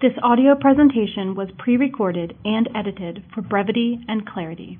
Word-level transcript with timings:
This 0.00 0.12
audio 0.22 0.54
presentation 0.54 1.34
was 1.34 1.48
pre-recorded 1.58 2.36
and 2.44 2.68
edited 2.72 3.24
for 3.34 3.42
brevity 3.42 3.98
and 4.06 4.24
clarity. 4.24 4.78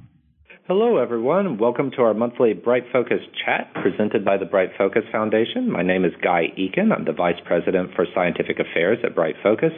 Hello, 0.68 0.98
everyone. 0.98 1.58
Welcome 1.58 1.90
to 1.96 2.02
our 2.02 2.14
monthly 2.14 2.52
Bright 2.52 2.84
Focus 2.92 3.18
chat 3.44 3.74
presented 3.82 4.24
by 4.24 4.36
the 4.36 4.44
Bright 4.44 4.70
Focus 4.78 5.02
Foundation. 5.10 5.72
My 5.72 5.82
name 5.82 6.04
is 6.04 6.12
Guy 6.22 6.52
Eakin. 6.56 6.92
I'm 6.96 7.04
the 7.04 7.12
Vice 7.12 7.40
President 7.44 7.90
for 7.96 8.06
Scientific 8.14 8.60
Affairs 8.60 8.98
at 9.02 9.16
Bright 9.16 9.34
Focus. 9.42 9.72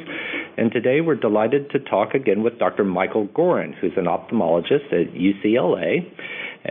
And 0.59 0.71
today 0.71 1.01
we're 1.01 1.15
delighted 1.15 1.71
to 1.71 1.79
talk 1.79 2.13
again 2.13 2.43
with 2.43 2.59
Dr. 2.59 2.85
Michael 2.85 3.27
Gorin, 3.29 3.73
who's 3.81 3.97
an 3.97 4.05
ophthalmologist 4.05 4.93
at 4.93 5.15
UCLA 5.15 6.05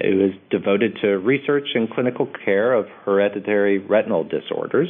who 0.01 0.25
is 0.25 0.33
devoted 0.49 0.97
to 1.01 1.17
research 1.17 1.67
and 1.73 1.89
clinical 1.89 2.27
care 2.45 2.73
of 2.73 2.85
hereditary 3.05 3.79
retinal 3.79 4.23
disorders. 4.23 4.89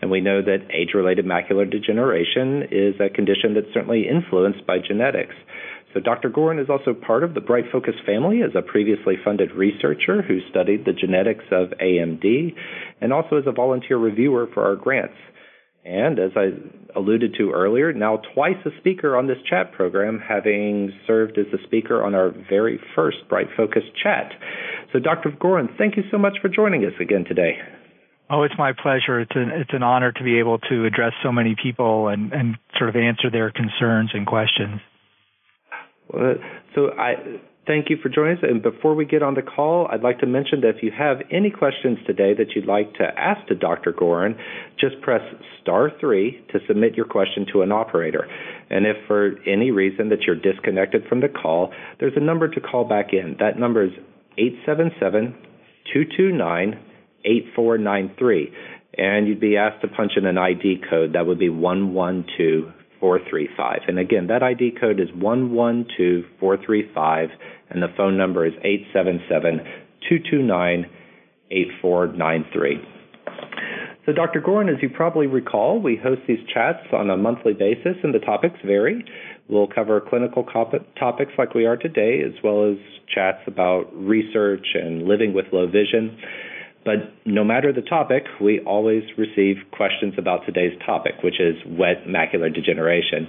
And 0.00 0.10
we 0.10 0.20
know 0.20 0.42
that 0.42 0.68
age 0.72 0.90
related 0.94 1.26
macular 1.26 1.68
degeneration 1.70 2.68
is 2.70 2.94
a 3.00 3.08
condition 3.08 3.54
that's 3.54 3.72
certainly 3.74 4.06
influenced 4.08 4.66
by 4.66 4.78
genetics. 4.78 5.34
So 5.94 6.00
Dr. 6.00 6.28
Gorin 6.28 6.62
is 6.62 6.68
also 6.68 6.92
part 6.92 7.24
of 7.24 7.32
the 7.34 7.40
Bright 7.40 7.64
Focus 7.72 7.94
family 8.04 8.42
as 8.42 8.50
a 8.54 8.60
previously 8.60 9.14
funded 9.24 9.52
researcher 9.52 10.20
who 10.20 10.40
studied 10.50 10.84
the 10.84 10.92
genetics 10.92 11.44
of 11.50 11.70
AMD 11.80 12.54
and 13.00 13.12
also 13.12 13.38
as 13.38 13.44
a 13.46 13.52
volunteer 13.52 13.96
reviewer 13.96 14.46
for 14.52 14.62
our 14.64 14.76
grants. 14.76 15.16
And 15.86 16.18
as 16.18 16.32
I 16.34 16.48
alluded 16.98 17.36
to 17.38 17.52
earlier, 17.52 17.92
now 17.92 18.20
twice 18.34 18.56
a 18.64 18.70
speaker 18.80 19.16
on 19.16 19.28
this 19.28 19.36
chat 19.48 19.72
program, 19.72 20.18
having 20.18 20.92
served 21.06 21.38
as 21.38 21.46
a 21.54 21.62
speaker 21.64 22.04
on 22.04 22.14
our 22.14 22.32
very 22.50 22.80
first 22.96 23.18
Bright 23.28 23.46
Focus 23.56 23.84
chat. 24.02 24.32
So, 24.92 24.98
Dr. 24.98 25.30
Gorin, 25.30 25.68
thank 25.78 25.96
you 25.96 26.02
so 26.10 26.18
much 26.18 26.38
for 26.42 26.48
joining 26.48 26.84
us 26.84 26.92
again 27.00 27.24
today. 27.24 27.58
Oh, 28.28 28.42
it's 28.42 28.54
my 28.58 28.72
pleasure. 28.72 29.20
It's 29.20 29.36
an 29.36 29.50
it's 29.54 29.70
an 29.72 29.84
honor 29.84 30.10
to 30.10 30.24
be 30.24 30.40
able 30.40 30.58
to 30.58 30.84
address 30.84 31.12
so 31.22 31.30
many 31.30 31.54
people 31.62 32.08
and, 32.08 32.32
and 32.32 32.56
sort 32.76 32.90
of 32.90 32.96
answer 32.96 33.30
their 33.30 33.52
concerns 33.52 34.10
and 34.14 34.26
questions. 34.26 34.80
Well, 36.12 36.34
so 36.74 36.90
I 36.98 37.14
thank 37.66 37.90
you 37.90 37.96
for 38.02 38.08
joining 38.08 38.38
us. 38.38 38.42
And 38.42 38.62
before 38.62 38.94
we 38.94 39.04
get 39.04 39.22
on 39.22 39.34
the 39.34 39.42
call, 39.42 39.88
I'd 39.90 40.02
like 40.02 40.18
to 40.20 40.26
mention 40.26 40.60
that 40.62 40.76
if 40.76 40.82
you 40.82 40.90
have 40.96 41.18
any 41.30 41.50
questions 41.50 41.98
today 42.06 42.34
that 42.34 42.54
you'd 42.54 42.66
like 42.66 42.94
to 42.94 43.04
ask 43.04 43.46
to 43.48 43.54
Dr. 43.54 43.92
Gorin, 43.92 44.36
just 44.78 45.00
press 45.02 45.22
star 45.60 45.90
three 46.00 46.44
to 46.52 46.58
submit 46.66 46.94
your 46.94 47.06
question 47.06 47.46
to 47.52 47.62
an 47.62 47.72
operator. 47.72 48.26
And 48.70 48.86
if 48.86 48.96
for 49.06 49.36
any 49.46 49.70
reason 49.70 50.08
that 50.10 50.22
you're 50.26 50.36
disconnected 50.36 51.04
from 51.08 51.20
the 51.20 51.28
call, 51.28 51.72
there's 52.00 52.16
a 52.16 52.20
number 52.20 52.48
to 52.48 52.60
call 52.60 52.84
back 52.84 53.12
in. 53.12 53.36
That 53.38 53.58
number 53.58 53.84
is 53.84 53.92
877 54.38 55.34
229 55.92 56.80
8493. 57.24 58.52
And 58.98 59.28
you'd 59.28 59.40
be 59.40 59.56
asked 59.56 59.82
to 59.82 59.88
punch 59.88 60.12
in 60.16 60.24
an 60.24 60.38
ID 60.38 60.82
code. 60.88 61.12
That 61.12 61.26
would 61.26 61.38
be 61.38 61.50
112 61.50 62.72
435. 63.00 63.80
And 63.88 63.98
again, 63.98 64.28
that 64.28 64.42
ID 64.42 64.72
code 64.80 65.00
is 65.00 65.08
112435, 65.12 67.28
and 67.70 67.82
the 67.82 67.88
phone 67.96 68.16
number 68.16 68.46
is 68.46 68.54
877 68.62 69.58
229 70.08 70.86
8493. 71.50 72.80
So, 74.06 74.12
Dr. 74.12 74.40
Gorin, 74.40 74.72
as 74.72 74.80
you 74.82 74.88
probably 74.88 75.26
recall, 75.26 75.82
we 75.82 75.96
host 75.96 76.20
these 76.28 76.38
chats 76.54 76.86
on 76.92 77.10
a 77.10 77.16
monthly 77.16 77.54
basis, 77.54 77.96
and 78.04 78.14
the 78.14 78.20
topics 78.20 78.54
vary. 78.64 79.04
We'll 79.48 79.66
cover 79.66 80.00
clinical 80.00 80.44
topics 80.44 81.32
like 81.36 81.54
we 81.54 81.66
are 81.66 81.76
today, 81.76 82.22
as 82.24 82.34
well 82.42 82.70
as 82.70 82.76
chats 83.12 83.42
about 83.48 83.92
research 83.92 84.64
and 84.74 85.08
living 85.08 85.34
with 85.34 85.46
low 85.52 85.66
vision. 85.66 86.16
But 86.86 87.12
no 87.26 87.42
matter 87.42 87.72
the 87.72 87.82
topic, 87.82 88.22
we 88.40 88.60
always 88.60 89.02
receive 89.18 89.56
questions 89.72 90.14
about 90.16 90.46
today's 90.46 90.78
topic, 90.86 91.14
which 91.24 91.40
is 91.40 91.56
wet 91.66 92.06
macular 92.06 92.54
degeneration. 92.54 93.28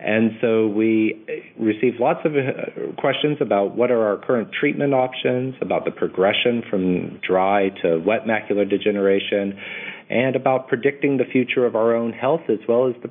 And 0.00 0.30
so 0.40 0.68
we 0.68 1.22
receive 1.58 2.00
lots 2.00 2.20
of 2.24 2.32
uh, 2.32 2.92
questions 2.98 3.36
about 3.42 3.76
what 3.76 3.90
are 3.90 4.02
our 4.06 4.16
current 4.16 4.48
treatment 4.58 4.94
options, 4.94 5.54
about 5.60 5.84
the 5.84 5.90
progression 5.90 6.62
from 6.70 7.20
dry 7.20 7.68
to 7.82 7.98
wet 7.98 8.24
macular 8.24 8.68
degeneration, 8.68 9.58
and 10.08 10.34
about 10.34 10.68
predicting 10.68 11.18
the 11.18 11.24
future 11.30 11.66
of 11.66 11.76
our 11.76 11.94
own 11.94 12.14
health 12.14 12.42
as 12.48 12.60
well 12.66 12.88
as 12.88 12.94
the, 13.02 13.08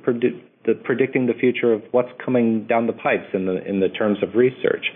the 0.64 0.74
predicting 0.74 1.26
the 1.26 1.34
future 1.34 1.72
of 1.72 1.82
what's 1.92 2.10
coming 2.24 2.66
down 2.66 2.88
the 2.88 2.92
pipes 2.92 3.28
in 3.32 3.46
the 3.46 3.64
in 3.64 3.78
the 3.78 3.90
terms 3.90 4.18
of 4.22 4.34
research. 4.34 4.86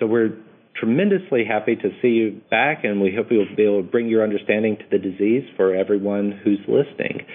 So 0.00 0.06
we're 0.06 0.36
tremendously 0.78 1.44
happy 1.44 1.76
to 1.76 1.90
see 2.02 2.08
you 2.08 2.40
back, 2.50 2.84
and 2.84 3.00
we 3.00 3.14
hope 3.14 3.26
you'll 3.30 3.46
be 3.56 3.64
able 3.64 3.82
to 3.82 3.88
bring 3.88 4.08
your 4.08 4.22
understanding 4.22 4.76
to 4.76 4.84
the 4.90 4.98
disease 4.98 5.44
for 5.56 5.74
everyone 5.74 6.32
who's 6.44 6.60
listening. 6.68 7.26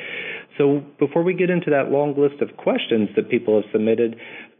So, 0.57 0.83
before 0.99 1.23
we 1.23 1.33
get 1.33 1.49
into 1.49 1.71
that 1.71 1.91
long 1.91 2.13
list 2.17 2.41
of 2.41 2.55
questions 2.57 3.09
that 3.15 3.29
people 3.29 3.61
have 3.61 3.71
submitted, 3.71 4.15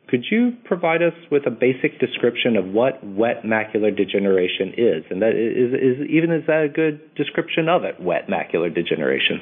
could 0.07 0.25
you 0.29 0.53
provide 0.65 1.01
us 1.01 1.13
with 1.31 1.45
a 1.47 1.51
basic 1.51 1.99
description 1.99 2.57
of 2.57 2.65
what 2.65 3.03
wet 3.03 3.43
macular 3.43 3.95
degeneration 3.95 4.73
is? 4.75 5.03
And 5.09 5.21
that 5.21 5.35
is, 5.35 5.73
is 5.73 6.09
even 6.09 6.31
is 6.31 6.43
that 6.47 6.63
a 6.63 6.69
good 6.69 7.15
description 7.15 7.69
of 7.69 7.83
it, 7.83 7.95
wet 8.01 8.27
macular 8.27 8.73
degeneration? 8.73 9.39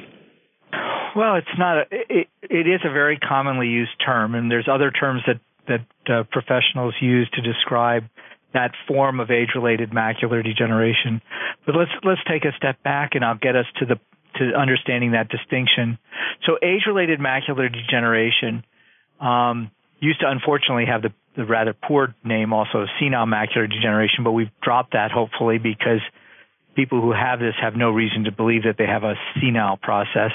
Well, 1.15 1.35
it's 1.37 1.57
not. 1.57 1.77
A, 1.77 1.85
it, 1.91 2.27
it 2.43 2.67
is 2.67 2.81
a 2.85 2.91
very 2.91 3.17
commonly 3.17 3.67
used 3.67 3.97
term, 4.05 4.35
and 4.35 4.51
there's 4.51 4.67
other 4.71 4.91
terms 4.91 5.21
that 5.25 5.39
that 5.67 6.11
uh, 6.11 6.23
professionals 6.31 6.93
use 7.01 7.29
to 7.33 7.41
describe 7.41 8.03
that 8.53 8.71
form 8.87 9.19
of 9.19 9.29
age-related 9.29 9.91
macular 9.91 10.43
degeneration. 10.43 11.21
But 11.65 11.75
let's 11.75 11.91
let's 12.03 12.21
take 12.27 12.45
a 12.45 12.55
step 12.57 12.81
back, 12.83 13.11
and 13.13 13.23
I'll 13.23 13.37
get 13.37 13.55
us 13.55 13.65
to 13.79 13.85
the 13.85 13.99
to 14.35 14.57
understanding 14.57 15.11
that 15.11 15.29
distinction. 15.29 15.97
So, 16.45 16.57
age-related 16.61 17.19
macular 17.19 17.71
degeneration 17.71 18.63
um, 19.19 19.71
used 19.99 20.21
to 20.21 20.29
unfortunately 20.29 20.85
have 20.85 21.01
the, 21.01 21.13
the 21.35 21.45
rather 21.45 21.73
poor 21.73 22.15
name 22.23 22.53
also 22.53 22.85
senile 22.99 23.25
macular 23.25 23.69
degeneration, 23.69 24.23
but 24.23 24.31
we've 24.31 24.51
dropped 24.61 24.93
that 24.93 25.11
hopefully 25.11 25.57
because 25.57 26.01
people 26.75 27.01
who 27.01 27.11
have 27.11 27.39
this 27.39 27.55
have 27.61 27.75
no 27.75 27.91
reason 27.91 28.23
to 28.23 28.31
believe 28.31 28.63
that 28.63 28.75
they 28.77 28.85
have 28.85 29.03
a 29.03 29.15
senile 29.41 29.77
process. 29.77 30.31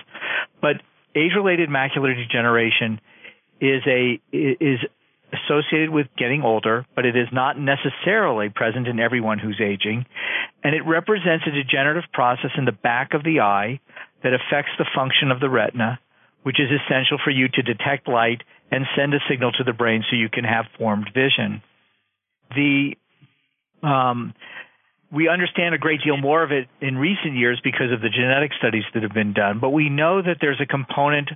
But 0.61 0.83
age-related 1.15 1.69
macular 1.69 2.15
degeneration 2.15 3.01
is 3.61 3.83
a 3.87 4.21
is 4.33 4.81
associated 5.45 5.91
with 5.91 6.07
getting 6.17 6.43
older, 6.43 6.87
but 6.95 7.05
it 7.05 7.17
is 7.17 7.29
not 7.33 7.59
necessarily 7.59 8.49
present 8.49 8.89
in 8.89 8.99
everyone 9.01 9.39
who's 9.39 9.61
aging. 9.61 10.07
And 10.63 10.75
it 10.75 10.83
represents 10.87 11.45
a 11.47 11.51
degenerative 11.51 12.11
process 12.13 12.51
in 12.57 12.65
the 12.65 12.73
back 12.73 13.15
of 13.15 13.23
the 13.23 13.41
eye 13.41 13.81
that 14.23 14.33
affects 14.33 14.73
the 14.79 14.87
function 14.95 15.31
of 15.31 15.41
the 15.41 15.51
retina, 15.51 15.99
which 16.43 16.59
is 16.59 16.69
essential 16.71 17.19
for 17.23 17.31
you 17.31 17.49
to 17.49 17.63
detect 17.63 18.09
light 18.09 18.43
and 18.71 18.87
send 18.97 19.15
a 19.15 19.19
signal 19.29 19.53
to 19.53 19.65
the 19.65 19.73
brain 19.73 20.03
so 20.09 20.17
you 20.17 20.29
can 20.29 20.45
have 20.45 20.65
formed 20.79 21.11
vision. 21.15 21.63
The 22.55 22.97
um, 23.83 24.35
we 25.13 25.29
understand 25.29 25.75
a 25.75 25.79
great 25.79 26.01
deal 26.03 26.17
more 26.17 26.43
of 26.43 26.51
it 26.51 26.67
in 26.81 26.97
recent 26.97 27.37
years 27.37 27.61
because 27.63 27.93
of 27.93 28.01
the 28.01 28.09
genetic 28.09 28.51
studies 28.59 28.83
that 28.95 29.03
have 29.03 29.13
been 29.13 29.33
done, 29.33 29.61
but 29.61 29.71
we 29.71 29.89
know 29.89 30.21
that 30.21 30.39
there's 30.41 30.61
a 30.61 30.67
component 30.67 31.31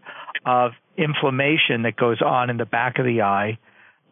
of 0.45 0.73
inflammation 0.97 1.83
that 1.83 1.97
goes 1.97 2.21
on 2.21 2.51
in 2.51 2.57
the 2.57 2.65
back 2.65 2.99
of 2.99 3.05
the 3.05 3.23
eye 3.23 3.59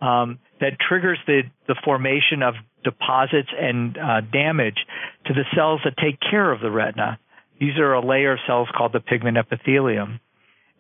um, 0.01 0.39
that 0.61 0.79
triggers 0.81 1.19
the, 1.27 1.43
the 1.69 1.77
formation 1.85 2.43
of 2.43 2.55
deposits 2.85 3.49
and 3.59 3.99
uh, 3.99 4.21
damage 4.21 4.79
to 5.27 5.35
the 5.35 5.45
cells 5.55 5.81
that 5.85 5.95
take 5.97 6.19
care 6.21 6.53
of 6.53 6.61
the 6.61 6.71
retina. 6.71 7.19
These 7.61 7.79
are 7.79 7.95
a 7.95 8.05
layer 8.05 8.33
of 8.33 8.39
cells 8.47 8.69
called 8.77 8.93
the 8.93 9.01
pigment 9.01 9.37
epithelium. 9.39 10.21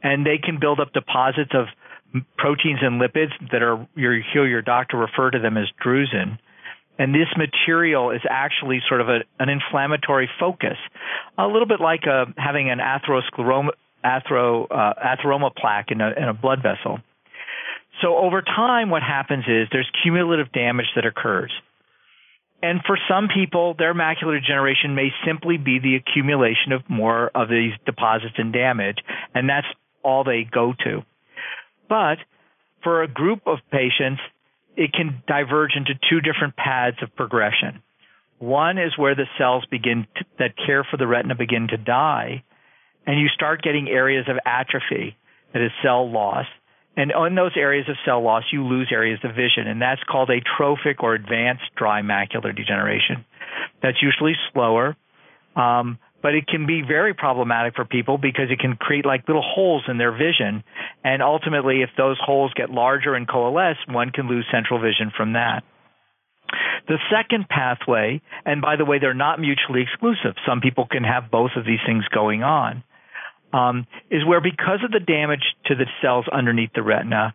And 0.02 0.24
they 0.24 0.38
can 0.38 0.60
build 0.60 0.78
up 0.78 0.92
deposits 0.92 1.52
of 1.54 1.66
proteins 2.36 2.80
and 2.82 3.00
lipids 3.00 3.32
that 3.50 3.62
are, 3.62 3.88
you 3.96 4.22
hear 4.32 4.46
your 4.46 4.62
doctor 4.62 4.96
refer 4.96 5.30
to 5.30 5.38
them 5.38 5.56
as 5.56 5.66
drusen. 5.84 6.38
And 6.98 7.14
this 7.14 7.28
material 7.36 8.10
is 8.10 8.22
actually 8.28 8.80
sort 8.88 9.00
of 9.00 9.08
a, 9.08 9.18
an 9.38 9.48
inflammatory 9.48 10.30
focus, 10.40 10.78
a 11.36 11.46
little 11.46 11.66
bit 11.66 11.80
like 11.80 12.04
a, 12.06 12.22
uh, 12.22 12.24
having 12.36 12.70
an 12.70 12.78
atheroscleroma, 12.78 13.70
athero, 14.04 14.66
uh, 14.70 14.94
atheroma 15.02 15.54
plaque 15.54 15.90
in 15.90 16.00
a, 16.00 16.10
in 16.16 16.24
a 16.24 16.34
blood 16.34 16.62
vessel. 16.62 17.00
So 18.02 18.16
over 18.16 18.42
time, 18.42 18.90
what 18.90 19.02
happens 19.02 19.44
is 19.48 19.68
there's 19.72 19.90
cumulative 20.02 20.52
damage 20.52 20.86
that 20.96 21.06
occurs. 21.06 21.52
And 22.62 22.80
for 22.86 22.98
some 23.08 23.28
people, 23.28 23.74
their 23.78 23.94
macular 23.94 24.40
degeneration 24.40 24.94
may 24.94 25.10
simply 25.26 25.56
be 25.56 25.78
the 25.78 25.96
accumulation 25.96 26.72
of 26.72 26.88
more 26.88 27.30
of 27.34 27.48
these 27.48 27.72
deposits 27.84 28.34
and 28.38 28.52
damage, 28.52 28.98
and 29.34 29.48
that's 29.48 29.66
all 30.02 30.24
they 30.24 30.44
go 30.50 30.72
to. 30.84 31.02
But 31.88 32.18
for 32.82 33.02
a 33.02 33.08
group 33.08 33.42
of 33.46 33.58
patients, 33.70 34.20
it 34.76 34.92
can 34.92 35.22
diverge 35.26 35.72
into 35.74 35.94
two 36.08 36.20
different 36.20 36.56
paths 36.56 36.98
of 37.02 37.14
progression. 37.16 37.82
One 38.38 38.78
is 38.78 38.96
where 38.98 39.14
the 39.14 39.26
cells 39.38 39.64
begin 39.70 40.06
to, 40.16 40.24
that 40.38 40.54
care 40.66 40.84
for 40.90 40.96
the 40.96 41.06
retina 41.06 41.34
begin 41.34 41.68
to 41.68 41.76
die, 41.76 42.42
and 43.06 43.20
you 43.20 43.28
start 43.28 43.62
getting 43.62 43.88
areas 43.88 44.26
of 44.28 44.36
atrophy, 44.44 45.16
that 45.52 45.62
is 45.62 45.70
cell 45.82 46.10
loss, 46.10 46.46
and 46.96 47.12
in 47.12 47.34
those 47.34 47.52
areas 47.56 47.86
of 47.88 47.96
cell 48.06 48.22
loss, 48.22 48.44
you 48.52 48.64
lose 48.64 48.88
areas 48.90 49.20
of 49.22 49.34
vision, 49.34 49.66
and 49.66 49.80
that's 49.80 50.02
called 50.04 50.30
atrophic 50.30 51.02
or 51.02 51.14
advanced 51.14 51.64
dry 51.76 52.00
macular 52.00 52.56
degeneration. 52.56 53.24
That's 53.82 53.98
usually 54.02 54.32
slower, 54.52 54.96
um, 55.54 55.98
but 56.22 56.34
it 56.34 56.46
can 56.46 56.66
be 56.66 56.82
very 56.82 57.12
problematic 57.12 57.74
for 57.76 57.84
people 57.84 58.16
because 58.16 58.50
it 58.50 58.58
can 58.58 58.76
create 58.76 59.04
like 59.04 59.28
little 59.28 59.44
holes 59.44 59.84
in 59.88 59.98
their 59.98 60.12
vision. 60.12 60.64
And 61.04 61.22
ultimately, 61.22 61.82
if 61.82 61.90
those 61.96 62.16
holes 62.20 62.52
get 62.56 62.70
larger 62.70 63.14
and 63.14 63.28
coalesce, 63.28 63.78
one 63.88 64.10
can 64.10 64.26
lose 64.28 64.46
central 64.50 64.80
vision 64.80 65.12
from 65.14 65.34
that. 65.34 65.64
The 66.88 66.98
second 67.10 67.48
pathway, 67.48 68.22
and 68.44 68.62
by 68.62 68.76
the 68.76 68.84
way, 68.84 68.98
they're 69.00 69.14
not 69.14 69.40
mutually 69.40 69.82
exclusive. 69.82 70.34
Some 70.46 70.60
people 70.60 70.86
can 70.90 71.04
have 71.04 71.30
both 71.30 71.50
of 71.56 71.66
these 71.66 71.80
things 71.84 72.04
going 72.14 72.42
on, 72.42 72.84
um, 73.56 73.86
is 74.10 74.24
where 74.26 74.40
because 74.40 74.84
of 74.84 74.90
the 74.90 75.00
damage 75.00 75.44
to 75.66 75.74
the 75.74 75.86
cells 76.02 76.26
underneath 76.30 76.70
the 76.74 76.82
retina, 76.82 77.34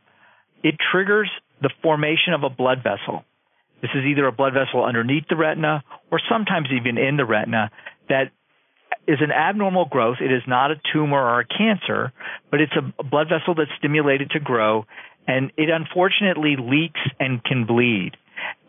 it 0.63 0.75
triggers 0.91 1.29
the 1.61 1.71
formation 1.81 2.33
of 2.33 2.43
a 2.43 2.49
blood 2.49 2.83
vessel. 2.83 3.23
This 3.81 3.91
is 3.95 4.05
either 4.05 4.27
a 4.27 4.31
blood 4.31 4.53
vessel 4.53 4.85
underneath 4.85 5.23
the 5.29 5.35
retina 5.35 5.83
or 6.11 6.21
sometimes 6.29 6.67
even 6.71 6.99
in 6.99 7.17
the 7.17 7.25
retina 7.25 7.71
that 8.09 8.29
is 9.07 9.17
an 9.19 9.31
abnormal 9.31 9.85
growth. 9.85 10.17
It 10.21 10.31
is 10.31 10.43
not 10.47 10.69
a 10.69 10.75
tumor 10.93 11.19
or 11.19 11.39
a 11.39 11.45
cancer, 11.45 12.13
but 12.51 12.61
it's 12.61 12.73
a 12.77 13.03
blood 13.03 13.27
vessel 13.29 13.55
that's 13.55 13.71
stimulated 13.79 14.29
to 14.31 14.39
grow 14.39 14.85
and 15.27 15.51
it 15.57 15.69
unfortunately 15.69 16.55
leaks 16.59 16.99
and 17.19 17.43
can 17.43 17.65
bleed. 17.65 18.11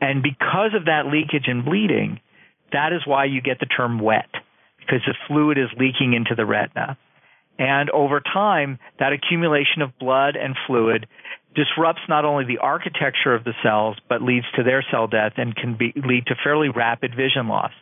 And 0.00 0.22
because 0.22 0.72
of 0.74 0.86
that 0.86 1.06
leakage 1.06 1.48
and 1.48 1.64
bleeding, 1.64 2.20
that 2.72 2.92
is 2.92 3.02
why 3.06 3.26
you 3.26 3.42
get 3.42 3.60
the 3.60 3.66
term 3.66 3.98
wet 3.98 4.30
because 4.78 5.00
the 5.06 5.14
fluid 5.28 5.58
is 5.58 5.68
leaking 5.78 6.14
into 6.14 6.34
the 6.34 6.46
retina. 6.46 6.96
And 7.58 7.90
over 7.90 8.20
time, 8.20 8.78
that 8.98 9.12
accumulation 9.12 9.82
of 9.82 9.98
blood 9.98 10.36
and 10.36 10.56
fluid 10.66 11.06
disrupts 11.54 12.00
not 12.08 12.24
only 12.24 12.44
the 12.44 12.58
architecture 12.58 13.34
of 13.34 13.44
the 13.44 13.54
cells, 13.62 13.96
but 14.08 14.22
leads 14.22 14.46
to 14.56 14.62
their 14.62 14.84
cell 14.90 15.06
death 15.06 15.32
and 15.36 15.54
can 15.54 15.76
be, 15.76 15.92
lead 15.96 16.26
to 16.26 16.34
fairly 16.42 16.70
rapid 16.70 17.14
vision 17.14 17.48
loss. 17.48 17.72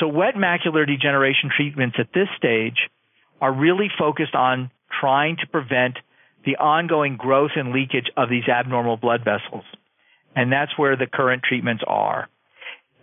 So 0.00 0.08
wet 0.08 0.34
macular 0.34 0.86
degeneration 0.86 1.50
treatments 1.54 1.96
at 1.98 2.08
this 2.14 2.28
stage 2.36 2.78
are 3.40 3.52
really 3.52 3.88
focused 3.98 4.34
on 4.34 4.70
trying 5.00 5.36
to 5.40 5.46
prevent 5.46 5.98
the 6.44 6.56
ongoing 6.56 7.16
growth 7.16 7.50
and 7.56 7.72
leakage 7.72 8.10
of 8.16 8.30
these 8.30 8.48
abnormal 8.48 8.96
blood 8.96 9.24
vessels. 9.24 9.64
And 10.34 10.50
that's 10.52 10.76
where 10.78 10.96
the 10.96 11.06
current 11.06 11.42
treatments 11.42 11.82
are. 11.86 12.28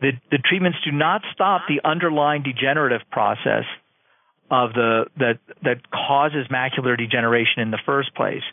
The, 0.02 0.12
the 0.32 0.38
treatments 0.38 0.80
do 0.84 0.92
not 0.92 1.22
stop 1.34 1.64
the 1.68 1.88
underlying 1.88 2.44
degenerative 2.44 3.02
process 3.12 3.66
of 4.54 4.72
the 4.74 5.06
that 5.18 5.40
that 5.64 5.78
causes 5.90 6.46
macular 6.52 6.96
degeneration 6.96 7.64
in 7.64 7.72
the 7.72 7.80
first 7.88 8.14
place. 8.14 8.44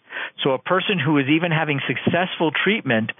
So 0.42 0.52
a 0.52 0.58
person 0.58 0.98
who 0.98 1.18
is 1.18 1.26
even 1.28 1.52
having 1.52 1.78
successful 1.86 2.52
treatment 2.64 3.12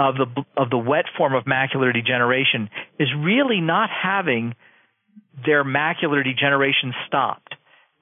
of 0.00 0.16
the 0.16 0.26
of 0.56 0.68
the 0.68 0.78
wet 0.78 1.04
form 1.16 1.34
of 1.34 1.44
macular 1.44 1.92
degeneration 1.92 2.70
is 2.98 3.08
really 3.16 3.60
not 3.60 3.88
having 3.90 4.56
their 5.46 5.62
macular 5.62 6.24
degeneration 6.24 6.92
stopped. 7.06 7.54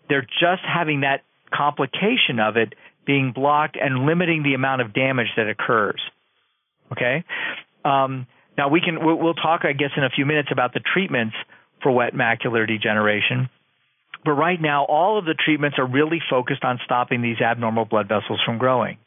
They're 0.09 0.23
just 0.41 0.63
having 0.65 1.03
that 1.03 1.21
complication 1.53 2.41
of 2.41 2.57
it 2.57 2.73
being 3.07 3.33
blocked 3.35 3.77
and 3.79 4.07
limiting 4.07 4.43
the 4.43 4.55
amount 4.55 4.81
of 4.81 4.95
damage 4.95 5.29
that 5.37 5.47
occurs. 5.47 6.01
Okay. 6.91 7.23
Um, 7.85 8.27
now 8.57 8.71
we 8.71 8.81
can 8.81 9.05
we'll, 9.05 9.17
we'll 9.17 9.35
talk, 9.35 9.61
I 9.65 9.75
guess, 9.75 9.91
in 9.95 10.05
a 10.05 10.11
few 10.11 10.25
minutes 10.25 10.49
about 10.51 10.73
the 10.73 10.81
treatments 10.81 11.37
for 11.83 11.93
wet 11.93 12.15
macular 12.15 12.67
degeneration. 12.67 13.51
But 14.27 14.33
right 14.33 14.61
now, 14.61 14.85
all 14.85 15.19
of 15.19 15.25
the 15.25 15.35
treatments 15.35 15.79
are 15.79 15.87
really 15.87 16.21
focused 16.29 16.65
on 16.65 16.81
stopping 16.85 17.23
these 17.23 17.41
abnormal 17.41 17.85
blood 17.85 18.09
vessels 18.09 18.41
from 18.45 18.59
growing. 18.59 18.99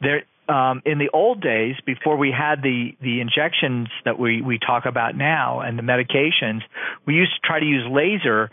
There, 0.00 0.24
um, 0.48 0.82
in 0.84 0.98
the 0.98 1.08
old 1.14 1.40
days, 1.40 1.76
before 1.86 2.16
we 2.16 2.34
had 2.36 2.60
the 2.60 2.96
the 3.00 3.20
injections 3.20 3.88
that 4.04 4.18
we 4.18 4.42
we 4.42 4.58
talk 4.58 4.84
about 4.84 5.16
now 5.16 5.60
and 5.60 5.78
the 5.78 5.82
medications, 5.82 6.62
we 7.06 7.14
used 7.14 7.32
to 7.32 7.46
try 7.46 7.60
to 7.60 7.64
use 7.64 7.86
laser 7.88 8.50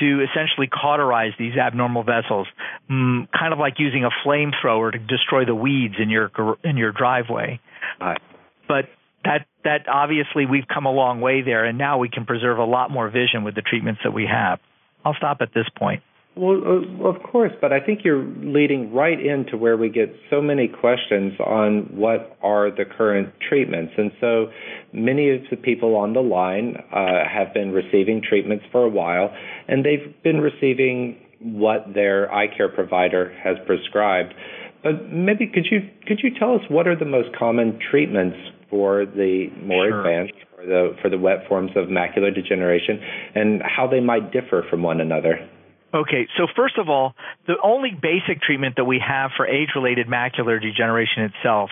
to 0.00 0.24
essentially 0.24 0.66
cauterize 0.66 1.32
these 1.38 1.56
abnormal 1.56 2.02
vessels, 2.02 2.46
mm, 2.90 3.26
kind 3.32 3.52
of 3.52 3.58
like 3.58 3.74
using 3.78 4.04
a 4.04 4.10
flamethrower 4.26 4.92
to 4.92 4.98
destroy 4.98 5.46
the 5.46 5.54
weeds 5.54 5.94
in 5.98 6.10
your 6.10 6.30
in 6.62 6.76
your 6.76 6.92
driveway. 6.92 7.60
Right. 7.98 8.20
But 8.68 8.90
that 9.24 9.46
that 9.64 9.88
obviously 9.88 10.44
we've 10.44 10.68
come 10.68 10.84
a 10.84 10.92
long 10.92 11.22
way 11.22 11.40
there, 11.40 11.64
and 11.64 11.78
now 11.78 11.96
we 11.96 12.10
can 12.10 12.26
preserve 12.26 12.58
a 12.58 12.64
lot 12.64 12.90
more 12.90 13.08
vision 13.08 13.42
with 13.42 13.54
the 13.54 13.62
treatments 13.62 14.02
that 14.04 14.12
we 14.12 14.26
have. 14.30 14.60
I'll 15.04 15.14
stop 15.14 15.38
at 15.40 15.52
this 15.54 15.66
point. 15.76 16.02
Well, 16.36 16.60
uh, 16.66 17.08
of 17.08 17.22
course, 17.22 17.52
but 17.60 17.72
I 17.72 17.78
think 17.78 18.00
you're 18.02 18.24
leading 18.24 18.92
right 18.92 19.18
into 19.24 19.56
where 19.56 19.76
we 19.76 19.88
get 19.88 20.12
so 20.30 20.42
many 20.42 20.66
questions 20.66 21.34
on 21.38 21.96
what 21.96 22.36
are 22.42 22.70
the 22.70 22.84
current 22.84 23.32
treatments. 23.48 23.92
And 23.96 24.10
so 24.20 24.46
many 24.92 25.30
of 25.30 25.42
the 25.50 25.56
people 25.56 25.94
on 25.94 26.12
the 26.12 26.20
line 26.20 26.76
uh, 26.92 27.28
have 27.32 27.54
been 27.54 27.70
receiving 27.70 28.20
treatments 28.20 28.64
for 28.72 28.82
a 28.82 28.88
while, 28.88 29.32
and 29.68 29.84
they've 29.84 30.12
been 30.24 30.40
receiving 30.40 31.20
what 31.40 31.94
their 31.94 32.32
eye 32.32 32.48
care 32.48 32.68
provider 32.68 33.32
has 33.44 33.56
prescribed. 33.66 34.34
But 34.82 35.12
maybe 35.12 35.46
could 35.46 35.66
you 35.70 35.88
could 36.06 36.20
you 36.22 36.30
tell 36.38 36.54
us 36.54 36.62
what 36.68 36.88
are 36.88 36.98
the 36.98 37.04
most 37.04 37.34
common 37.38 37.78
treatments 37.90 38.36
for 38.70 39.06
the 39.06 39.48
more 39.62 39.88
sure. 39.88 40.00
advanced 40.00 40.34
for 40.64 40.70
the 40.70 40.96
for 41.02 41.10
the 41.10 41.18
wet 41.18 41.46
forms 41.48 41.70
of 41.76 41.88
macular 41.88 42.34
degeneration 42.34 43.00
and 43.34 43.62
how 43.62 43.86
they 43.86 44.00
might 44.00 44.32
differ 44.32 44.64
from 44.70 44.82
one 44.82 45.00
another? 45.00 45.48
Okay, 45.94 46.26
so 46.36 46.48
first 46.56 46.76
of 46.76 46.88
all, 46.88 47.14
the 47.46 47.54
only 47.62 47.90
basic 47.90 48.42
treatment 48.42 48.74
that 48.76 48.84
we 48.84 48.98
have 48.98 49.30
for 49.36 49.46
age-related 49.46 50.08
macular 50.08 50.60
degeneration 50.60 51.30
itself 51.30 51.70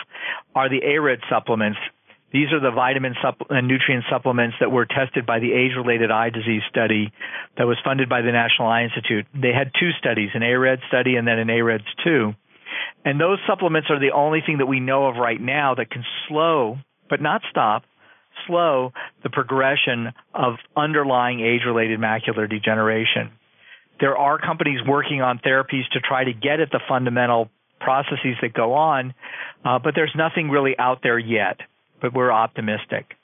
are 0.55 0.69
the 0.69 0.81
AREDS 0.85 1.23
supplements. 1.29 1.79
These 2.33 2.53
are 2.53 2.61
the 2.61 2.71
vitamin 2.71 3.15
supp- 3.23 3.51
and 3.51 3.67
nutrient 3.67 4.05
supplements 4.09 4.57
that 4.61 4.71
were 4.71 4.87
tested 4.87 5.27
by 5.27 5.41
the 5.41 5.53
age-related 5.53 6.13
eye 6.13 6.31
disease 6.31 6.63
study 6.71 7.13
that 7.59 7.67
was 7.67 7.79
funded 7.85 8.09
by 8.09 8.23
the 8.23 8.31
National 8.31 8.69
Eye 8.69 8.85
Institute. 8.85 9.27
They 9.35 9.53
had 9.53 9.73
two 9.79 9.91
studies, 9.99 10.31
an 10.35 10.43
AREDS 10.43 10.83
study 10.87 11.17
and 11.17 11.27
then 11.27 11.41
an 11.41 11.51
AREDS 11.51 11.85
2. 12.05 12.33
And 13.05 13.21
those 13.21 13.39
supplements 13.47 13.91
are 13.91 13.99
the 13.99 14.13
only 14.15 14.41
thing 14.47 14.59
that 14.59 14.67
we 14.67 14.79
know 14.79 15.07
of 15.09 15.17
right 15.17 15.41
now 15.41 15.75
that 15.75 15.91
can 15.91 16.05
slow, 16.29 16.79
but 17.11 17.21
not 17.21 17.43
stop, 17.51 17.83
slow 18.47 18.93
the 19.23 19.31
progression 19.31 20.13
of 20.35 20.55
underlying 20.77 21.41
age-related 21.41 21.99
macular 21.99 22.49
degeneration. 22.49 23.31
There 24.01 24.17
are 24.17 24.39
companies 24.39 24.81
working 24.87 25.23
on 25.23 25.39
therapies 25.39 25.89
to 25.93 26.01
try 26.01 26.25
to 26.25 26.33
get 26.33 26.61
at 26.61 26.71
the 26.71 26.81
fundamental 26.89 27.51
processes 27.81 28.37
that 28.41 28.53
go 28.55 28.75
on, 28.75 29.15
uh, 29.65 29.79
but 29.79 29.95
there's 29.95 30.13
nothing 30.17 30.51
really 30.51 30.75
out 30.79 31.01
there 31.03 31.19
yet. 31.19 31.59
But 32.01 32.13
we're 32.13 32.33
optimistic. 32.33 33.15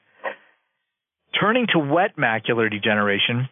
Turning 1.41 1.67
to 1.73 1.79
wet 1.79 2.17
macular 2.17 2.71
degeneration, 2.71 3.49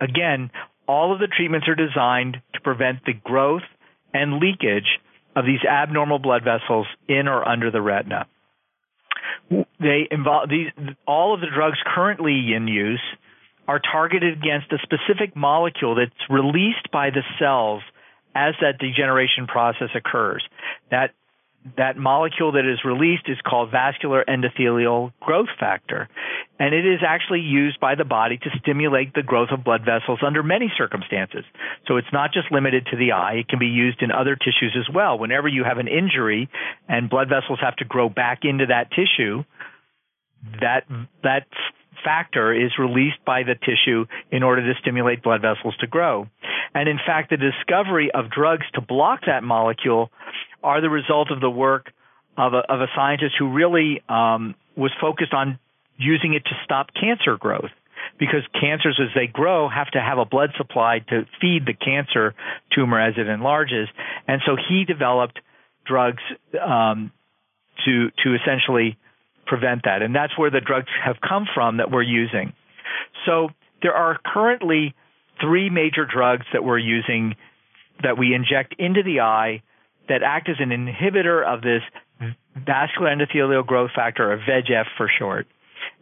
again, 0.00 0.50
all 0.86 1.12
of 1.14 1.18
the 1.18 1.28
treatments 1.28 1.66
are 1.68 1.74
designed 1.74 2.42
to 2.54 2.60
prevent 2.60 3.04
the 3.04 3.14
growth 3.14 3.62
and 4.12 4.38
leakage 4.38 4.98
of 5.36 5.44
these 5.46 5.64
abnormal 5.64 6.18
blood 6.18 6.42
vessels 6.44 6.86
in 7.08 7.28
or 7.28 7.46
under 7.46 7.70
the 7.70 7.80
retina. 7.80 8.26
They 9.80 10.08
involve 10.10 10.48
these 10.48 10.68
all 11.06 11.34
of 11.34 11.40
the 11.40 11.48
drugs 11.54 11.78
currently 11.94 12.52
in 12.54 12.68
use 12.68 13.02
are 13.68 13.80
targeted 13.80 14.36
against 14.36 14.72
a 14.72 14.78
specific 14.82 15.36
molecule 15.36 15.94
that's 15.94 16.10
released 16.28 16.90
by 16.92 17.10
the 17.10 17.22
cells 17.38 17.82
as 18.34 18.54
that 18.60 18.78
degeneration 18.78 19.46
process 19.46 19.90
occurs. 19.94 20.42
That 20.90 21.14
that 21.76 21.96
molecule 21.96 22.52
that 22.52 22.64
is 22.64 22.78
released 22.84 23.24
is 23.28 23.36
called 23.46 23.70
vascular 23.70 24.24
endothelial 24.26 25.12
growth 25.20 25.48
factor. 25.58 26.08
And 26.58 26.74
it 26.74 26.86
is 26.86 27.00
actually 27.06 27.40
used 27.40 27.78
by 27.80 27.94
the 27.94 28.04
body 28.04 28.38
to 28.38 28.50
stimulate 28.60 29.12
the 29.14 29.22
growth 29.22 29.50
of 29.52 29.62
blood 29.62 29.82
vessels 29.84 30.20
under 30.24 30.42
many 30.42 30.72
circumstances. 30.76 31.44
So 31.86 31.96
it's 31.96 32.12
not 32.12 32.32
just 32.32 32.50
limited 32.50 32.86
to 32.90 32.96
the 32.96 33.12
eye. 33.12 33.40
It 33.40 33.48
can 33.48 33.58
be 33.58 33.66
used 33.66 34.02
in 34.02 34.10
other 34.10 34.36
tissues 34.36 34.74
as 34.78 34.92
well. 34.92 35.18
Whenever 35.18 35.48
you 35.48 35.64
have 35.64 35.78
an 35.78 35.88
injury 35.88 36.48
and 36.88 37.10
blood 37.10 37.28
vessels 37.28 37.58
have 37.60 37.76
to 37.76 37.84
grow 37.84 38.08
back 38.08 38.40
into 38.44 38.66
that 38.66 38.90
tissue, 38.90 39.44
that, 40.60 40.84
that 41.22 41.46
factor 42.04 42.52
is 42.52 42.70
released 42.78 43.24
by 43.24 43.42
the 43.42 43.54
tissue 43.54 44.06
in 44.30 44.42
order 44.42 44.62
to 44.62 44.78
stimulate 44.80 45.22
blood 45.22 45.42
vessels 45.42 45.76
to 45.80 45.86
grow. 45.86 46.26
And 46.74 46.88
in 46.88 46.98
fact, 47.04 47.30
the 47.30 47.36
discovery 47.36 48.10
of 48.12 48.30
drugs 48.30 48.66
to 48.74 48.80
block 48.80 49.20
that 49.26 49.42
molecule 49.42 50.10
are 50.62 50.80
the 50.80 50.90
result 50.90 51.30
of 51.30 51.40
the 51.40 51.50
work 51.50 51.92
of 52.36 52.54
a, 52.54 52.58
of 52.72 52.80
a 52.80 52.86
scientist 52.94 53.34
who 53.38 53.52
really 53.52 54.02
um, 54.08 54.54
was 54.76 54.92
focused 55.00 55.34
on 55.34 55.58
using 55.98 56.34
it 56.34 56.44
to 56.44 56.52
stop 56.64 56.88
cancer 56.98 57.36
growth 57.36 57.70
because 58.18 58.40
cancers 58.58 58.98
as 59.02 59.08
they 59.14 59.26
grow 59.26 59.68
have 59.68 59.90
to 59.90 60.00
have 60.00 60.18
a 60.18 60.24
blood 60.24 60.50
supply 60.56 61.00
to 61.08 61.26
feed 61.40 61.66
the 61.66 61.74
cancer 61.74 62.34
tumor 62.74 63.00
as 63.00 63.14
it 63.18 63.28
enlarges 63.28 63.88
and 64.26 64.40
so 64.46 64.56
he 64.68 64.84
developed 64.84 65.38
drugs 65.84 66.22
um, 66.60 67.12
to 67.84 68.10
to 68.22 68.34
essentially 68.34 68.96
prevent 69.50 69.82
that. 69.84 70.00
And 70.00 70.14
that's 70.14 70.38
where 70.38 70.50
the 70.50 70.60
drugs 70.60 70.88
have 71.04 71.16
come 71.20 71.44
from 71.52 71.78
that 71.78 71.90
we're 71.90 72.02
using. 72.02 72.52
So 73.26 73.48
there 73.82 73.94
are 73.94 74.16
currently 74.24 74.94
three 75.40 75.68
major 75.70 76.06
drugs 76.06 76.46
that 76.52 76.62
we're 76.62 76.78
using 76.78 77.34
that 78.02 78.16
we 78.16 78.32
inject 78.32 78.76
into 78.78 79.02
the 79.02 79.20
eye 79.20 79.62
that 80.08 80.22
act 80.22 80.48
as 80.48 80.56
an 80.60 80.70
inhibitor 80.70 81.44
of 81.44 81.62
this 81.62 81.82
vascular 82.54 83.10
endothelial 83.10 83.66
growth 83.66 83.90
factor, 83.94 84.32
or 84.32 84.38
VEGF 84.38 84.84
for 84.96 85.10
short. 85.18 85.46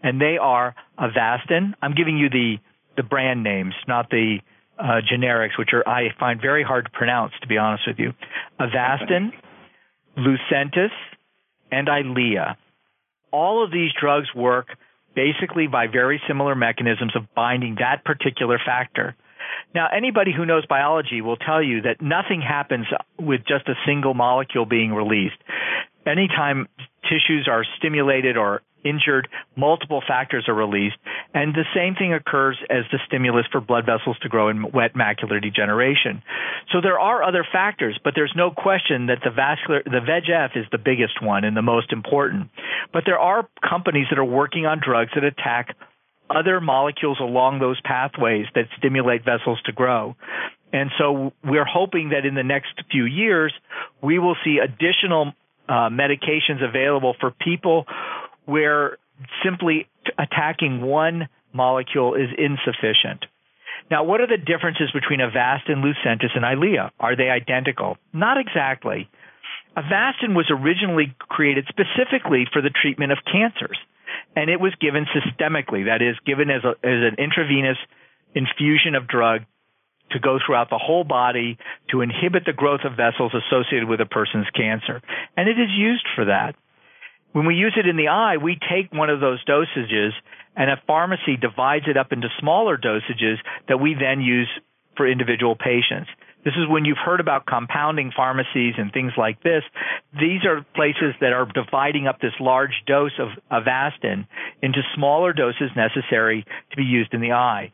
And 0.02 0.20
they 0.20 0.36
are 0.40 0.74
Avastin. 0.98 1.72
I'm 1.80 1.94
giving 1.94 2.18
you 2.18 2.28
the 2.28 2.56
the 2.96 3.02
brand 3.04 3.44
names, 3.44 3.74
not 3.86 4.10
the 4.10 4.38
uh, 4.78 5.00
generics, 5.10 5.56
which 5.56 5.70
are 5.72 5.88
I 5.88 6.08
find 6.18 6.40
very 6.40 6.64
hard 6.64 6.86
to 6.86 6.90
pronounce, 6.90 7.32
to 7.42 7.46
be 7.46 7.56
honest 7.56 7.84
with 7.86 7.98
you. 7.98 8.12
Avastin, 8.60 9.30
Lucentis, 10.18 10.90
and 11.70 11.86
Eylea. 11.86 12.56
All 13.30 13.64
of 13.64 13.70
these 13.70 13.90
drugs 13.98 14.28
work 14.34 14.68
basically 15.14 15.66
by 15.66 15.86
very 15.86 16.20
similar 16.28 16.54
mechanisms 16.54 17.12
of 17.16 17.22
binding 17.34 17.76
that 17.80 18.04
particular 18.04 18.58
factor. 18.64 19.16
Now, 19.74 19.88
anybody 19.94 20.32
who 20.36 20.46
knows 20.46 20.64
biology 20.66 21.20
will 21.20 21.36
tell 21.36 21.62
you 21.62 21.82
that 21.82 22.00
nothing 22.00 22.40
happens 22.40 22.86
with 23.18 23.40
just 23.40 23.68
a 23.68 23.74
single 23.86 24.14
molecule 24.14 24.64
being 24.64 24.92
released. 24.92 25.36
Anytime 26.06 26.68
tissues 27.02 27.48
are 27.50 27.64
stimulated 27.78 28.36
or 28.36 28.62
injured, 28.88 29.28
multiple 29.56 30.02
factors 30.06 30.44
are 30.48 30.54
released, 30.54 30.96
and 31.34 31.54
the 31.54 31.64
same 31.74 31.94
thing 31.94 32.12
occurs 32.14 32.56
as 32.70 32.84
the 32.92 32.98
stimulus 33.06 33.46
for 33.52 33.60
blood 33.60 33.84
vessels 33.86 34.18
to 34.22 34.28
grow 34.28 34.48
in 34.48 34.70
wet 34.72 34.94
macular 34.94 35.42
degeneration. 35.42 36.22
So 36.72 36.80
there 36.80 36.98
are 36.98 37.22
other 37.22 37.46
factors, 37.50 37.98
but 38.02 38.14
there's 38.16 38.32
no 38.36 38.50
question 38.50 39.06
that 39.06 39.18
the 39.24 39.30
vascular, 39.30 39.82
the 39.84 40.00
VEGF 40.00 40.56
is 40.56 40.66
the 40.72 40.78
biggest 40.78 41.22
one 41.22 41.44
and 41.44 41.56
the 41.56 41.62
most 41.62 41.92
important. 41.92 42.50
But 42.92 43.04
there 43.06 43.18
are 43.18 43.48
companies 43.68 44.06
that 44.10 44.18
are 44.18 44.24
working 44.24 44.66
on 44.66 44.80
drugs 44.84 45.10
that 45.14 45.24
attack 45.24 45.76
other 46.30 46.60
molecules 46.60 47.18
along 47.20 47.58
those 47.58 47.80
pathways 47.82 48.46
that 48.54 48.64
stimulate 48.76 49.24
vessels 49.24 49.60
to 49.64 49.72
grow. 49.72 50.14
And 50.72 50.90
so 50.98 51.32
we're 51.42 51.64
hoping 51.64 52.10
that 52.10 52.26
in 52.26 52.34
the 52.34 52.42
next 52.42 52.74
few 52.90 53.04
years, 53.04 53.52
we 54.02 54.18
will 54.18 54.36
see 54.44 54.58
additional 54.62 55.32
uh, 55.68 55.88
medications 55.88 56.62
available 56.66 57.14
for 57.20 57.30
people 57.30 57.86
where 58.48 58.96
simply 59.44 59.86
attacking 60.18 60.80
one 60.80 61.28
molecule 61.52 62.14
is 62.14 62.28
insufficient. 62.38 63.26
Now, 63.90 64.04
what 64.04 64.22
are 64.22 64.26
the 64.26 64.38
differences 64.38 64.90
between 64.92 65.20
Avastin, 65.20 65.84
Lucentis, 65.84 66.34
and 66.34 66.44
Eylea? 66.44 66.90
Are 66.98 67.14
they 67.14 67.28
identical? 67.28 67.98
Not 68.12 68.38
exactly. 68.38 69.10
Avastin 69.76 70.34
was 70.34 70.50
originally 70.50 71.14
created 71.28 71.68
specifically 71.68 72.46
for 72.50 72.62
the 72.62 72.70
treatment 72.70 73.12
of 73.12 73.18
cancers, 73.30 73.76
and 74.34 74.48
it 74.48 74.60
was 74.60 74.72
given 74.80 75.04
systemically, 75.12 75.84
that 75.84 76.00
is, 76.00 76.16
given 76.24 76.48
as, 76.48 76.64
a, 76.64 76.70
as 76.82 77.00
an 77.04 77.16
intravenous 77.18 77.76
infusion 78.34 78.94
of 78.94 79.06
drug 79.06 79.42
to 80.12 80.18
go 80.20 80.38
throughout 80.44 80.70
the 80.70 80.80
whole 80.80 81.04
body 81.04 81.58
to 81.90 82.00
inhibit 82.00 82.44
the 82.46 82.54
growth 82.54 82.80
of 82.84 82.96
vessels 82.96 83.32
associated 83.34 83.88
with 83.88 84.00
a 84.00 84.06
person's 84.06 84.48
cancer. 84.56 85.02
And 85.36 85.50
it 85.50 85.60
is 85.60 85.68
used 85.76 86.06
for 86.16 86.24
that. 86.24 86.56
When 87.32 87.46
we 87.46 87.54
use 87.54 87.74
it 87.76 87.86
in 87.86 87.96
the 87.96 88.08
eye, 88.08 88.36
we 88.36 88.58
take 88.70 88.92
one 88.92 89.10
of 89.10 89.20
those 89.20 89.44
dosages 89.44 90.10
and 90.56 90.70
a 90.70 90.80
pharmacy 90.86 91.36
divides 91.40 91.84
it 91.88 91.96
up 91.96 92.12
into 92.12 92.28
smaller 92.40 92.76
dosages 92.76 93.36
that 93.68 93.78
we 93.80 93.94
then 93.94 94.20
use 94.20 94.48
for 94.96 95.06
individual 95.06 95.54
patients. 95.54 96.10
This 96.44 96.54
is 96.54 96.68
when 96.68 96.84
you've 96.84 96.98
heard 97.04 97.20
about 97.20 97.46
compounding 97.46 98.12
pharmacies 98.16 98.74
and 98.78 98.92
things 98.92 99.12
like 99.16 99.42
this. 99.42 99.62
These 100.18 100.44
are 100.44 100.64
places 100.74 101.14
that 101.20 101.32
are 101.32 101.46
dividing 101.46 102.06
up 102.06 102.20
this 102.20 102.32
large 102.40 102.82
dose 102.86 103.18
of 103.18 103.28
Avastin 103.52 104.26
into 104.62 104.80
smaller 104.94 105.32
doses 105.32 105.70
necessary 105.76 106.44
to 106.70 106.76
be 106.76 106.84
used 106.84 107.12
in 107.12 107.20
the 107.20 107.32
eye 107.32 107.72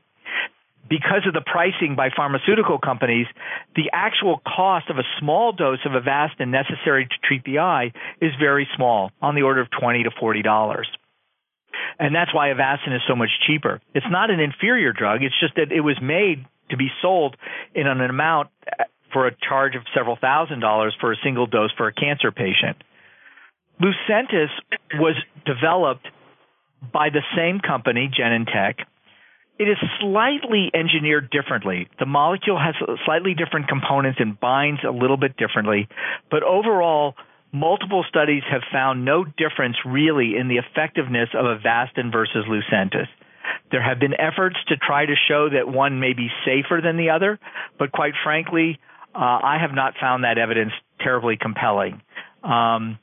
because 0.89 1.27
of 1.27 1.33
the 1.33 1.41
pricing 1.41 1.97
by 1.97 2.11
pharmaceutical 2.15 2.79
companies, 2.79 3.27
the 3.75 3.91
actual 3.93 4.41
cost 4.47 4.91
of 4.91 4.99
a 4.99 5.05
small 5.19 5.53
dose 5.53 5.79
of 5.85 5.93
Avastin 5.93 6.49
necessary 6.49 7.07
to 7.07 7.15
treat 7.27 7.45
the 7.45 7.59
eye 7.59 7.93
is 8.21 8.33
very 8.39 8.69
small, 8.77 9.11
on 9.23 9.35
the 9.35 9.43
order 9.43 9.61
of 9.61 9.69
20 9.71 10.05
to 10.05 10.11
40 10.19 10.43
dollars. 10.43 10.89
And 11.99 12.15
that's 12.15 12.35
why 12.35 12.49
Avastin 12.49 12.95
is 12.95 13.03
so 13.09 13.17
much 13.17 13.31
cheaper. 13.47 13.81
It's 13.95 14.07
not 14.09 14.31
an 14.31 14.41
inferior 14.41 14.93
drug, 14.93 15.23
it's 15.23 15.39
just 15.41 15.57
that 15.57 15.73
it 15.73 15.81
was 15.81 15.97
made 16.03 16.45
to 16.71 16.77
be 16.77 16.89
sold 17.03 17.37
in 17.75 17.87
an 17.87 18.01
amount 18.01 18.51
uh, 18.67 18.85
for 19.13 19.27
a 19.27 19.33
charge 19.49 19.77
of 19.77 19.83
several 19.95 20.17
thousand 20.17 20.61
dollars 20.61 20.95
for 21.01 21.13
a 21.13 21.17
single 21.23 21.47
dose 21.47 21.71
for 21.77 21.89
a 21.89 21.93
cancer 21.93 22.33
patient. 22.33 22.77
Lucentis 23.81 24.51
was 24.95 25.17
developed 25.47 26.07
by 26.93 27.11
the 27.11 27.23
same 27.37 27.61
company, 27.61 28.09
Genentech, 28.09 28.85
it 29.59 29.69
is 29.69 29.77
slightly 30.01 30.71
engineered 30.75 31.31
differently. 31.31 31.89
The 31.99 32.07
molecule 32.07 32.59
has 32.59 32.75
slightly 33.05 33.35
different 33.35 33.69
components 33.69 34.19
and 34.21 34.39
binds 34.39 34.81
a 34.87 34.91
little 34.91 35.17
bit 35.17 35.37
differently, 35.37 35.89
but 36.31 36.43
overall, 36.43 37.15
multiple 37.53 38.05
studies 38.09 38.43
have 38.51 38.63
found 38.73 39.05
no 39.05 39.25
difference 39.25 39.77
really 39.87 40.37
in 40.37 40.49
the 40.49 40.59
effectiveness 40.59 41.29
of 41.35 41.47
Avastin 41.47 42.11
versus 42.11 42.45
Lucentis. 42.49 43.07
There 43.71 43.83
have 43.83 44.01
been 44.01 44.15
efforts 44.19 44.57
to 44.69 44.77
try 44.77 45.07
to 45.07 45.15
show 45.29 45.49
that 45.51 45.69
one 45.69 46.01
may 46.01 46.15
be 46.15 46.29
safer 46.45 46.81
than 46.83 46.97
the 46.97 47.11
other, 47.11 47.39
but 47.79 47.93
quite 47.93 48.15
frankly, 48.25 48.81
uh, 49.15 49.19
I 49.19 49.59
have 49.61 49.73
not 49.73 49.95
found 50.01 50.25
that 50.25 50.39
evidence 50.39 50.73
terribly 51.01 51.37
compelling. 51.41 52.03
Um, 52.43 52.99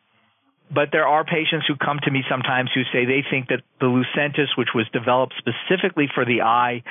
but 0.74 0.90
there 0.92 1.06
are 1.06 1.25
patients 1.25 1.66
who 1.68 1.75
come 1.75 2.00
to 2.04 2.12
me 2.12 2.24
sometimes 2.30 2.70
who 2.74 2.84
say 2.94 3.06
they 3.06 3.24
think 3.30 3.50
that 3.50 3.62
the 3.80 3.88
Lucentis, 3.88 4.58
which 4.58 4.70
was 4.74 4.88
developed 4.94 5.34
specifically 5.38 6.08
for 6.13 6.24
the 6.24 6.42
eye, 6.42 6.84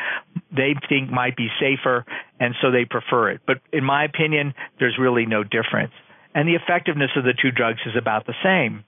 they 0.52 0.75
think 0.88 1.10
might 1.10 1.37
be 1.37 1.49
safer, 1.58 2.04
and 2.38 2.54
so 2.60 2.70
they 2.70 2.84
prefer 2.84 3.30
it. 3.30 3.40
But 3.46 3.58
in 3.72 3.84
my 3.84 4.04
opinion, 4.04 4.54
there's 4.78 4.99
really 4.99 5.25
no 5.25 5.44
difference. 5.44 5.92
And 6.34 6.46
the 6.46 6.54
effectiveness 6.54 7.10
of 7.16 7.25
the 7.25 7.34
two 7.40 7.50
drugs 7.50 7.80
is 7.87 7.96
about 7.96 8.26
the 8.26 8.34
same. 8.42 8.84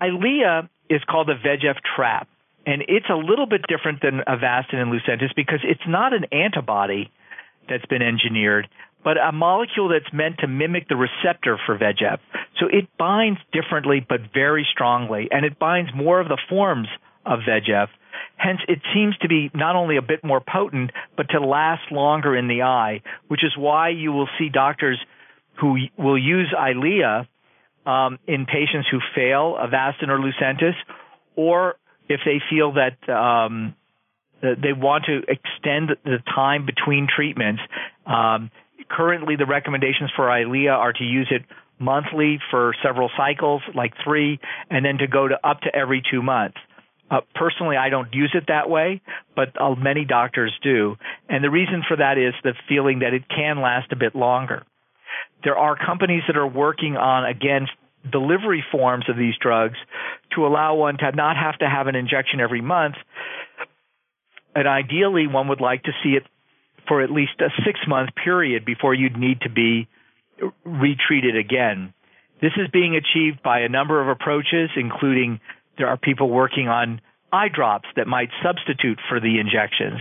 Eylea 0.00 0.68
is 0.90 1.00
called 1.08 1.30
a 1.30 1.36
VEGF 1.36 1.76
trap, 1.96 2.28
and 2.66 2.82
it's 2.88 3.08
a 3.08 3.14
little 3.14 3.46
bit 3.46 3.62
different 3.68 4.02
than 4.02 4.20
Avastin 4.26 4.76
and 4.76 4.92
Lucentis 4.92 5.34
because 5.34 5.60
it's 5.62 5.86
not 5.86 6.12
an 6.12 6.26
antibody 6.32 7.10
that's 7.68 7.86
been 7.86 8.02
engineered, 8.02 8.68
but 9.04 9.16
a 9.16 9.32
molecule 9.32 9.88
that's 9.88 10.12
meant 10.12 10.38
to 10.38 10.46
mimic 10.46 10.88
the 10.88 10.96
receptor 10.96 11.58
for 11.66 11.76
VEGF. 11.76 12.18
So 12.60 12.66
it 12.66 12.88
binds 12.98 13.40
differently 13.52 14.04
but 14.06 14.20
very 14.32 14.66
strongly, 14.72 15.28
and 15.30 15.44
it 15.44 15.58
binds 15.58 15.90
more 15.94 16.20
of 16.20 16.28
the 16.28 16.38
forms 16.48 16.88
of 17.26 17.40
VEGF. 17.40 17.88
Hence, 18.36 18.60
it 18.68 18.80
seems 18.94 19.16
to 19.18 19.28
be 19.28 19.50
not 19.54 19.76
only 19.76 19.96
a 19.96 20.02
bit 20.02 20.24
more 20.24 20.40
potent, 20.40 20.90
but 21.16 21.28
to 21.30 21.40
last 21.40 21.90
longer 21.90 22.36
in 22.36 22.48
the 22.48 22.62
eye, 22.62 23.02
which 23.28 23.44
is 23.44 23.52
why 23.56 23.90
you 23.90 24.12
will 24.12 24.28
see 24.38 24.48
doctors 24.48 24.98
who 25.60 25.76
will 25.96 26.18
use 26.18 26.52
Eylea 26.56 27.26
um, 27.86 28.18
in 28.26 28.46
patients 28.46 28.88
who 28.90 28.98
fail 29.14 29.56
Avastin 29.60 30.08
or 30.08 30.18
Lucentis, 30.18 30.74
or 31.36 31.76
if 32.08 32.20
they 32.24 32.40
feel 32.50 32.74
that 32.74 33.12
um, 33.12 33.74
they 34.40 34.72
want 34.72 35.04
to 35.04 35.18
extend 35.28 35.90
the 36.04 36.18
time 36.34 36.66
between 36.66 37.06
treatments. 37.14 37.62
Um, 38.06 38.50
currently, 38.90 39.36
the 39.36 39.46
recommendations 39.46 40.10
for 40.16 40.26
Eylea 40.26 40.72
are 40.72 40.92
to 40.92 41.04
use 41.04 41.28
it 41.30 41.42
monthly 41.78 42.38
for 42.50 42.74
several 42.82 43.10
cycles, 43.16 43.62
like 43.74 43.92
three, 44.04 44.38
and 44.70 44.84
then 44.84 44.98
to 44.98 45.06
go 45.06 45.26
to 45.26 45.34
up 45.46 45.60
to 45.60 45.74
every 45.74 46.02
two 46.10 46.22
months. 46.22 46.58
Uh, 47.10 47.20
personally, 47.34 47.76
I 47.76 47.90
don't 47.90 48.14
use 48.14 48.32
it 48.34 48.44
that 48.48 48.70
way, 48.70 49.02
but 49.36 49.60
uh, 49.60 49.74
many 49.74 50.06
doctors 50.06 50.52
do. 50.62 50.96
And 51.28 51.44
the 51.44 51.50
reason 51.50 51.82
for 51.86 51.96
that 51.96 52.16
is 52.16 52.32
the 52.42 52.54
feeling 52.68 53.00
that 53.00 53.12
it 53.12 53.24
can 53.28 53.60
last 53.60 53.92
a 53.92 53.96
bit 53.96 54.14
longer. 54.14 54.62
There 55.44 55.58
are 55.58 55.76
companies 55.76 56.22
that 56.26 56.36
are 56.36 56.46
working 56.46 56.96
on, 56.96 57.26
again, 57.26 57.66
delivery 58.10 58.64
forms 58.72 59.04
of 59.08 59.16
these 59.16 59.34
drugs 59.40 59.76
to 60.34 60.46
allow 60.46 60.74
one 60.74 60.96
to 60.98 61.12
not 61.12 61.36
have 61.36 61.58
to 61.58 61.68
have 61.68 61.86
an 61.86 61.96
injection 61.96 62.40
every 62.40 62.62
month. 62.62 62.94
And 64.54 64.66
ideally, 64.66 65.26
one 65.26 65.48
would 65.48 65.60
like 65.60 65.82
to 65.84 65.92
see 66.02 66.10
it 66.10 66.24
for 66.88 67.02
at 67.02 67.10
least 67.10 67.40
a 67.40 67.48
six 67.64 67.80
month 67.86 68.10
period 68.22 68.64
before 68.64 68.94
you'd 68.94 69.16
need 69.16 69.40
to 69.42 69.50
be 69.50 69.88
retreated 70.64 71.36
again. 71.36 71.92
This 72.40 72.52
is 72.56 72.68
being 72.72 72.96
achieved 72.96 73.42
by 73.42 73.60
a 73.60 73.68
number 73.68 74.00
of 74.02 74.08
approaches, 74.08 74.70
including 74.76 75.40
there 75.78 75.88
are 75.88 75.96
people 75.96 76.28
working 76.28 76.68
on 76.68 77.00
eye 77.32 77.48
drops 77.48 77.88
that 77.96 78.06
might 78.06 78.30
substitute 78.42 78.98
for 79.08 79.20
the 79.20 79.38
injections. 79.38 80.00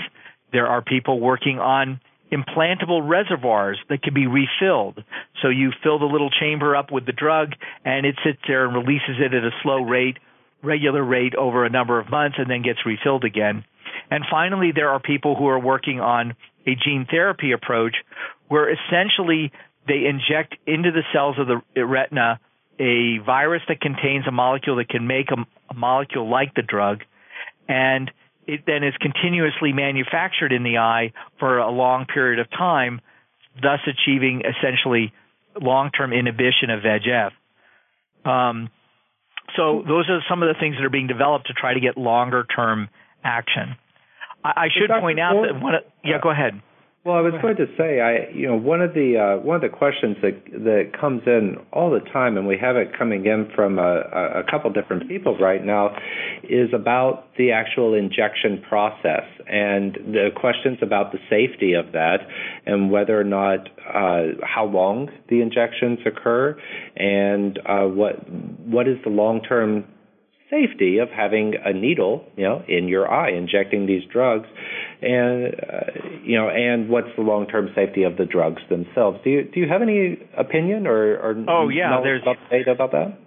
There 0.52 0.68
are 0.68 0.82
people 0.82 1.20
working 1.20 1.60
on 1.60 2.02
implantable 2.32 3.08
reservoirs 3.08 3.78
that 3.90 4.02
can 4.02 4.14
be 4.14 4.28
refilled. 4.28 5.04
So 5.42 5.50
you 5.50 5.72
fill 5.84 6.00
the 6.00 6.06
little 6.06 6.30
chamber 6.30 6.76
up 6.76 6.92
with 6.92 7.06
the 7.06 7.12
drug 7.12 7.54
and 7.86 8.06
it 8.06 8.16
sits 8.26 8.40
there 8.48 8.66
and 8.66 8.74
releases 8.74 9.18
it 9.20 9.34
at 9.34 9.44
a 9.44 9.52
slow 9.64 9.84
rate, 9.84 10.18
regular 10.64 11.04
rate 11.04 11.36
over 11.36 11.66
a 11.66 11.70
number 11.70 12.00
of 12.00 12.10
months 12.10 12.38
and 12.40 12.50
then 12.50 12.62
gets 12.62 12.86
refilled 12.86 13.26
again. 13.26 13.66
And 14.10 14.24
finally, 14.30 14.72
there 14.74 14.90
are 14.90 15.00
people 15.00 15.36
who 15.36 15.48
are 15.48 15.60
working 15.60 16.00
on 16.00 16.36
a 16.66 16.76
gene 16.76 17.08
therapy 17.10 17.52
approach 17.52 17.96
where 18.48 18.70
essentially 18.70 19.52
they 19.88 20.06
inject 20.06 20.56
into 20.68 20.92
the 20.92 21.04
cells 21.14 21.38
of 21.40 21.48
the 21.48 21.86
retina 21.86 22.40
a 22.80 23.20
virus 23.20 23.62
that 23.68 23.80
contains 23.80 24.26
a 24.28 24.32
molecule 24.32 24.78
that 24.78 24.90
can 24.90 25.06
make 25.06 25.30
a, 25.30 25.46
a 25.70 25.74
molecule 25.74 26.30
like 26.30 26.54
the 26.56 26.64
drug, 26.64 27.02
and 27.68 28.10
it 28.48 28.62
then 28.66 28.84
is 28.84 28.94
continuously 29.00 29.72
manufactured 29.72 30.52
in 30.52 30.64
the 30.64 30.80
eye 30.80 31.14
for 31.40 31.60
a 31.60 31.70
long 31.70 32.06
period 32.06 32.40
of 32.40 32.50
time, 32.50 33.00
thus 33.62 33.80
achieving 33.86 34.42
essentially 34.42 35.14
long-term 35.62 36.12
inhibition 36.12 36.70
of 36.70 36.82
VEGF. 36.82 37.32
Um, 38.28 38.70
so 39.56 39.84
those 39.86 40.10
are 40.10 40.22
some 40.30 40.42
of 40.42 40.48
the 40.48 40.60
things 40.60 40.78
that 40.78 40.84
are 40.84 40.90
being 40.90 41.08
developed 41.08 41.48
to 41.48 41.54
try 41.54 41.74
to 41.74 41.80
get 41.80 41.98
longer-term 41.98 42.90
action. 43.24 43.76
I, 44.44 44.50
I 44.50 44.68
should 44.72 44.90
point 45.02 45.20
out 45.20 45.44
that 45.46 45.62
one. 45.62 45.76
Of, 45.76 45.84
yeah, 46.04 46.18
go 46.22 46.32
ahead. 46.32 46.62
Well, 47.04 47.16
I 47.16 47.22
was 47.22 47.34
going 47.42 47.56
to 47.56 47.66
say, 47.80 48.00
I 48.00 48.30
you 48.32 48.46
know, 48.46 48.56
one 48.56 48.80
of 48.80 48.94
the 48.94 49.18
uh, 49.18 49.44
one 49.44 49.56
of 49.56 49.64
the 49.64 49.76
questions 49.76 50.18
that 50.22 50.38
that 50.52 50.92
comes 51.00 51.24
in 51.26 51.58
all 51.74 51.90
the 51.90 52.00
time, 52.12 52.38
and 52.38 52.46
we 52.46 52.60
have 52.62 52.76
it 52.76 52.96
coming 52.96 53.26
in 53.26 53.50
from 53.56 53.80
a, 53.80 54.42
a 54.42 54.44
couple 54.52 54.72
different 54.72 55.10
people 55.10 55.36
right 55.40 55.66
now, 55.66 55.96
is 56.44 56.70
about 56.76 57.26
the 57.40 57.54
actual 57.54 57.96
injection 57.96 58.62
process 58.70 59.26
and 59.48 59.96
the 60.14 60.30
questions 60.36 60.78
about 60.84 61.12
the 61.12 61.18
safety 61.28 61.74
of 61.74 61.92
that, 61.94 62.20
and 62.68 62.92
whether 62.92 63.20
or 63.20 63.24
not 63.24 63.68
uh, 63.90 64.38
how 64.44 64.66
long 64.66 65.10
the 65.28 65.42
injections 65.42 65.98
occur, 66.06 66.56
and 66.96 67.58
uh, 67.66 67.88
what 67.88 68.30
what 68.30 68.88
is 68.88 68.98
the 69.04 69.10
long 69.10 69.42
term 69.42 69.86
safety 70.52 71.00
of 71.00 71.10
having 71.10 71.54
a 71.64 71.74
needle, 71.74 72.26
you 72.36 72.44
know, 72.44 72.62
in 72.68 72.88
your 72.88 73.10
eye, 73.10 73.32
injecting 73.32 73.88
these 73.88 74.04
drugs, 74.12 74.48
and 75.02 75.56
uh, 75.56 76.20
you 76.24 76.38
know, 76.38 76.50
and 76.50 76.90
what's 76.90 77.08
the 77.16 77.24
long-term 77.24 77.70
safety 77.74 78.04
of 78.04 78.18
the 78.18 78.26
drugs 78.26 78.62
themselves? 78.70 79.18
Do 79.24 79.30
you 79.32 79.44
do 79.52 79.60
you 79.62 79.68
have 79.68 79.82
any 79.82 80.20
opinion 80.38 80.86
or, 80.86 81.16
or 81.16 81.46
oh 81.48 81.70
yeah, 81.70 82.02
there's 82.04 82.22
about 82.22 82.38
about 82.68 82.92
that? 82.92 83.18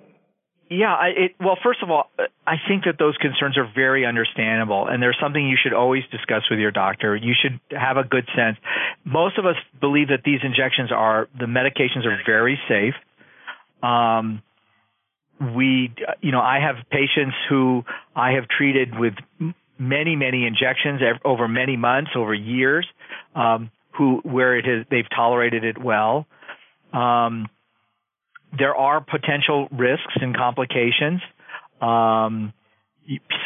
Yeah, 0.70 0.94
I, 0.94 1.08
it, 1.08 1.30
well, 1.38 1.58
first 1.62 1.82
of 1.82 1.90
all, 1.90 2.10
I 2.46 2.56
think 2.66 2.84
that 2.84 2.96
those 2.98 3.16
concerns 3.18 3.58
are 3.58 3.70
very 3.74 4.06
understandable, 4.06 4.86
and 4.88 5.02
there's 5.02 5.18
something 5.22 5.46
you 5.46 5.58
should 5.62 5.74
always 5.74 6.02
discuss 6.10 6.42
with 6.50 6.58
your 6.58 6.70
doctor. 6.70 7.14
You 7.14 7.34
should 7.40 7.60
have 7.70 7.98
a 7.98 8.04
good 8.04 8.26
sense. 8.34 8.56
Most 9.04 9.38
of 9.38 9.44
us 9.44 9.56
believe 9.80 10.08
that 10.08 10.22
these 10.24 10.40
injections 10.42 10.90
are 10.90 11.28
the 11.38 11.44
medications 11.46 12.06
are 12.06 12.18
very 12.24 12.58
safe. 12.66 12.94
Um, 13.82 14.42
we, 15.40 15.92
you 16.20 16.32
know, 16.32 16.40
I 16.40 16.60
have 16.60 16.76
patients 16.90 17.34
who 17.48 17.84
I 18.14 18.32
have 18.32 18.44
treated 18.48 18.98
with 18.98 19.14
many, 19.78 20.16
many 20.16 20.46
injections 20.46 21.00
over 21.24 21.48
many 21.48 21.76
months, 21.76 22.10
over 22.16 22.34
years, 22.34 22.86
um, 23.34 23.70
who 23.96 24.20
where 24.24 24.56
it 24.56 24.64
has 24.64 24.86
they've 24.90 25.08
tolerated 25.14 25.64
it 25.64 25.78
well. 25.78 26.26
Um, 26.92 27.48
there 28.56 28.74
are 28.74 29.00
potential 29.00 29.68
risks 29.72 30.14
and 30.20 30.36
complications. 30.36 31.20
Um, 31.80 32.52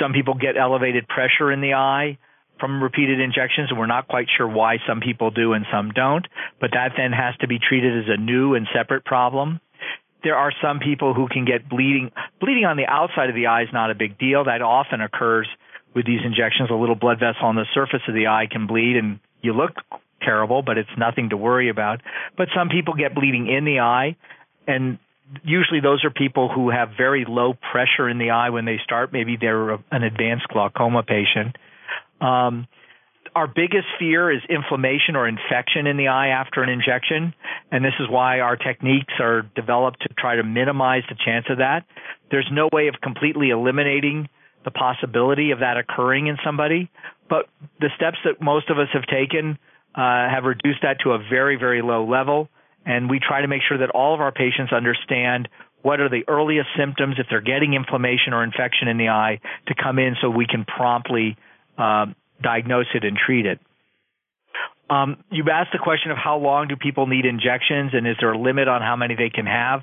some 0.01 0.13
people 0.13 0.35
get 0.35 0.57
elevated 0.57 1.09
pressure 1.09 1.51
in 1.51 1.61
the 1.61 1.75
eye 1.75 2.19
from 2.61 2.83
repeated 2.83 3.21
injections, 3.21 3.71
and 3.71 3.79
we're 3.79 3.87
not 3.87 4.09
quite 4.09 4.27
sure 4.37 4.47
why 4.47 4.77
some 4.87 5.01
people 5.01 5.31
do 5.31 5.53
and 5.53 5.65
some 5.73 5.91
don't. 5.91 6.27
But 6.61 6.71
that 6.73 6.93
then 6.97 7.13
has 7.13 7.37
to 7.41 7.49
be 7.49 7.59
treated 7.59 8.05
as 8.05 8.05
a 8.09 8.21
new 8.21 8.55
and 8.55 8.67
separate 8.75 9.05
problem 9.05 9.61
there 10.23 10.37
are 10.37 10.53
some 10.63 10.81
people 10.81 11.15
who 11.15 11.29
can 11.29 11.45
get 11.45 11.69
bleeding. 11.69 12.11
Bleeding 12.41 12.65
on 12.65 12.77
the 12.77 12.87
outside 12.87 13.29
of 13.29 13.35
the 13.35 13.47
eye 13.47 13.63
is 13.63 13.69
not 13.73 13.91
a 13.91 13.95
big 13.95 14.19
deal. 14.19 14.45
That 14.45 14.63
often 14.63 15.01
occurs 15.01 15.49
with 15.95 16.07
these 16.07 16.21
injections. 16.25 16.71
A 16.71 16.75
little 16.75 16.97
blood 16.97 17.19
vessel 17.21 17.47
on 17.47 17.55
the 17.55 17.67
surface 17.75 18.03
of 18.09 18.15
the 18.15 18.27
eye 18.27 18.47
can 18.51 18.67
bleed 18.67 18.97
and 18.97 19.21
you 19.43 19.53
look 19.53 19.73
terrible, 20.23 20.63
but 20.63 20.77
it's 20.77 20.91
nothing 20.99 21.31
to 21.31 21.37
worry 21.37 21.69
about. 21.69 22.01
But 22.37 22.49
some 22.55 22.69
people 22.69 22.95
get 22.95 23.15
bleeding 23.15 23.47
in 23.49 23.65
the 23.65 23.81
eye 23.81 24.17
and 24.67 24.99
usually 25.45 25.81
those 25.81 26.05
are 26.05 26.11
people 26.11 26.49
who 26.49 26.71
have 26.71 26.91
very 26.97 27.25
low 27.29 27.55
pressure 27.55 28.09
in 28.09 28.19
the 28.19 28.31
eye 28.31 28.51
when 28.51 28.65
they 28.65 28.79
start. 28.85 29.13
Maybe 29.13 29.37
they're 29.41 29.73
an 29.73 30.03
advanced 30.03 30.49
glaucoma 30.49 31.03
patient. 31.03 31.57
Um, 32.21 32.67
our 33.39 33.47
biggest 33.47 33.87
fear 34.01 34.33
is 34.33 34.41
inflammation 34.51 35.15
or 35.15 35.29
infection 35.29 35.87
in 35.87 35.97
the 35.97 36.09
eye 36.09 36.29
after 36.29 36.65
an 36.65 36.69
injection, 36.69 37.33
and 37.71 37.85
this 37.85 37.95
is 38.01 38.11
why 38.11 38.41
our 38.41 38.57
techniques 38.57 39.15
are 39.21 39.43
developed 39.55 40.03
to 40.03 40.09
try 40.19 40.35
to 40.35 40.43
minimize 40.43 41.05
the 41.09 41.15
chance 41.25 41.47
of 41.49 41.59
that. 41.59 41.85
There's 42.33 42.49
no 42.51 42.69
way 42.73 42.89
of 42.89 42.97
completely 43.01 43.51
eliminating 43.51 44.29
the 44.65 44.73
possibility 44.73 45.53
of 45.53 45.61
that 45.61 45.77
occurring 45.77 46.27
in 46.27 46.37
somebody, 46.45 46.91
but 47.31 47.47
the 47.79 47.91
steps 47.95 48.19
that 48.25 48.43
most 48.43 48.71
of 48.71 48.79
us 48.81 48.89
have 48.93 49.07
taken 49.07 49.57
uh, 49.95 50.29
have 50.29 50.43
reduced 50.43 50.83
that 50.83 50.99
to 51.05 51.13
a 51.13 51.19
very, 51.31 51.55
very 51.55 51.81
low 51.81 52.05
level, 52.05 52.49
and 52.85 53.09
we 53.09 53.21
try 53.21 53.41
to 53.41 53.47
make 53.47 53.63
sure 53.69 53.79
that 53.79 53.91
all 53.91 54.15
of 54.15 54.21
our 54.21 54.33
patients 54.33 54.73
understand 54.73 55.49
what 55.83 56.01
are 56.01 56.09
the 56.09 56.25
earliest 56.27 56.71
symptoms 56.77 57.15
if 57.19 57.27
they're 57.31 57.41
getting 57.41 57.75
inflammation 57.75 58.33
or 58.33 58.43
infection 58.43 58.89
in 58.89 58.99
the 58.99 59.11
eye 59.11 59.39
to 59.69 59.77
come 59.81 60.01
in 60.01 60.17
so 60.21 60.29
we 60.29 60.45
can 60.45 60.65
promptly 60.65 61.37
uh, 61.79 62.07
diagnose 62.43 62.87
it 62.95 63.05
and 63.05 63.17
treat 63.17 63.47
it. 63.47 63.61
Um, 64.91 65.23
you've 65.31 65.49
asked 65.49 65.71
the 65.73 65.79
question 65.79 66.11
of 66.11 66.17
how 66.17 66.39
long 66.39 66.69
do 66.69 66.77
people 66.77 67.07
need 67.07 67.27
injections 67.27 67.91
and 67.93 68.07
is 68.07 68.17
there 68.21 68.33
a 68.33 68.39
limit 68.39 68.69
on 68.69 68.81
how 68.81 68.97
many 68.97 69.15
they 69.17 69.29
can 69.29 69.47
have? 69.47 69.81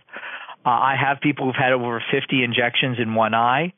Uh, 0.65 0.69
I 0.69 0.95
have 0.99 1.21
people 1.21 1.45
who've 1.45 1.55
had 1.55 1.73
over 1.73 2.03
50 2.11 2.43
injections 2.43 2.97
in 2.99 3.13
one 3.13 3.35
eye 3.35 3.73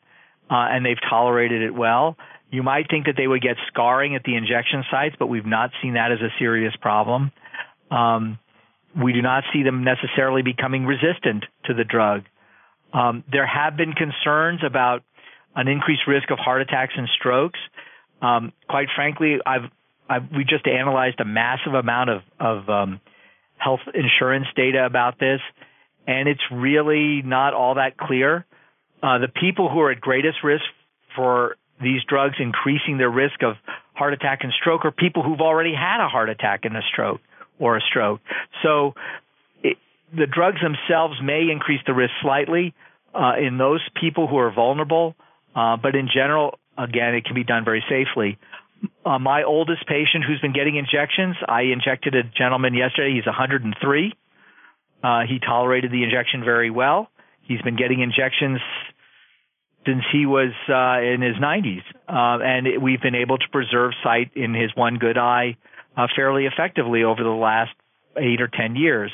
uh, 0.50 0.72
and 0.72 0.86
they've 0.86 1.00
tolerated 1.10 1.62
it 1.62 1.74
well. 1.74 2.16
You 2.50 2.64
might 2.64 2.90
think 2.90 3.08
that 3.08 3.16
they 3.18 3.28
would 3.28 3.42
get 3.42 3.58
scarring 3.68 4.16
at 4.16 4.24
the 4.24 4.36
injection 4.36 4.86
sites, 4.90 5.16
but 5.20 5.28
we've 5.28 5.46
not 5.46 5.72
seen 5.82 5.96
that 5.96 6.14
as 6.14 6.20
a 6.22 6.30
serious 6.40 6.74
problem. 6.80 7.32
Um, 7.92 8.40
we 8.96 9.12
do 9.12 9.22
not 9.22 9.44
see 9.54 9.64
them 9.64 9.84
necessarily 9.84 10.44
becoming 10.44 10.86
resistant 10.86 11.44
to 11.66 11.74
the 11.74 11.84
drug. 11.84 12.24
Um, 12.94 13.26
there 13.30 13.46
have 13.46 13.76
been 13.76 13.94
concerns 13.94 14.62
about 14.66 15.04
an 15.56 15.68
increased 15.68 16.04
risk 16.08 16.32
of 16.32 16.40
heart 16.40 16.62
attacks 16.62 16.94
and 16.96 17.08
strokes. 17.20 17.60
Um, 18.22 18.54
quite 18.70 18.88
frankly, 18.96 19.38
I've, 19.46 19.70
I've, 20.10 20.24
we 20.36 20.44
just 20.44 20.68
analyzed 20.68 21.20
a 21.20 21.26
massive 21.26 21.74
amount 21.74 22.10
of, 22.10 22.22
of 22.40 22.70
um, 22.70 23.00
health 23.58 23.82
insurance 23.94 24.48
data 24.56 24.86
about 24.86 25.20
this, 25.20 25.40
and 26.08 26.28
it's 26.28 26.42
really 26.52 27.22
not 27.24 27.54
all 27.54 27.76
that 27.76 27.98
clear. 27.98 28.46
Uh, 29.04 29.20
the 29.20 29.28
people 29.28 29.70
who 29.70 29.80
are 29.82 29.92
at 29.92 30.02
greatest 30.02 30.38
risk 30.44 30.64
for 31.16 31.56
these 31.82 32.02
drugs 32.10 32.36
increasing 32.40 32.98
their 32.98 33.10
risk 33.10 33.44
of 33.44 33.56
heart 33.94 34.14
attack 34.14 34.40
and 34.42 34.52
stroke 34.60 34.86
are 34.86 34.92
people 34.92 35.22
who've 35.22 35.42
already 35.42 35.74
had 35.74 36.04
a 36.04 36.08
heart 36.08 36.30
attack 36.30 36.62
and 36.64 36.76
a 36.76 36.82
stroke 36.92 37.22
or 37.60 37.78
a 37.78 37.82
stroke. 37.82 38.22
So 38.64 38.94
the 40.16 40.28
drugs 40.28 40.58
themselves 40.62 41.16
may 41.22 41.50
increase 41.52 41.82
the 41.86 41.94
risk 41.94 42.14
slightly 42.22 42.74
uh, 43.14 43.34
in 43.40 43.58
those 43.58 43.82
people 44.00 44.28
who 44.28 44.38
are 44.38 44.52
vulnerable, 44.52 45.16
uh, 45.56 45.78
but 45.78 45.96
in 45.96 46.08
general, 46.14 46.60
again, 46.78 47.16
it 47.16 47.26
can 47.26 47.36
be 47.36 47.44
done 47.44 47.66
very 47.66 47.84
safely. 47.90 48.38
Uh, 49.06 49.18
my 49.20 49.44
oldest 49.44 49.88
patient 49.88 50.24
who's 50.26 50.40
been 50.40 50.54
getting 50.54 50.76
injections, 50.76 51.36
I 51.48 51.64
injected 51.74 52.16
a 52.16 52.24
gentleman 52.24 52.74
yesterday. 52.74 53.16
He's 53.16 53.26
103. 53.26 54.14
Uh, 55.04 55.22
he 55.28 55.40
tolerated 55.40 55.92
the 55.92 56.04
injection 56.04 56.44
very 56.44 56.70
well. 56.70 57.10
He's 57.42 57.62
been 57.62 57.78
getting 57.78 58.02
injections 58.02 58.60
since 59.86 60.04
he 60.12 60.26
was 60.26 60.52
uh, 60.68 61.02
in 61.02 61.22
his 61.22 61.38
90s, 61.38 61.82
uh, 62.10 62.44
and 62.44 62.68
it, 62.68 62.82
we've 62.82 63.02
been 63.02 63.16
able 63.16 63.38
to 63.38 63.46
preserve 63.52 63.94
sight 64.04 64.32
in 64.36 64.54
his 64.54 64.70
one 64.76 64.98
good 64.98 65.18
eye 65.18 65.56
uh, 65.96 66.08
fairly 66.16 66.46
effectively 66.46 67.04
over 67.04 67.24
the 67.24 67.30
last 67.30 67.72
eight 68.18 68.42
or 68.42 68.50
ten 68.50 68.76
years. 68.76 69.12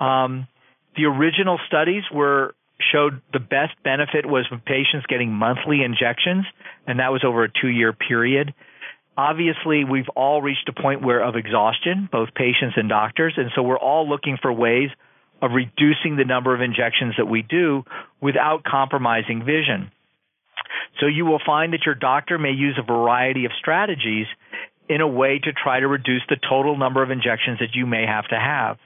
Um, 0.00 0.48
the 0.96 1.04
original 1.04 1.58
studies 1.68 2.02
were 2.12 2.54
showed 2.92 3.20
the 3.32 3.40
best 3.40 3.72
benefit 3.84 4.26
was 4.26 4.46
with 4.50 4.64
patients 4.64 5.06
getting 5.08 5.32
monthly 5.32 5.82
injections, 5.82 6.44
and 6.86 6.98
that 6.98 7.12
was 7.12 7.22
over 7.24 7.44
a 7.44 7.48
two 7.60 7.68
year 7.68 7.92
period. 7.92 8.54
Obviously, 9.16 9.84
we've 9.84 10.08
all 10.16 10.40
reached 10.40 10.68
a 10.68 10.72
point 10.80 11.02
where 11.02 11.22
of 11.22 11.36
exhaustion, 11.36 12.08
both 12.10 12.34
patients 12.34 12.74
and 12.76 12.88
doctors, 12.88 13.34
and 13.36 13.50
so 13.54 13.62
we're 13.62 13.78
all 13.78 14.08
looking 14.08 14.38
for 14.40 14.52
ways 14.52 14.90
of 15.42 15.52
reducing 15.52 16.16
the 16.16 16.24
number 16.24 16.54
of 16.54 16.60
injections 16.60 17.14
that 17.18 17.26
we 17.26 17.42
do 17.42 17.84
without 18.20 18.62
compromising 18.64 19.40
vision. 19.44 19.90
So 21.00 21.06
you 21.06 21.24
will 21.24 21.40
find 21.44 21.72
that 21.72 21.86
your 21.86 21.94
doctor 21.94 22.38
may 22.38 22.50
use 22.50 22.78
a 22.78 22.82
variety 22.82 23.44
of 23.46 23.52
strategies 23.58 24.26
in 24.88 25.00
a 25.00 25.08
way 25.08 25.38
to 25.38 25.52
try 25.52 25.80
to 25.80 25.86
reduce 25.86 26.22
the 26.28 26.36
total 26.48 26.76
number 26.76 27.02
of 27.02 27.10
injections 27.10 27.58
that 27.60 27.74
you 27.74 27.86
may 27.86 28.04
have 28.06 28.26
to 28.28 28.38
have. 28.38 28.76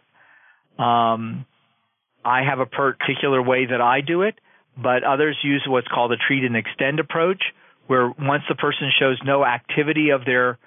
Um, 0.79 1.47
I 2.25 2.43
have 2.43 2.61
a 2.61 2.67
particular 2.67 3.43
way 3.43 3.67
that 3.67 3.81
I 3.81 4.01
do 4.01 4.23
it, 4.23 4.35
but 4.77 5.05
others 5.05 5.37
use 5.43 5.65
what's 5.67 5.89
called 5.89 6.13
a 6.13 6.17
treat 6.17 6.45
and 6.45 6.57
extend 6.57 7.01
approach, 7.01 7.43
where 7.87 8.09
once 8.09 8.43
the 8.49 8.55
person 8.55 8.91
shows 8.99 9.19
no 9.25 9.45
activity 9.45 10.11
of 10.11 10.25
their 10.25 10.59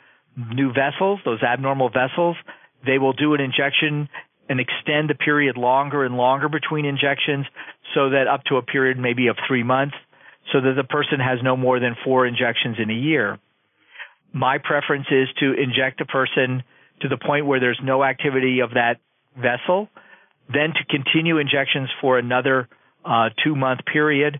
new 0.53 0.71
vessels, 0.71 1.19
those 1.25 1.41
abnormal 1.41 1.89
vessels, 1.89 2.35
they 2.85 2.99
will 2.99 3.13
do 3.13 3.33
an 3.33 3.41
injection 3.41 4.07
and 4.49 4.59
extend 4.59 5.09
the 5.09 5.15
period 5.15 5.57
longer 5.57 6.05
and 6.05 6.15
longer 6.15 6.47
between 6.47 6.85
injections 6.85 7.45
so 7.93 8.11
that 8.11 8.27
up 8.27 8.43
to 8.45 8.57
a 8.57 8.61
period 8.61 8.97
maybe 8.97 9.27
of 9.27 9.35
three 9.47 9.63
months 9.63 9.95
so 10.53 10.61
that 10.61 10.73
the 10.75 10.83
person 10.83 11.19
has 11.19 11.39
no 11.43 11.57
more 11.57 11.79
than 11.79 11.95
four 12.05 12.25
injections 12.25 12.77
in 12.79 12.89
a 12.89 12.93
year. 12.93 13.39
My 14.31 14.59
preference 14.59 15.07
is 15.11 15.27
to 15.39 15.53
inject 15.53 15.99
a 16.01 16.05
person 16.05 16.63
to 17.01 17.09
the 17.09 17.17
point 17.17 17.45
where 17.45 17.59
there's 17.59 17.79
no 17.83 18.03
activity 18.03 18.59
of 18.61 18.71
that 18.71 18.97
vessel 19.35 19.89
then 20.51 20.73
to 20.73 20.85
continue 20.89 21.37
injections 21.37 21.89
for 22.01 22.17
another 22.17 22.67
uh, 23.05 23.29
two 23.43 23.55
month 23.55 23.81
period. 23.91 24.39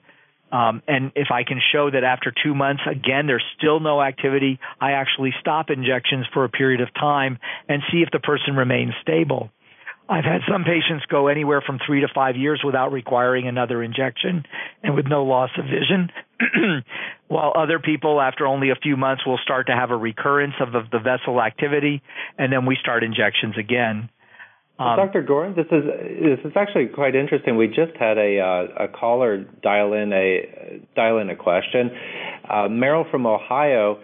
Um, 0.51 0.81
and 0.87 1.11
if 1.15 1.27
I 1.29 1.43
can 1.43 1.59
show 1.73 1.91
that 1.91 2.05
after 2.05 2.33
two 2.43 2.55
months, 2.55 2.81
again, 2.89 3.27
there's 3.27 3.43
still 3.57 3.81
no 3.81 4.01
activity, 4.01 4.59
I 4.79 4.91
actually 4.91 5.33
stop 5.41 5.69
injections 5.69 6.25
for 6.33 6.45
a 6.45 6.49
period 6.49 6.79
of 6.79 6.93
time 6.93 7.37
and 7.67 7.81
see 7.91 7.97
if 7.97 8.09
the 8.11 8.19
person 8.19 8.55
remains 8.55 8.93
stable. 9.01 9.49
I've 10.09 10.23
had 10.23 10.39
some 10.49 10.63
patients 10.63 11.05
go 11.09 11.27
anywhere 11.27 11.61
from 11.61 11.79
three 11.85 12.01
to 12.01 12.07
five 12.13 12.37
years 12.37 12.61
without 12.63 12.93
requiring 12.93 13.47
another 13.47 13.83
injection 13.83 14.45
and 14.81 14.95
with 14.95 15.05
no 15.05 15.25
loss 15.25 15.49
of 15.57 15.65
vision, 15.65 16.09
while 17.27 17.51
other 17.55 17.79
people, 17.79 18.21
after 18.21 18.47
only 18.47 18.69
a 18.69 18.75
few 18.75 18.95
months, 18.95 19.25
will 19.25 19.39
start 19.43 19.67
to 19.67 19.73
have 19.73 19.91
a 19.91 19.97
recurrence 19.97 20.53
of 20.61 20.71
the, 20.71 20.83
the 20.93 20.99
vessel 20.99 21.41
activity, 21.41 22.01
and 22.37 22.53
then 22.53 22.65
we 22.65 22.77
start 22.79 23.03
injections 23.03 23.55
again. 23.59 24.09
Um, 24.79 24.95
Dr. 24.95 25.23
Gorin, 25.23 25.55
this 25.55 25.65
is 25.71 25.83
this 25.85 26.39
is 26.45 26.51
actually 26.55 26.87
quite 26.87 27.15
interesting. 27.15 27.57
We 27.57 27.67
just 27.67 27.97
had 27.99 28.17
a 28.17 28.39
uh, 28.39 28.85
a 28.85 28.87
caller 28.87 29.43
dial 29.63 29.93
in 29.93 30.13
a 30.13 30.81
dial 30.95 31.17
in 31.17 31.29
a 31.29 31.35
question. 31.35 31.89
Uh, 32.47 32.67
Meryl 32.69 33.09
from 33.09 33.25
Ohio 33.25 33.99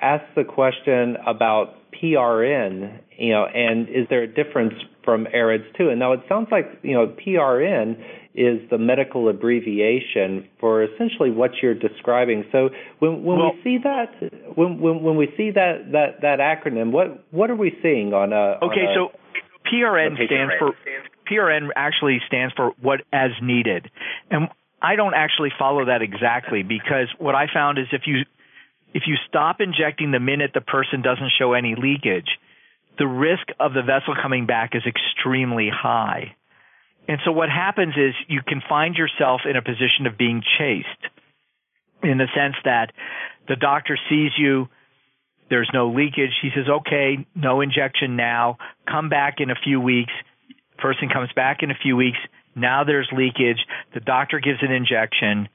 asked 0.00 0.34
the 0.36 0.44
question 0.44 1.16
about 1.26 1.76
PRN, 1.92 3.00
you 3.18 3.32
know, 3.32 3.46
and 3.46 3.88
is 3.88 4.06
there 4.10 4.22
a 4.22 4.26
difference 4.26 4.74
from 5.04 5.26
AREDS 5.32 5.64
too? 5.76 5.88
And 5.88 5.98
now 5.98 6.12
it 6.12 6.20
sounds 6.28 6.48
like, 6.50 6.66
you 6.82 6.92
know, 6.92 7.06
PRN 7.06 7.96
is 8.34 8.68
the 8.68 8.78
medical 8.78 9.28
abbreviation 9.28 10.48
for 10.58 10.82
essentially 10.82 11.30
what 11.30 11.52
you're 11.62 11.74
describing. 11.74 12.44
So 12.50 12.70
when 12.98 13.22
when 13.22 13.38
well, 13.38 13.52
we 13.54 13.62
see 13.62 13.78
that 13.84 14.56
when, 14.56 14.80
when 14.80 15.02
when 15.02 15.16
we 15.16 15.32
see 15.36 15.50
that 15.52 15.92
that 15.92 16.20
that 16.22 16.40
acronym, 16.40 16.90
what 16.90 17.24
what 17.30 17.50
are 17.50 17.56
we 17.56 17.72
seeing 17.80 18.12
on 18.12 18.32
a 18.32 18.58
Okay, 18.64 18.86
on 18.86 18.90
a, 18.90 18.94
so 18.94 19.23
PRN 19.74 20.26
stands 20.26 20.54
for 20.58 20.72
PRN 21.30 21.68
actually 21.74 22.20
stands 22.26 22.54
for 22.54 22.72
what 22.80 23.00
as 23.12 23.30
needed. 23.42 23.90
And 24.30 24.48
I 24.80 24.96
don't 24.96 25.14
actually 25.14 25.50
follow 25.58 25.86
that 25.86 26.02
exactly 26.02 26.62
because 26.62 27.08
what 27.18 27.34
I 27.34 27.46
found 27.52 27.78
is 27.78 27.86
if 27.92 28.02
you 28.06 28.22
if 28.92 29.04
you 29.06 29.16
stop 29.28 29.60
injecting 29.60 30.12
the 30.12 30.20
minute 30.20 30.52
the 30.54 30.60
person 30.60 31.02
doesn't 31.02 31.32
show 31.38 31.54
any 31.54 31.74
leakage, 31.74 32.28
the 32.98 33.06
risk 33.06 33.48
of 33.58 33.72
the 33.74 33.82
vessel 33.82 34.14
coming 34.20 34.46
back 34.46 34.74
is 34.74 34.82
extremely 34.86 35.68
high. 35.68 36.36
And 37.08 37.18
so 37.24 37.32
what 37.32 37.50
happens 37.50 37.94
is 37.96 38.14
you 38.28 38.40
can 38.46 38.62
find 38.68 38.94
yourself 38.94 39.42
in 39.48 39.56
a 39.56 39.62
position 39.62 40.06
of 40.06 40.16
being 40.16 40.42
chased 40.58 40.88
in 42.02 42.18
the 42.18 42.28
sense 42.34 42.54
that 42.64 42.92
the 43.48 43.56
doctor 43.56 43.98
sees 44.08 44.32
you, 44.38 44.68
there's 45.50 45.70
no 45.72 45.90
leakage. 45.90 46.32
He 46.42 46.50
says, 46.54 46.66
okay, 46.68 47.26
no 47.34 47.60
injection 47.60 48.16
now. 48.16 48.58
Come 48.90 49.08
back 49.08 49.36
in 49.38 49.50
a 49.50 49.54
few 49.62 49.80
weeks. 49.80 50.12
Person 50.78 51.08
comes 51.08 51.30
back 51.34 51.58
in 51.62 51.70
a 51.70 51.74
few 51.80 51.96
weeks. 51.96 52.18
Now 52.56 52.84
there's 52.84 53.08
leakage. 53.12 53.64
The 53.94 54.00
doctor 54.00 54.40
gives 54.40 54.58
an 54.62 54.70
injection, 54.70 55.48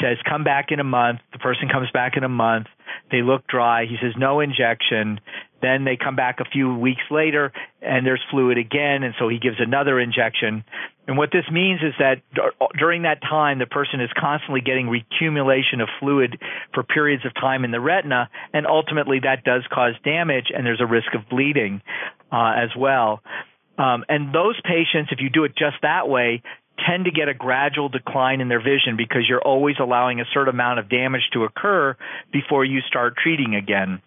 says, 0.00 0.16
come 0.28 0.44
back 0.44 0.66
in 0.70 0.80
a 0.80 0.84
month. 0.84 1.20
The 1.32 1.38
person 1.38 1.68
comes 1.68 1.90
back 1.92 2.16
in 2.16 2.24
a 2.24 2.28
month. 2.28 2.66
They 3.10 3.22
look 3.22 3.46
dry. 3.46 3.86
He 3.86 3.96
says, 4.00 4.12
no 4.16 4.40
injection. 4.40 5.20
Then 5.60 5.84
they 5.84 5.96
come 5.96 6.16
back 6.16 6.38
a 6.40 6.44
few 6.44 6.74
weeks 6.74 7.02
later 7.10 7.52
and 7.82 8.06
there's 8.06 8.22
fluid 8.30 8.58
again. 8.58 9.02
And 9.02 9.14
so 9.18 9.28
he 9.28 9.38
gives 9.38 9.56
another 9.58 9.98
injection. 9.98 10.64
And 11.06 11.16
what 11.16 11.30
this 11.32 11.44
means 11.50 11.80
is 11.82 11.94
that 11.98 12.22
during 12.78 13.02
that 13.02 13.20
time, 13.22 13.58
the 13.58 13.66
person 13.66 14.00
is 14.00 14.10
constantly 14.18 14.60
getting 14.60 14.88
recumulation 14.88 15.80
of 15.80 15.88
fluid 16.00 16.40
for 16.74 16.82
periods 16.82 17.24
of 17.26 17.34
time 17.34 17.64
in 17.64 17.70
the 17.70 17.80
retina. 17.80 18.28
And 18.52 18.66
ultimately 18.66 19.20
that 19.20 19.44
does 19.44 19.62
cause 19.72 19.94
damage 20.04 20.46
and 20.54 20.64
there's 20.64 20.80
a 20.80 20.86
risk 20.86 21.14
of 21.14 21.28
bleeding 21.28 21.82
uh, 22.30 22.52
as 22.56 22.70
well. 22.76 23.22
Um, 23.78 24.04
and 24.08 24.34
those 24.34 24.60
patients, 24.64 25.10
if 25.12 25.20
you 25.20 25.30
do 25.30 25.44
it 25.44 25.52
just 25.56 25.76
that 25.82 26.08
way, 26.08 26.42
tend 26.86 27.04
to 27.06 27.10
get 27.10 27.28
a 27.28 27.34
gradual 27.34 27.88
decline 27.88 28.40
in 28.40 28.48
their 28.48 28.60
vision 28.60 28.96
because 28.96 29.22
you're 29.28 29.42
always 29.42 29.76
allowing 29.80 30.20
a 30.20 30.24
certain 30.32 30.54
amount 30.54 30.78
of 30.78 30.88
damage 30.88 31.28
to 31.32 31.44
occur 31.44 31.96
before 32.32 32.64
you 32.64 32.80
start 32.88 33.14
treating 33.22 33.54
again. 33.54 34.00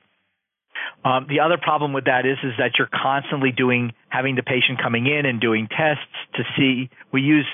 Um, 1.04 1.28
the 1.30 1.40
other 1.42 1.58
problem 1.62 1.94
with 1.94 2.06
that 2.06 2.26
is 2.26 2.38
is 2.44 2.54
that 2.58 2.72
you're 2.78 2.90
constantly 2.92 3.52
doing 3.52 3.94
having 4.10 4.36
the 4.36 4.44
patient 4.44 4.82
coming 4.82 5.08
in 5.08 5.26
and 5.26 5.40
doing 5.40 5.68
tests 5.68 6.04
to 6.36 6.44
see. 6.58 6.90
We 7.12 7.22
use 7.22 7.46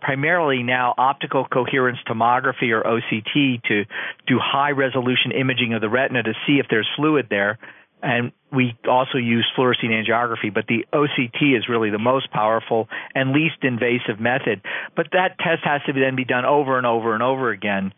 primarily 0.00 0.62
now 0.62 0.94
optical 0.96 1.44
coherence 1.44 1.98
tomography 2.06 2.70
or 2.70 2.82
OCT 2.82 3.62
to 3.64 3.84
do 4.26 4.38
high 4.40 4.70
resolution 4.70 5.32
imaging 5.32 5.74
of 5.74 5.80
the 5.80 5.88
retina 5.88 6.22
to 6.22 6.32
see 6.46 6.58
if 6.58 6.66
there's 6.70 6.88
fluid 6.96 7.26
there 7.30 7.58
and 8.02 8.32
we 8.52 8.76
also 8.88 9.18
use 9.18 9.46
fluorescein 9.56 9.90
angiography, 9.90 10.52
but 10.52 10.66
the 10.66 10.86
OCT 10.92 11.56
is 11.56 11.68
really 11.68 11.90
the 11.90 11.98
most 11.98 12.30
powerful 12.30 12.88
and 13.14 13.32
least 13.32 13.56
invasive 13.62 14.18
method. 14.18 14.62
But 14.96 15.08
that 15.12 15.38
test 15.38 15.64
has 15.64 15.82
to 15.86 15.92
then 15.92 16.16
be 16.16 16.24
done 16.24 16.44
over 16.44 16.78
and 16.78 16.86
over 16.86 17.14
and 17.14 17.22
over 17.22 17.50
again. 17.50 17.92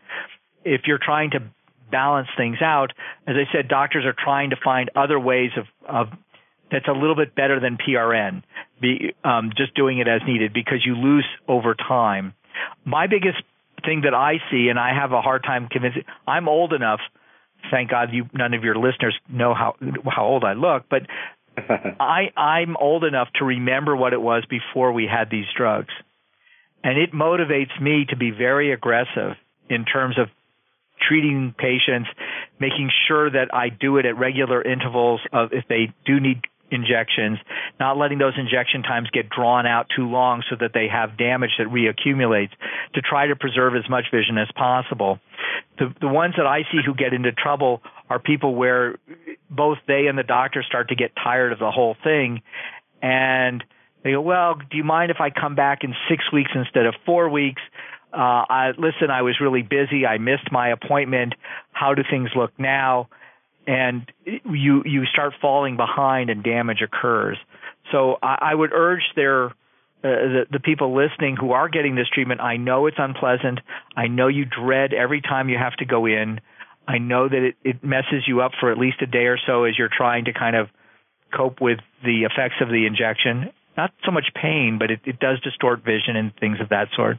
If 0.65 0.81
you're 0.87 0.99
trying 1.01 1.31
to 1.31 1.39
balance 1.89 2.27
things 2.35 2.57
out, 2.61 2.91
as 3.27 3.35
I 3.35 3.51
said, 3.53 3.67
doctors 3.67 4.05
are 4.05 4.15
trying 4.17 4.49
to 4.49 4.57
find 4.63 4.89
other 4.95 5.19
ways 5.19 5.51
of, 5.57 5.65
of 5.87 6.07
that's 6.69 6.87
a 6.87 6.93
little 6.93 7.15
bit 7.15 7.33
better 7.35 7.59
than 7.59 7.77
PRN, 7.77 8.43
be, 8.79 9.13
um, 9.23 9.51
just 9.55 9.73
doing 9.75 9.99
it 9.99 10.07
as 10.07 10.21
needed 10.27 10.53
because 10.53 10.85
you 10.85 10.95
lose 10.95 11.25
over 11.47 11.75
time. 11.75 12.33
My 12.85 13.07
biggest 13.07 13.41
thing 13.85 14.01
that 14.01 14.13
I 14.13 14.35
see, 14.51 14.67
and 14.69 14.77
I 14.77 14.93
have 14.93 15.11
a 15.11 15.21
hard 15.21 15.43
time 15.43 15.67
convincing, 15.71 16.03
I'm 16.27 16.49
old 16.49 16.73
enough– 16.73 16.99
thank 17.69 17.89
God 17.89 18.09
you 18.11 18.29
none 18.33 18.53
of 18.53 18.63
your 18.63 18.75
listeners 18.75 19.17
know 19.29 19.53
how 19.53 19.75
how 20.09 20.25
old 20.25 20.43
I 20.43 20.53
look, 20.53 20.85
but 20.89 21.03
I 21.57 22.31
I'm 22.35 22.75
old 22.77 23.03
enough 23.03 23.27
to 23.39 23.45
remember 23.45 23.95
what 23.95 24.13
it 24.13 24.21
was 24.21 24.43
before 24.49 24.91
we 24.91 25.07
had 25.07 25.29
these 25.29 25.45
drugs. 25.55 25.93
And 26.83 26.97
it 26.97 27.13
motivates 27.13 27.79
me 27.79 28.05
to 28.09 28.15
be 28.15 28.31
very 28.31 28.73
aggressive 28.73 29.35
in 29.69 29.85
terms 29.85 30.17
of 30.17 30.29
treating 31.07 31.53
patients, 31.57 32.09
making 32.59 32.89
sure 33.07 33.29
that 33.29 33.53
I 33.53 33.69
do 33.69 33.97
it 33.97 34.05
at 34.05 34.17
regular 34.17 34.61
intervals 34.61 35.21
of 35.31 35.49
if 35.51 35.65
they 35.67 35.93
do 36.05 36.19
need 36.19 36.41
injections, 36.71 37.37
not 37.79 37.97
letting 37.97 38.17
those 38.17 38.33
injection 38.37 38.81
times 38.81 39.09
get 39.11 39.29
drawn 39.29 39.65
out 39.65 39.87
too 39.95 40.07
long 40.07 40.43
so 40.49 40.55
that 40.59 40.71
they 40.73 40.87
have 40.87 41.17
damage 41.17 41.51
that 41.59 41.67
reaccumulates 41.67 42.51
to 42.95 43.01
try 43.01 43.27
to 43.27 43.35
preserve 43.35 43.75
as 43.75 43.89
much 43.89 44.05
vision 44.11 44.37
as 44.37 44.47
possible. 44.55 45.19
The, 45.77 45.93
the 45.99 46.07
ones 46.07 46.35
that 46.37 46.47
I 46.47 46.61
see 46.71 46.79
who 46.85 46.95
get 46.95 47.13
into 47.13 47.31
trouble 47.31 47.81
are 48.09 48.19
people 48.19 48.55
where 48.55 48.97
both 49.49 49.77
they 49.87 50.07
and 50.07 50.17
the 50.17 50.23
doctor 50.23 50.63
start 50.63 50.89
to 50.89 50.95
get 50.95 51.11
tired 51.15 51.51
of 51.51 51.59
the 51.59 51.71
whole 51.71 51.95
thing 52.03 52.41
and 53.01 53.63
they 54.03 54.11
go, 54.11 54.21
well, 54.21 54.55
do 54.55 54.77
you 54.77 54.83
mind 54.83 55.11
if 55.11 55.17
I 55.19 55.29
come 55.29 55.55
back 55.55 55.83
in 55.83 55.93
six 56.09 56.23
weeks 56.31 56.51
instead 56.55 56.85
of 56.85 56.95
four 57.05 57.29
weeks? 57.29 57.61
Uh, 58.13 58.43
I, 58.49 58.71
listen, 58.77 59.09
I 59.09 59.21
was 59.21 59.39
really 59.39 59.61
busy. 59.61 60.05
I 60.05 60.17
missed 60.17 60.51
my 60.51 60.69
appointment. 60.69 61.33
How 61.71 61.93
do 61.93 62.03
things 62.09 62.29
look 62.35 62.51
now? 62.57 63.09
And 63.67 64.11
you 64.23 64.83
you 64.85 65.05
start 65.05 65.33
falling 65.41 65.77
behind 65.77 66.29
and 66.29 66.43
damage 66.43 66.81
occurs. 66.81 67.37
So 67.91 68.17
I, 68.21 68.37
I 68.51 68.55
would 68.55 68.71
urge 68.73 69.03
their 69.15 69.47
uh, 69.47 69.51
the, 70.03 70.45
the 70.51 70.59
people 70.59 70.95
listening 70.95 71.35
who 71.35 71.51
are 71.51 71.69
getting 71.69 71.95
this 71.95 72.07
treatment. 72.11 72.41
I 72.41 72.57
know 72.57 72.87
it's 72.87 72.97
unpleasant. 72.99 73.59
I 73.95 74.07
know 74.07 74.27
you 74.27 74.45
dread 74.45 74.93
every 74.93 75.21
time 75.21 75.49
you 75.49 75.57
have 75.57 75.75
to 75.77 75.85
go 75.85 76.07
in. 76.07 76.41
I 76.87 76.97
know 76.97 77.29
that 77.29 77.49
it, 77.49 77.55
it 77.63 77.83
messes 77.83 78.23
you 78.27 78.41
up 78.41 78.51
for 78.59 78.71
at 78.71 78.77
least 78.77 79.01
a 79.01 79.05
day 79.05 79.25
or 79.25 79.37
so 79.45 79.65
as 79.65 79.77
you're 79.77 79.89
trying 79.95 80.25
to 80.25 80.33
kind 80.33 80.55
of 80.55 80.69
cope 81.35 81.61
with 81.61 81.79
the 82.03 82.23
effects 82.23 82.55
of 82.61 82.69
the 82.69 82.85
injection. 82.87 83.51
Not 83.77 83.91
so 84.03 84.11
much 84.11 84.25
pain, 84.33 84.77
but 84.79 84.91
it, 84.91 85.01
it 85.05 85.19
does 85.19 85.39
distort 85.41 85.83
vision 85.85 86.15
and 86.15 86.33
things 86.35 86.59
of 86.59 86.69
that 86.69 86.87
sort. 86.95 87.17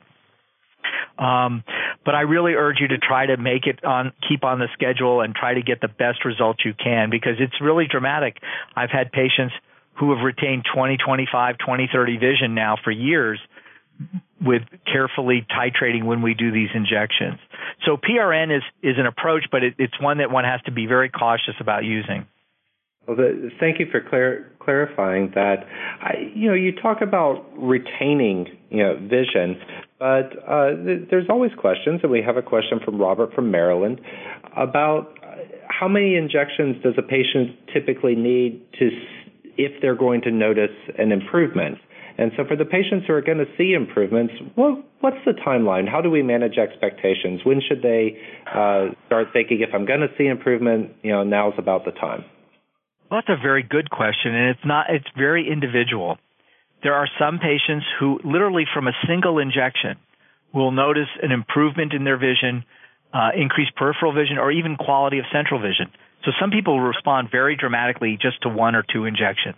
Um, 1.19 1.65
but 2.05 2.15
I 2.15 2.23
really 2.23 2.55
urge 2.55 2.77
you 2.81 2.89
to 2.89 2.99
try 2.99 3.27
to 3.27 3.37
make 3.37 3.67
it 3.67 3.85
on, 3.85 4.13
keep 4.29 4.45
on 4.45 4.59
the 4.59 4.69
schedule 4.73 5.21
and 5.21 5.35
try 5.35 5.55
to 5.55 5.63
get 5.63 5.81
the 5.81 5.89
best 5.89 6.25
results 6.25 6.61
you 6.65 6.75
can 6.75 7.11
because 7.11 7.37
it's 7.39 7.61
really 7.61 7.87
dramatic. 7.91 8.39
I've 8.75 8.91
had 8.91 9.13
patients 9.13 9.55
who 9.95 10.15
have 10.15 10.25
retained 10.25 10.65
20, 10.75 10.97
25, 10.97 11.57
20, 11.59 11.91
30 11.93 12.17
vision 12.17 12.55
now 12.55 12.77
for 12.83 12.91
years 12.91 13.39
with 14.41 14.63
carefully 14.91 15.47
titrating 15.51 16.05
when 16.05 16.23
we 16.23 16.35
do 16.35 16.51
these 16.51 16.71
injections. 16.75 17.39
So 17.85 17.97
PRN 17.97 18.57
is, 18.57 18.63
is 18.83 18.99
an 18.99 19.07
approach, 19.07 19.45
but 19.53 19.63
it, 19.63 19.75
it's 19.79 20.01
one 20.01 20.19
that 20.19 20.31
one 20.31 20.45
has 20.45 20.61
to 20.63 20.73
be 20.73 20.87
very 20.87 21.09
cautious 21.09 21.55
about 21.61 21.85
using. 21.85 22.27
Well, 23.07 23.17
the, 23.17 23.51
thank 23.59 23.81
you 23.81 23.87
for 23.91 24.01
clar- 24.01 24.47
clarifying 24.61 25.33
that. 25.35 25.67
I, 26.01 26.31
you 26.35 26.49
know, 26.49 26.55
you 26.55 26.73
talk 26.73 26.99
about 27.03 27.45
retaining, 27.57 28.47
you 28.71 28.83
know, 28.83 28.95
vision, 28.97 29.61
but 29.99 30.31
uh, 30.49 30.77
th- 30.85 31.09
there's 31.11 31.27
always 31.29 31.51
questions, 31.59 32.01
and 32.03 32.13
we 32.13 32.23
have 32.23 32.37
a 32.37 32.43
question 32.43 32.79
from 32.85 33.01
Robert 33.01 33.35
from 33.35 33.51
Maryland 33.51 34.01
about 34.57 35.19
how 35.69 35.89
many 35.89 36.15
injections 36.15 36.77
does 36.83 36.95
a 36.97 37.03
patient 37.03 37.59
typically 37.73 38.15
need 38.15 38.63
to, 38.79 38.89
if 39.57 39.81
they're 39.83 39.97
going 39.97 40.21
to 40.23 40.31
notice 40.31 40.71
an 40.97 41.11
improvement. 41.11 41.79
And 42.19 42.31
so, 42.37 42.45
for 42.47 42.57
the 42.57 42.67
patients 42.67 43.07
who 43.07 43.15
are 43.15 43.23
going 43.23 43.39
to 43.39 43.47
see 43.57 43.73
improvements, 43.73 44.35
what's 44.55 45.17
the 45.25 45.33
timeline? 45.45 45.89
How 45.89 46.01
do 46.03 46.11
we 46.11 46.23
manage 46.23 46.59
expectations? 46.59 47.41
When 47.43 47.61
should 47.67 47.83
they 47.83 48.19
uh, 48.47 48.89
start 49.07 49.29
thinking, 49.33 49.61
if 49.67 49.71
I'm 49.75 49.87
going 49.87 50.01
to 50.01 50.11
see 50.19 50.27
improvement, 50.27 50.93
you 51.03 51.11
know, 51.11 51.25
now's 51.25 51.55
about 51.57 51.85
the 51.85 51.91
time? 51.93 52.25
Well, 53.13 53.21
that's 53.21 53.39
a 53.39 53.43
very 53.43 53.63
good 53.63 53.91
question, 53.91 54.35
and 54.35 54.49
it's 54.49 54.65
not. 54.65 54.87
It's 54.89 55.05
very 55.15 55.47
individual. 55.47 56.17
There 56.83 56.95
are 56.95 57.07
some 57.21 57.39
patients 57.39 57.85
who, 58.01 58.19
literally 58.25 58.65
from 58.73 58.89
a 58.89 58.93
single 59.07 59.39
injection, 59.39 59.99
will 60.55 60.73
notice 60.73 61.09
an 61.23 61.31
improvement 61.31 61.93
in 61.93 62.05
their 62.05 62.17
vision, 62.17 62.65
uh, 63.13 63.29
increased 63.37 63.77
peripheral 63.77 64.15
vision, 64.15 64.39
or 64.39 64.51
even 64.51 64.77
quality 64.77 65.19
of 65.19 65.27
central 65.31 65.61
vision. 65.61 65.93
So 66.25 66.31
some 66.41 66.51
people 66.51 66.81
respond 66.81 67.29
very 67.31 67.55
dramatically 67.55 68.17
just 68.19 68.41
to 68.45 68.49
one 68.49 68.75
or 68.75 68.83
two 68.83 69.05
injections. 69.05 69.57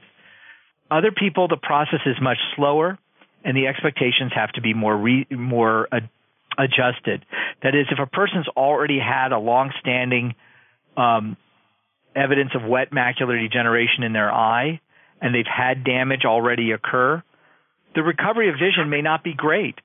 Other 0.90 1.12
people, 1.12 1.46
the 1.46 1.56
process 1.56 2.00
is 2.06 2.16
much 2.20 2.38
slower, 2.56 2.98
and 3.44 3.56
the 3.56 3.68
expectations 3.68 4.32
have 4.34 4.50
to 4.54 4.62
be 4.62 4.74
more 4.74 4.96
re, 4.96 5.28
more 5.30 5.86
adjusted. 6.58 7.24
That 7.62 7.76
is, 7.76 7.86
if 7.92 8.00
a 8.00 8.10
person's 8.10 8.48
already 8.56 8.98
had 8.98 9.30
a 9.30 9.38
long-standing 9.38 10.34
um, 10.96 11.36
evidence 12.14 12.50
of 12.54 12.68
wet 12.68 12.90
macular 12.90 13.40
degeneration 13.40 14.02
in 14.02 14.12
their 14.12 14.32
eye, 14.32 14.80
and 15.20 15.34
they've 15.34 15.44
had 15.46 15.84
damage 15.84 16.24
already 16.24 16.72
occur, 16.72 17.22
the 17.94 18.02
recovery 18.02 18.48
of 18.48 18.54
vision 18.54 18.90
may 18.90 19.02
not 19.02 19.22
be 19.22 19.34
great. 19.34 19.76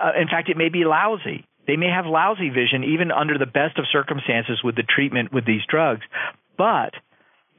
Uh, 0.00 0.12
in 0.20 0.28
fact, 0.28 0.48
it 0.48 0.56
may 0.56 0.68
be 0.68 0.84
lousy. 0.84 1.44
They 1.66 1.76
may 1.76 1.88
have 1.88 2.06
lousy 2.06 2.48
vision 2.48 2.84
even 2.84 3.10
under 3.10 3.36
the 3.36 3.46
best 3.46 3.78
of 3.78 3.84
circumstances 3.92 4.60
with 4.64 4.76
the 4.76 4.82
treatment 4.82 5.32
with 5.32 5.44
these 5.44 5.60
drugs, 5.68 6.02
but 6.56 6.94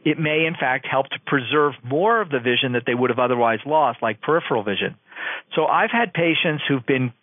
it 0.03 0.17
may 0.17 0.45
in 0.45 0.55
fact 0.60 0.88
help 0.89 1.08
to 1.10 1.19
preserve 1.27 1.73
more 1.84 2.21
of 2.21 2.29
the 2.29 2.39
vision 2.39 2.73
that 2.73 2.84
they 2.86 2.95
would 2.95 3.10
have 3.10 3.19
otherwise 3.19 3.60
lost, 3.65 3.99
like 4.01 4.21
peripheral 4.21 4.63
vision. 4.63 4.95
So 5.55 5.65
I've 5.65 5.91
had 5.91 6.13
patients 6.13 6.63
who've 6.67 6.86
been 6.86 7.13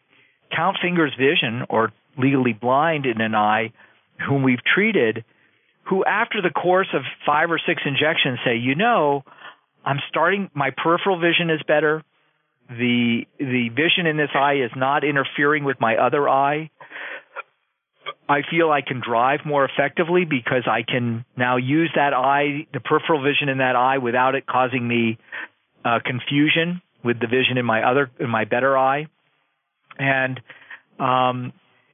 count 0.55 0.77
fingers 0.81 1.13
vision 1.19 1.65
or 1.69 1.93
legally 2.19 2.53
blind 2.53 3.07
in 3.07 3.21
an 3.21 3.35
eye 3.35 3.73
whom 4.29 4.43
we've 4.43 4.63
treated 4.63 5.25
who 5.89 6.05
after 6.05 6.43
the 6.43 6.51
course 6.51 6.89
of 6.95 7.03
five 7.25 7.51
or 7.51 7.61
six 7.67 7.83
injections 7.85 8.39
say, 8.45 8.57
you 8.57 8.75
know, 8.75 9.25
I'm 9.85 9.99
starting 10.09 10.51
my 10.55 10.71
peripheral 10.71 11.19
vision 11.21 11.51
is 11.51 11.61
better. 11.67 12.03
The 12.69 13.27
the 13.39 13.69
vision 13.69 14.07
in 14.07 14.17
this 14.17 14.31
eye 14.35 14.65
is 14.65 14.73
not 14.77 15.05
interfering 15.05 15.65
with 15.65 15.81
my 15.81 15.97
other 15.97 16.29
eye. 16.29 16.71
I 18.29 18.41
feel 18.51 18.71
I 18.71 18.83
can 18.83 19.01
drive 19.01 19.41
more 19.45 19.65
effectively 19.65 20.25
because 20.25 20.67
I 20.67 20.83
can 20.83 21.25
now 21.37 21.59
use 21.59 21.93
that 21.95 22.13
eye, 22.13 22.67
the 22.73 22.81
peripheral 22.81 23.23
vision 23.23 23.49
in 23.49 23.59
that 23.59 23.77
eye, 23.77 23.99
without 23.99 24.35
it 24.35 24.47
causing 24.47 24.87
me 24.87 25.19
uh, 25.85 26.01
confusion 26.05 26.83
with 27.05 27.21
the 27.21 27.29
vision 27.29 27.57
in 27.57 27.65
my 27.65 27.89
other, 27.89 28.11
in 28.19 28.29
my 28.29 28.45
better 28.45 28.77
eye. 28.77 29.07
And 29.97 30.41
um, 30.99 31.53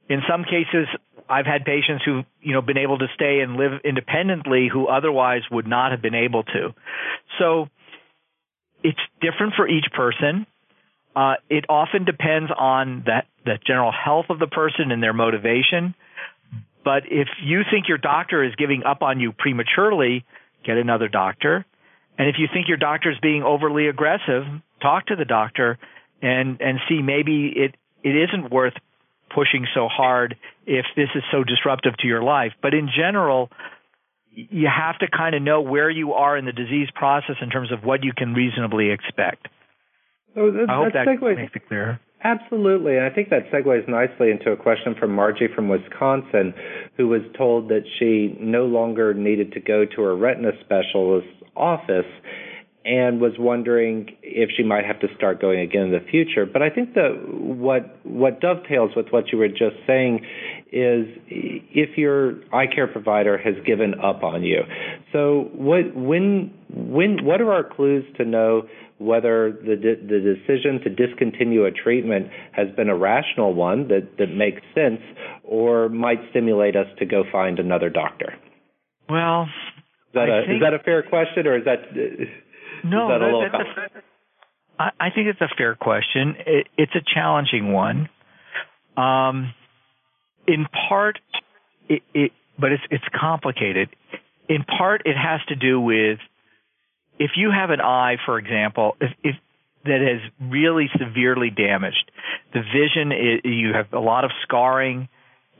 in 0.09 0.21
some 0.27 0.43
cases, 0.43 0.87
I've 1.29 1.45
had 1.45 1.65
patients 1.65 2.03
who've 2.05 2.25
you 2.41 2.53
know 2.53 2.61
been 2.61 2.77
able 2.77 2.97
to 2.99 3.07
stay 3.15 3.39
and 3.41 3.55
live 3.55 3.81
independently 3.83 4.69
who 4.71 4.87
otherwise 4.87 5.41
would 5.51 5.67
not 5.67 5.91
have 5.91 6.01
been 6.01 6.15
able 6.15 6.43
to. 6.43 6.73
So 7.39 7.69
it's 8.83 8.99
different 9.21 9.53
for 9.55 9.67
each 9.67 9.85
person. 9.95 10.45
Uh, 11.15 11.35
it 11.49 11.65
often 11.69 12.05
depends 12.05 12.51
on 12.57 13.03
that 13.05 13.27
the 13.45 13.59
general 13.65 13.91
health 13.91 14.25
of 14.29 14.39
the 14.39 14.47
person 14.47 14.91
and 14.91 15.01
their 15.01 15.13
motivation. 15.13 15.93
But 16.83 17.03
if 17.09 17.27
you 17.41 17.61
think 17.69 17.87
your 17.87 17.97
doctor 17.97 18.43
is 18.43 18.55
giving 18.55 18.83
up 18.83 19.01
on 19.01 19.19
you 19.19 19.31
prematurely, 19.31 20.25
get 20.65 20.77
another 20.77 21.07
doctor. 21.07 21.65
And 22.17 22.27
if 22.27 22.35
you 22.37 22.47
think 22.51 22.67
your 22.67 22.77
doctor 22.77 23.11
is 23.11 23.17
being 23.21 23.43
overly 23.43 23.87
aggressive, 23.87 24.43
talk 24.81 25.07
to 25.07 25.15
the 25.15 25.25
doctor 25.25 25.77
and 26.21 26.61
and 26.61 26.79
see 26.89 27.01
maybe 27.01 27.53
it 27.55 27.75
it 28.03 28.15
isn't 28.29 28.51
worth 28.51 28.73
pushing 29.33 29.65
so 29.73 29.87
hard 29.87 30.35
if 30.65 30.85
this 30.95 31.09
is 31.15 31.23
so 31.31 31.43
disruptive 31.43 31.97
to 31.97 32.07
your 32.07 32.23
life. 32.23 32.53
But 32.61 32.73
in 32.73 32.89
general, 32.95 33.49
you 34.31 34.67
have 34.67 34.97
to 34.99 35.07
kind 35.15 35.35
of 35.35 35.41
know 35.41 35.61
where 35.61 35.89
you 35.89 36.13
are 36.13 36.37
in 36.37 36.45
the 36.45 36.51
disease 36.51 36.87
process 36.95 37.35
in 37.41 37.49
terms 37.49 37.71
of 37.71 37.83
what 37.83 38.03
you 38.03 38.11
can 38.15 38.33
reasonably 38.33 38.91
expect. 38.91 39.47
So 40.35 40.51
that, 40.51 40.65
I 40.69 40.83
hope 40.83 40.93
that, 40.93 41.07
segues, 41.07 41.35
makes 41.35 41.55
it 41.55 41.67
clear. 41.67 41.99
Absolutely. 42.23 42.97
And 42.97 43.05
I 43.05 43.09
think 43.09 43.29
that 43.29 43.51
segues 43.51 43.87
nicely 43.87 44.31
into 44.31 44.51
a 44.51 44.57
question 44.57 44.95
from 44.99 45.13
Margie 45.13 45.47
from 45.53 45.69
Wisconsin, 45.69 46.53
who 46.97 47.07
was 47.07 47.21
told 47.37 47.69
that 47.69 47.83
she 47.99 48.35
no 48.39 48.65
longer 48.65 49.13
needed 49.13 49.51
to 49.53 49.59
go 49.59 49.85
to 49.85 50.01
a 50.03 50.15
retina 50.15 50.51
specialist's 50.61 51.29
office 51.55 52.09
and 52.85 53.21
was 53.21 53.33
wondering 53.39 54.09
if 54.21 54.49
she 54.57 54.63
might 54.63 54.85
have 54.85 54.99
to 54.99 55.07
start 55.15 55.39
going 55.39 55.59
again 55.59 55.83
in 55.83 55.91
the 55.91 56.05
future. 56.11 56.45
But 56.45 56.61
I 56.61 56.69
think 56.69 56.93
that 56.95 57.17
what 57.27 57.97
what 58.03 58.41
dovetails 58.41 58.91
with 58.95 59.07
what 59.11 59.31
you 59.31 59.37
were 59.37 59.47
just 59.47 59.77
saying 59.87 60.25
is 60.71 61.07
if 61.27 61.97
your 61.97 62.33
eye 62.51 62.67
care 62.73 62.87
provider 62.87 63.37
has 63.37 63.55
given 63.65 63.93
up 64.03 64.23
on 64.23 64.43
you. 64.43 64.63
So 65.13 65.49
what 65.53 65.95
when 65.95 66.53
when 66.69 67.23
what 67.23 67.39
are 67.39 67.53
our 67.53 67.63
clues 67.63 68.03
to 68.17 68.25
know 68.25 68.63
whether 68.97 69.51
the 69.51 69.75
the 69.75 70.19
decision 70.19 70.81
to 70.83 70.89
discontinue 70.89 71.65
a 71.65 71.71
treatment 71.71 72.27
has 72.51 72.67
been 72.75 72.89
a 72.89 72.97
rational 72.97 73.53
one 73.53 73.87
that 73.87 74.17
that 74.17 74.33
makes 74.33 74.61
sense 74.75 74.99
or 75.43 75.87
might 75.87 76.19
stimulate 76.31 76.75
us 76.75 76.87
to 76.99 77.05
go 77.05 77.23
find 77.31 77.59
another 77.59 77.89
doctor? 77.89 78.33
Well, 79.09 79.43
is 79.43 80.15
that, 80.15 80.29
a, 80.29 80.41
think, 80.45 80.55
is 80.55 80.61
that 80.61 80.73
a 80.73 80.79
fair 80.83 81.01
question 81.03 81.47
or 81.47 81.57
is 81.57 81.65
that 81.65 81.89
no, 82.83 83.07
that 83.07 83.19
that, 83.19 83.65
that's 83.91 84.05
I 84.79 85.09
think 85.13 85.27
it's 85.27 85.41
a 85.41 85.49
fair 85.55 85.75
question. 85.75 86.35
It, 86.45 86.67
it's 86.77 86.95
a 86.95 87.01
challenging 87.13 87.71
one. 87.71 88.09
Um, 88.97 89.53
in 90.47 90.65
part, 90.89 91.19
it, 91.87 92.01
it, 92.13 92.31
but 92.59 92.71
it's 92.71 92.83
it's 92.89 93.03
complicated. 93.19 93.89
In 94.49 94.63
part, 94.63 95.03
it 95.05 95.15
has 95.15 95.41
to 95.47 95.55
do 95.55 95.79
with 95.79 96.19
if 97.19 97.31
you 97.35 97.51
have 97.51 97.69
an 97.69 97.81
eye, 97.81 98.17
for 98.25 98.39
example, 98.39 98.97
if, 98.99 99.11
if 99.23 99.35
that 99.85 100.01
is 100.01 100.21
really 100.41 100.89
severely 100.97 101.49
damaged, 101.49 102.11
the 102.53 102.61
vision 102.61 103.11
is, 103.11 103.41
you 103.43 103.73
have 103.73 103.93
a 103.93 104.03
lot 104.03 104.25
of 104.25 104.31
scarring 104.43 105.07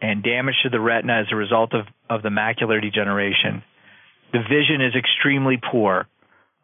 and 0.01 0.23
damage 0.23 0.55
to 0.63 0.69
the 0.69 0.79
retina 0.79 1.21
as 1.21 1.27
a 1.31 1.35
result 1.35 1.73
of 1.73 1.85
of 2.09 2.23
the 2.23 2.29
macular 2.29 2.81
degeneration. 2.81 3.63
The 4.33 4.39
vision 4.39 4.81
is 4.81 4.95
extremely 4.95 5.61
poor 5.71 6.07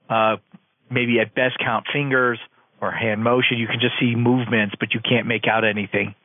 uh, 0.09 0.37
maybe 0.89 1.19
at 1.19 1.33
best 1.35 1.57
count 1.59 1.85
fingers 1.91 2.39
or 2.81 2.91
hand 2.91 3.23
motion. 3.23 3.57
You 3.57 3.67
can 3.67 3.79
just 3.79 3.95
see 3.99 4.15
movements, 4.15 4.75
but 4.79 4.93
you 4.93 4.99
can't 4.99 5.27
make 5.27 5.47
out 5.47 5.63
anything. 5.63 6.15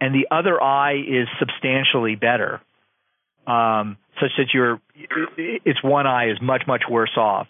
And 0.00 0.14
the 0.14 0.28
other 0.30 0.62
eye 0.62 0.96
is 0.96 1.26
substantially 1.38 2.14
better, 2.14 2.60
um, 3.46 3.96
such 4.20 4.30
that 4.38 4.54
your 4.54 4.80
its 5.36 5.82
one 5.82 6.06
eye 6.06 6.30
is 6.30 6.38
much 6.40 6.62
much 6.66 6.82
worse 6.88 7.16
off. 7.16 7.48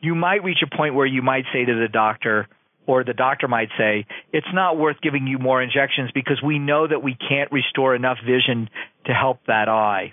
You 0.00 0.14
might 0.14 0.44
reach 0.44 0.62
a 0.62 0.76
point 0.76 0.94
where 0.94 1.06
you 1.06 1.22
might 1.22 1.44
say 1.52 1.64
to 1.64 1.74
the 1.74 1.88
doctor, 1.88 2.48
or 2.86 3.04
the 3.04 3.14
doctor 3.14 3.48
might 3.48 3.70
say, 3.78 4.06
it's 4.32 4.46
not 4.52 4.78
worth 4.78 5.00
giving 5.02 5.26
you 5.26 5.38
more 5.38 5.62
injections 5.62 6.10
because 6.14 6.40
we 6.42 6.58
know 6.58 6.86
that 6.86 7.02
we 7.02 7.16
can't 7.16 7.50
restore 7.52 7.94
enough 7.94 8.18
vision 8.24 8.68
to 9.06 9.12
help 9.12 9.40
that 9.46 9.68
eye. 9.68 10.12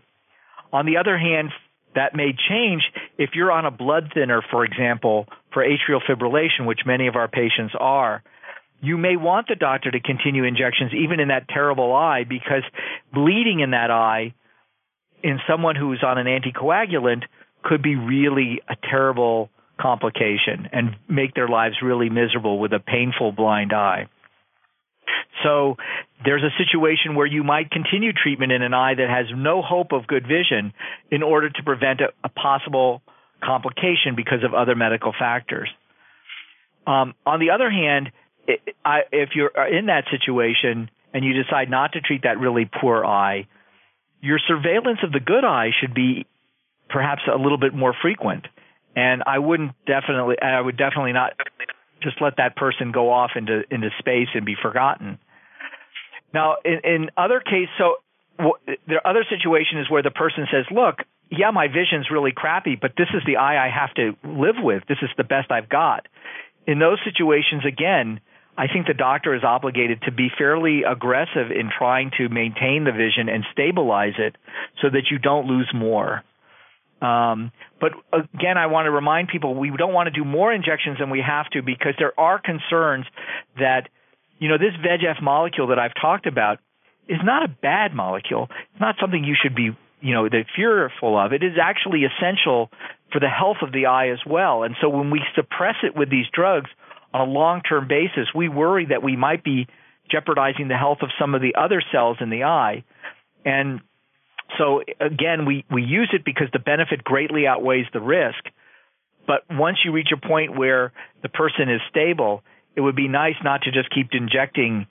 On 0.72 0.86
the 0.86 0.98
other 0.98 1.18
hand, 1.18 1.52
that 1.96 2.16
may 2.16 2.34
change 2.50 2.84
if 3.18 3.32
you're 3.34 3.52
on 3.52 3.66
a 3.66 3.72
blood 3.72 4.12
thinner, 4.14 4.42
for 4.50 4.64
example, 4.64 5.28
for 5.54 5.64
atrial 5.64 6.02
fibrillation, 6.08 6.66
which 6.66 6.82
many 6.86 7.08
of 7.08 7.16
our 7.16 7.28
patients 7.28 7.74
are. 7.80 8.24
You 8.82 8.98
may 8.98 9.16
want 9.16 9.48
the 9.48 9.56
doctor 9.56 9.92
to 9.92 10.00
continue 10.00 10.44
injections 10.44 10.92
even 10.94 11.20
in 11.20 11.28
that 11.28 11.48
terrible 11.48 11.94
eye 11.94 12.24
because 12.28 12.64
bleeding 13.14 13.60
in 13.60 13.72
that 13.72 13.92
eye 13.92 14.34
in 15.24 15.40
someone 15.48 15.76
who's 15.76 16.04
on 16.04 16.18
an 16.18 16.26
anticoagulant 16.26 17.24
could 17.64 17.84
be 17.84 17.96
really 17.96 18.62
a 18.68 18.76
terrible 18.90 19.50
complication 19.80 20.70
and 20.72 20.96
make 21.08 21.34
their 21.36 21.48
lives 21.48 21.76
really 21.84 22.10
miserable 22.10 22.60
with 22.60 22.74
a 22.74 22.80
painful 22.80 23.32
blind 23.32 23.74
eye. 23.74 24.08
So 25.44 25.78
there's 26.24 26.44
a 26.44 26.54
situation 26.58 27.16
where 27.16 27.26
you 27.26 27.44
might 27.44 27.72
continue 27.72 28.14
treatment 28.14 28.52
in 28.52 28.62
an 28.62 28.74
eye 28.74 28.96
that 28.96 29.10
has 29.10 29.26
no 29.36 29.62
hope 29.62 29.92
of 29.92 30.08
good 30.08 30.24
vision 30.28 30.74
in 31.10 31.24
order 31.24 31.50
to 31.50 31.64
prevent 31.64 32.02
a, 32.02 32.10
a 32.24 32.30
possible 32.30 33.02
complication 33.43 34.15
because 34.15 34.43
of 34.43 34.54
other 34.54 34.75
medical 34.75 35.13
factors. 35.17 35.69
Um, 36.88 37.13
on 37.25 37.39
the 37.39 37.51
other 37.51 37.69
hand, 37.69 38.12
it, 38.47 38.62
I, 38.84 39.01
if 39.12 39.30
you're 39.36 39.51
in 39.67 39.88
that 39.88 40.06
situation 40.10 40.89
and 41.13 41.23
you 41.23 41.34
decide 41.34 41.69
not 41.69 41.93
to 41.93 42.01
treat 42.01 42.23
that 42.23 42.39
really 42.39 42.69
poor 42.80 43.06
eye, 43.06 43.47
your 44.21 44.39
surveillance 44.39 44.99
of 45.04 45.12
the 45.12 45.19
good 45.19 45.43
eye 45.43 45.69
should 45.80 45.93
be 45.93 46.25
perhaps 46.89 47.21
a 47.32 47.38
little 47.38 47.58
bit 47.58 47.73
more 47.73 47.95
frequent. 48.01 48.47
And 48.95 49.23
I 49.25 49.39
wouldn't 49.39 49.71
definitely, 49.86 50.36
I 50.41 50.60
would 50.60 50.77
definitely 50.77 51.13
not 51.13 51.34
just 52.01 52.21
let 52.21 52.38
that 52.38 52.56
person 52.56 52.91
go 52.91 53.12
off 53.12 53.32
into 53.36 53.62
into 53.71 53.89
space 53.99 54.27
and 54.34 54.45
be 54.45 54.56
forgotten. 54.62 55.19
Now, 56.34 56.56
in, 56.65 56.80
in 56.84 57.10
other 57.15 57.39
cases, 57.39 57.69
so 57.77 57.95
w- 58.38 58.56
are 58.89 59.08
other 59.08 59.25
situations 59.30 59.89
where 59.89 60.04
the 60.04 60.12
person 60.12 60.47
says, 60.51 60.65
"Look, 60.71 60.99
yeah, 61.32 61.52
my 61.52 61.67
vision's 61.67 62.12
really 62.12 62.32
crappy, 62.32 62.76
but 62.76 62.91
this 62.98 63.08
is 63.13 63.24
the 63.26 63.38
eye 63.38 63.65
I 63.65 63.70
have 63.70 63.94
to 63.96 64.15
live 64.24 64.56
with. 64.62 64.84
This 64.88 65.00
is 65.02 65.10
the 65.17 65.24
best 65.24 65.52
I've 65.52 65.70
got." 65.70 66.08
In 66.67 66.78
those 66.78 67.00
situations, 67.04 67.63
again, 67.65 68.20
I 68.58 68.67
think 68.67 68.86
the 68.86 68.94
doctor 68.94 69.34
is 69.34 69.44
obligated 69.44 70.04
to 70.04 70.12
be 70.12 70.30
fairly 70.38 70.84
aggressive 70.84 71.52
in 71.52 71.72
trying 71.76 72.12
to 72.17 72.30
maintain 72.30 72.84
the 72.84 72.91
vision 72.91 73.30
and 73.30 73.46
stabilize 73.52 74.13
it 74.20 74.36
so 74.82 74.89
that 74.89 75.10
you 75.10 75.17
don't 75.17 75.48
lose 75.48 75.72
more. 75.74 76.24
Um, 77.02 77.52
but 77.80 77.94
again, 78.13 78.58
I 78.58 78.67
want 78.67 78.86
to 78.86 78.91
remind 78.91 79.30
people 79.30 79.56
we 79.56 79.72
don't 79.76 79.94
want 79.94 80.08
to 80.08 80.12
do 80.12 80.24
more 80.24 80.54
injections 80.54 81.00
than 81.00 81.10
we 81.10 81.24
have 81.26 81.50
to 81.52 81.63
because 81.63 81.96
there 81.98 82.13
are 82.20 82.39
concerns 82.39 83.06
that, 83.58 83.89
you 84.38 84.50
know, 84.50 84.58
this 84.58 84.74
VEGF 84.86 85.22
molecule 85.22 85.67
that 85.67 85.80
I've 85.80 85.96
talked 86.00 86.28
about 86.28 86.60
is 87.08 87.20
not 87.24 87.44
a 87.44 87.48
bad 87.48 87.96
molecule. 87.96 88.50
It's 88.72 88.82
not 88.82 88.96
something 89.02 89.24
you 89.24 89.36
should 89.41 89.56
be 89.56 89.76
you 90.02 90.14
know 90.14 90.28
fearful 90.56 91.18
of. 91.18 91.34
It 91.34 91.44
is 91.44 91.54
actually 91.62 92.04
essential 92.04 92.70
for 93.12 93.20
the 93.20 93.30
health 93.30 93.58
of 93.62 93.72
the 93.72 93.88
eye 93.88 94.10
as 94.10 94.20
well. 94.26 94.64
And 94.64 94.76
so 94.82 94.90
when 94.90 95.12
we 95.12 95.22
suppress 95.36 95.76
it 95.84 95.96
with 95.96 96.10
these 96.10 96.26
drugs 96.34 96.70
on 97.14 97.28
a 97.28 97.32
long-term 97.32 97.88
basis, 97.88 98.28
we 98.34 98.50
worry 98.50 98.88
that 98.88 99.04
we 99.04 99.16
might 99.16 99.44
be 99.44 99.68
jeopardizing 100.10 100.68
the 100.68 100.78
health 100.78 101.00
of 101.02 101.10
some 101.20 101.36
of 101.36 101.42
the 101.42 101.56
other 101.56 101.82
cells 101.92 102.18
in 102.20 102.30
the 102.30 102.44
eye. 102.44 102.84
And 103.46 103.82
so 104.58 104.82
again, 105.00 105.46
we, 105.46 105.66
we 105.72 105.84
use 105.84 106.10
it 106.14 106.24
because 106.26 106.48
the 106.54 106.60
benefit 106.60 107.04
greatly 107.04 107.48
outweighs 107.48 107.86
the 107.94 108.02
risk. 108.02 108.44
But 109.28 109.44
once 109.50 109.78
you 109.86 109.92
reach 109.92 110.10
a 110.14 110.28
point 110.28 110.58
where 110.58 110.92
the 111.22 111.30
person 111.30 111.70
is 111.70 111.80
stable, 111.90 112.44
it 112.76 112.82
would 112.82 112.96
be 112.96 113.08
nice 113.08 113.36
not 113.44 113.62
to 113.64 113.72
just 113.72 113.94
keep 113.94 114.10
injecting 114.12 114.88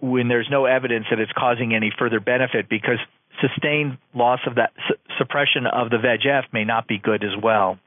when 0.00 0.28
there's 0.28 0.48
no 0.50 0.66
evidence 0.66 1.06
that 1.10 1.20
it's 1.20 1.32
causing 1.36 1.74
any 1.74 1.92
further 1.96 2.20
benefit 2.20 2.68
because 2.68 2.98
sustained 3.40 3.98
loss 4.14 4.40
of 4.46 4.56
that 4.56 4.72
su- 4.88 4.94
suppression 5.18 5.66
of 5.66 5.90
the 5.90 5.96
VEGF 5.96 6.52
may 6.52 6.64
not 6.64 6.86
be 6.86 6.98
good 6.98 7.24
as 7.24 7.40
well. 7.42 7.78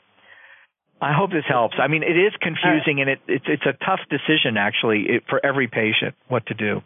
I 1.01 1.13
hope 1.13 1.31
this 1.31 1.45
helps. 1.47 1.75
I 1.77 1.88
mean, 1.88 2.03
it 2.03 2.17
is 2.17 2.34
confusing 2.41 3.01
and 3.01 3.10
it, 3.10 3.19
it's 3.27 3.45
it's 3.47 3.65
a 3.65 3.73
tough 3.86 3.99
decision 4.10 4.58
actually 4.58 5.05
it, 5.08 5.23
for 5.29 5.45
every 5.45 5.67
patient 5.67 6.15
what 6.29 6.45
to 6.47 6.53
do. 6.53 6.81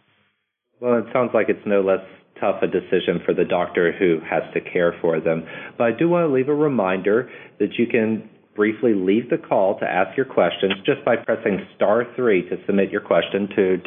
Well, 0.79 0.99
it 0.99 1.05
sounds 1.13 1.31
like 1.33 1.47
it's 1.49 1.65
no 1.65 1.81
less 1.81 2.03
tough 2.39 2.61
a 2.63 2.67
decision 2.67 3.19
for 3.25 3.33
the 3.33 3.43
doctor 3.43 3.91
who 3.91 4.19
has 4.27 4.43
to 4.53 4.61
care 4.61 4.95
for 5.01 5.19
them. 5.19 5.45
But 5.77 5.83
I 5.85 5.91
do 5.91 6.09
want 6.09 6.27
to 6.27 6.33
leave 6.33 6.49
a 6.49 6.55
reminder 6.55 7.29
that 7.59 7.73
you 7.77 7.85
can 7.85 8.29
briefly 8.59 8.91
leave 8.93 9.29
the 9.29 9.37
call 9.37 9.79
to 9.79 9.85
ask 9.85 10.17
your 10.17 10.25
questions 10.25 10.73
just 10.85 11.05
by 11.05 11.15
pressing 11.15 11.65
star 11.77 12.03
three 12.17 12.41
to 12.49 12.57
submit 12.65 12.91
your 12.91 12.99
question 12.99 13.47
to 13.55 13.79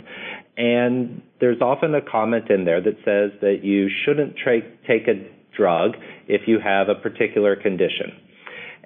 and 0.57 1.23
there's 1.41 1.61
often 1.61 1.95
a 1.95 2.01
comment 2.01 2.51
in 2.51 2.64
there 2.64 2.81
that 2.81 2.97
says 3.05 3.38
that 3.41 3.61
you 3.62 3.88
shouldn't 4.05 4.37
tra- 4.37 4.62
take 4.87 5.09
a 5.09 5.29
drug 5.57 5.97
if 6.27 6.43
you 6.47 6.59
have 6.61 6.88
a 6.88 6.95
particular 6.95 7.57
condition. 7.57 8.12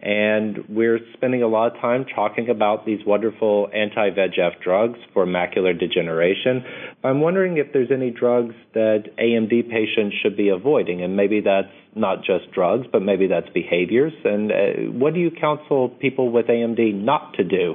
And 0.03 0.65
we're 0.69 0.99
spending 1.15 1.45
a 1.45 1.47
lot 1.47 1.75
of 1.77 1.81
time 1.81 2.05
talking 2.13 2.51
about 2.51 2.85
these 2.85 2.99
wonderful 3.07 3.69
anti 3.73 4.11
VEGF 4.11 4.61
drugs 4.61 4.99
for 5.15 5.25
macular 5.27 5.79
degeneration. 5.79 6.65
I'm 7.05 7.21
wondering 7.21 7.59
if 7.59 7.73
there's 7.73 7.93
any 7.93 8.11
drugs 8.11 8.55
that 8.75 9.05
AMD 9.17 9.71
patients 9.71 10.17
should 10.21 10.37
be 10.37 10.49
avoiding, 10.49 11.03
and 11.03 11.17
maybe 11.17 11.41
that's 11.41 11.73
not 11.95 12.25
just 12.25 12.51
drugs, 12.53 12.89
but 12.91 13.01
maybe 13.03 13.29
that's 13.29 13.49
behaviors. 13.51 14.13
And 14.25 14.51
uh, 14.51 14.55
what 14.91 15.15
do 15.15 15.21
you 15.21 15.31
counsel 15.31 15.89
people 15.89 16.33
with 16.33 16.47
AMD 16.47 17.05
not 17.05 17.35
to 17.35 17.45
do? 17.45 17.75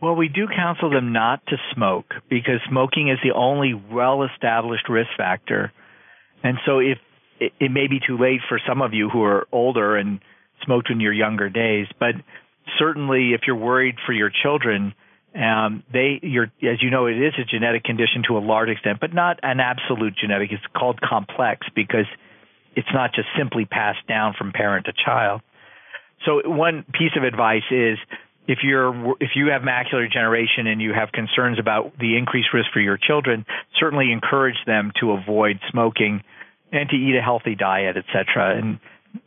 Well, 0.00 0.14
we 0.14 0.28
do 0.28 0.46
counsel 0.46 0.90
them 0.90 1.12
not 1.12 1.44
to 1.48 1.56
smoke 1.74 2.14
because 2.30 2.60
smoking 2.70 3.08
is 3.08 3.18
the 3.24 3.34
only 3.34 3.74
well 3.74 4.22
established 4.22 4.88
risk 4.88 5.10
factor. 5.16 5.72
And 6.44 6.58
so 6.64 6.78
if 6.78 6.98
it, 7.40 7.52
it 7.58 7.72
may 7.72 7.88
be 7.88 7.98
too 8.06 8.18
late 8.18 8.40
for 8.48 8.60
some 8.68 8.82
of 8.82 8.94
you 8.94 9.08
who 9.10 9.24
are 9.24 9.48
older 9.50 9.96
and 9.96 10.20
smoked 10.64 10.90
in 10.90 11.00
your 11.00 11.12
younger 11.12 11.48
days, 11.48 11.86
but 11.98 12.14
certainly 12.78 13.32
if 13.34 13.42
you're 13.46 13.56
worried 13.56 13.96
for 14.06 14.12
your 14.12 14.30
children, 14.30 14.94
um, 15.34 15.82
they, 15.92 16.20
as 16.22 16.82
you 16.82 16.90
know, 16.90 17.06
it 17.06 17.16
is 17.16 17.34
a 17.38 17.44
genetic 17.44 17.84
condition 17.84 18.22
to 18.28 18.38
a 18.38 18.40
large 18.40 18.68
extent, 18.68 18.98
but 19.00 19.14
not 19.14 19.38
an 19.42 19.60
absolute 19.60 20.14
genetic. 20.20 20.50
It's 20.52 20.62
called 20.76 21.00
complex 21.00 21.66
because 21.74 22.06
it's 22.74 22.88
not 22.92 23.12
just 23.14 23.28
simply 23.36 23.64
passed 23.64 24.06
down 24.08 24.34
from 24.36 24.52
parent 24.52 24.86
to 24.86 24.92
child. 25.04 25.42
So 26.24 26.48
one 26.48 26.84
piece 26.92 27.12
of 27.16 27.22
advice 27.22 27.66
is 27.70 27.98
if 28.48 28.60
you're 28.62 29.14
if 29.20 29.30
you 29.36 29.48
have 29.48 29.62
macular 29.62 30.08
degeneration 30.08 30.66
and 30.66 30.80
you 30.80 30.92
have 30.94 31.12
concerns 31.12 31.58
about 31.58 31.96
the 31.98 32.16
increased 32.16 32.48
risk 32.52 32.68
for 32.72 32.80
your 32.80 32.96
children, 32.96 33.44
certainly 33.78 34.10
encourage 34.10 34.56
them 34.66 34.90
to 35.00 35.12
avoid 35.12 35.60
smoking 35.70 36.22
and 36.72 36.88
to 36.88 36.96
eat 36.96 37.16
a 37.16 37.22
healthy 37.22 37.54
diet, 37.54 37.96
etc. 37.96 38.56
And 38.58 38.80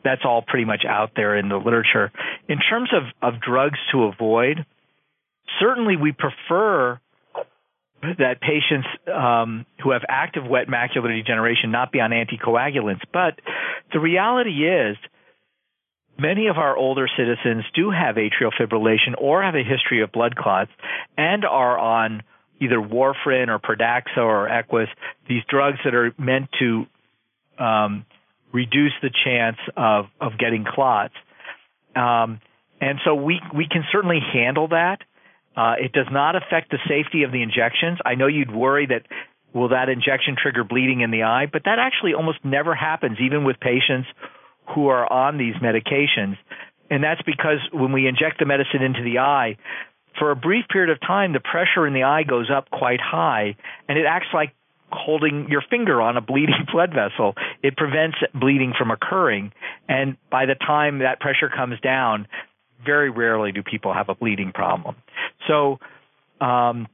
that's 0.03 0.21
all 0.25 0.41
pretty 0.41 0.65
much 0.65 0.83
out 0.87 1.11
there 1.15 1.37
in 1.37 1.49
the 1.49 1.57
literature. 1.57 2.11
In 2.47 2.59
terms 2.59 2.89
of, 2.93 3.03
of 3.21 3.41
drugs 3.41 3.79
to 3.91 4.03
avoid, 4.03 4.65
certainly 5.59 5.95
we 5.97 6.11
prefer 6.11 6.99
that 8.01 8.41
patients 8.41 8.87
um, 9.13 9.65
who 9.83 9.91
have 9.91 10.01
active 10.09 10.43
wet 10.47 10.67
macular 10.67 11.15
degeneration 11.15 11.71
not 11.71 11.91
be 11.91 11.99
on 11.99 12.11
anticoagulants. 12.11 13.01
But 13.13 13.39
the 13.93 13.99
reality 13.99 14.65
is, 14.67 14.97
many 16.17 16.47
of 16.47 16.57
our 16.57 16.75
older 16.75 17.07
citizens 17.15 17.63
do 17.75 17.91
have 17.91 18.15
atrial 18.15 18.51
fibrillation 18.59 19.13
or 19.19 19.43
have 19.43 19.55
a 19.55 19.63
history 19.63 20.01
of 20.01 20.11
blood 20.11 20.35
clots 20.35 20.71
and 21.17 21.45
are 21.45 21.77
on 21.77 22.23
either 22.59 22.77
warfarin 22.77 23.47
or 23.47 23.59
Pradaxa 23.59 24.17
or 24.17 24.47
Eliquis, 24.47 24.87
these 25.27 25.41
drugs 25.49 25.79
that 25.83 25.95
are 25.95 26.13
meant 26.17 26.47
to 26.59 26.85
um, 27.57 28.05
reduce 28.53 28.93
the 29.01 29.09
chance 29.25 29.57
of, 29.75 30.05
of 30.19 30.37
getting 30.37 30.65
clots. 30.65 31.13
Um, 31.95 32.39
and 32.79 32.99
so 33.05 33.15
we, 33.15 33.39
we 33.55 33.67
can 33.69 33.83
certainly 33.91 34.19
handle 34.33 34.69
that. 34.69 34.99
Uh, 35.55 35.75
it 35.79 35.91
does 35.91 36.07
not 36.11 36.35
affect 36.35 36.71
the 36.71 36.79
safety 36.87 37.23
of 37.23 37.31
the 37.31 37.41
injections. 37.41 37.99
I 38.05 38.15
know 38.15 38.27
you'd 38.27 38.53
worry 38.53 38.87
that 38.87 39.03
will 39.53 39.69
that 39.69 39.89
injection 39.89 40.35
trigger 40.41 40.63
bleeding 40.63 41.01
in 41.01 41.11
the 41.11 41.23
eye, 41.23 41.47
but 41.51 41.63
that 41.65 41.77
actually 41.77 42.13
almost 42.13 42.39
never 42.43 42.73
happens, 42.73 43.17
even 43.19 43.43
with 43.43 43.59
patients 43.59 44.07
who 44.73 44.87
are 44.87 45.11
on 45.11 45.37
these 45.37 45.55
medications. 45.55 46.37
And 46.89 47.03
that's 47.03 47.21
because 47.23 47.59
when 47.73 47.91
we 47.91 48.07
inject 48.07 48.39
the 48.39 48.45
medicine 48.45 48.81
into 48.81 49.03
the 49.03 49.19
eye, 49.19 49.57
for 50.19 50.31
a 50.31 50.35
brief 50.35 50.65
period 50.71 50.89
of 50.89 50.99
time, 51.01 51.33
the 51.33 51.39
pressure 51.39 51.87
in 51.87 51.93
the 51.93 52.03
eye 52.03 52.23
goes 52.23 52.49
up 52.49 52.69
quite 52.69 52.99
high, 53.01 53.55
and 53.87 53.97
it 53.97 54.05
acts 54.05 54.27
like 54.33 54.53
holding 54.91 55.47
your 55.49 55.63
finger 55.69 56.01
on 56.01 56.17
a 56.17 56.21
bleeding 56.21 56.65
blood 56.73 56.91
vessel. 56.93 57.35
It 57.63 57.77
prevents 57.77 58.17
bleeding 58.33 58.73
from 58.77 58.91
occurring. 58.91 59.53
And 59.87 60.17
by 60.29 60.45
the 60.45 60.55
time 60.55 60.99
that 60.99 61.19
pressure 61.19 61.49
comes 61.49 61.79
down, 61.81 62.27
very 62.85 63.09
rarely 63.09 63.51
do 63.51 63.63
people 63.63 63.93
have 63.93 64.09
a 64.09 64.15
bleeding 64.15 64.51
problem. 64.53 64.95
So, 65.47 65.79
um, 66.39 66.87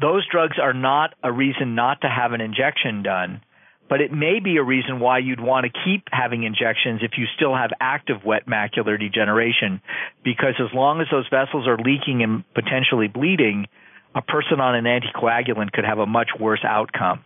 those 0.00 0.26
drugs 0.30 0.56
are 0.60 0.72
not 0.72 1.14
a 1.22 1.30
reason 1.30 1.74
not 1.74 2.00
to 2.00 2.08
have 2.08 2.32
an 2.32 2.40
injection 2.40 3.02
done, 3.02 3.42
but 3.88 4.00
it 4.00 4.10
may 4.10 4.40
be 4.40 4.56
a 4.56 4.62
reason 4.62 5.00
why 5.00 5.18
you'd 5.18 5.40
want 5.40 5.66
to 5.66 5.80
keep 5.84 6.04
having 6.10 6.44
injections 6.44 7.00
if 7.02 7.12
you 7.18 7.26
still 7.36 7.54
have 7.54 7.70
active 7.78 8.24
wet 8.24 8.46
macular 8.46 8.98
degeneration, 8.98 9.82
because 10.24 10.54
as 10.58 10.72
long 10.72 11.02
as 11.02 11.08
those 11.10 11.28
vessels 11.28 11.68
are 11.68 11.76
leaking 11.76 12.22
and 12.22 12.44
potentially 12.54 13.08
bleeding, 13.08 13.66
a 14.14 14.22
person 14.22 14.60
on 14.60 14.74
an 14.74 14.84
anticoagulant 14.84 15.72
could 15.72 15.84
have 15.84 15.98
a 15.98 16.06
much 16.06 16.30
worse 16.38 16.64
outcome. 16.64 17.24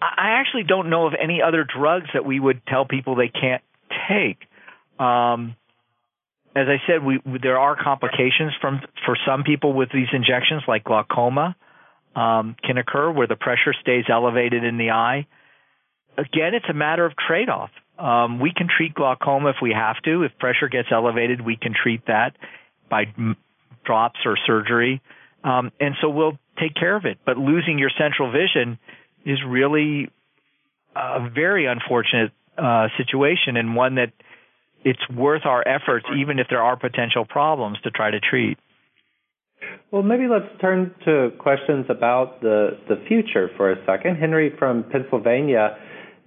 I 0.00 0.40
actually 0.40 0.64
don't 0.64 0.90
know 0.90 1.06
of 1.06 1.14
any 1.20 1.40
other 1.40 1.64
drugs 1.64 2.06
that 2.12 2.24
we 2.24 2.38
would 2.38 2.60
tell 2.66 2.84
people 2.84 3.16
they 3.16 3.28
can't 3.28 3.62
take. 4.08 4.38
Um, 4.98 5.56
as 6.54 6.68
I 6.68 6.76
said, 6.86 7.04
we, 7.04 7.20
there 7.42 7.58
are 7.58 7.76
complications 7.82 8.52
from 8.60 8.80
for 9.04 9.16
some 9.26 9.42
people 9.42 9.72
with 9.72 9.90
these 9.92 10.08
injections, 10.12 10.62
like 10.68 10.84
glaucoma, 10.84 11.56
um, 12.14 12.56
can 12.62 12.78
occur 12.78 13.10
where 13.10 13.26
the 13.26 13.36
pressure 13.36 13.74
stays 13.80 14.04
elevated 14.10 14.64
in 14.64 14.78
the 14.78 14.90
eye. 14.90 15.26
Again, 16.16 16.54
it's 16.54 16.68
a 16.68 16.74
matter 16.74 17.04
of 17.04 17.12
trade-off. 17.28 17.70
Um, 17.98 18.40
we 18.40 18.52
can 18.54 18.68
treat 18.74 18.94
glaucoma 18.94 19.50
if 19.50 19.56
we 19.60 19.72
have 19.72 19.96
to. 20.04 20.22
If 20.22 20.38
pressure 20.38 20.68
gets 20.68 20.88
elevated, 20.90 21.40
we 21.40 21.56
can 21.56 21.74
treat 21.74 22.06
that 22.06 22.36
by 22.90 23.04
drops 23.84 24.20
or 24.24 24.36
surgery, 24.46 25.00
um, 25.44 25.72
and 25.80 25.94
so 26.00 26.08
we'll 26.08 26.38
take 26.58 26.74
care 26.74 26.96
of 26.96 27.04
it. 27.04 27.18
But 27.24 27.36
losing 27.36 27.78
your 27.78 27.90
central 27.98 28.32
vision 28.32 28.78
is 29.24 29.38
really 29.46 30.10
a 30.94 31.28
very 31.28 31.66
unfortunate 31.66 32.32
uh, 32.56 32.88
situation 32.96 33.56
and 33.56 33.76
one 33.76 33.96
that 33.96 34.12
it's 34.84 35.02
worth 35.10 35.44
our 35.44 35.66
efforts, 35.66 36.06
even 36.16 36.38
if 36.38 36.46
there 36.48 36.62
are 36.62 36.76
potential 36.76 37.24
problems, 37.24 37.78
to 37.82 37.90
try 37.90 38.10
to 38.10 38.20
treat. 38.20 38.58
Well, 39.90 40.02
maybe 40.02 40.28
let's 40.28 40.48
turn 40.60 40.94
to 41.04 41.30
questions 41.38 41.86
about 41.88 42.40
the, 42.40 42.78
the 42.88 42.96
future 43.08 43.50
for 43.56 43.72
a 43.72 43.84
second. 43.84 44.16
Henry 44.16 44.54
from 44.58 44.84
Pennsylvania 44.84 45.76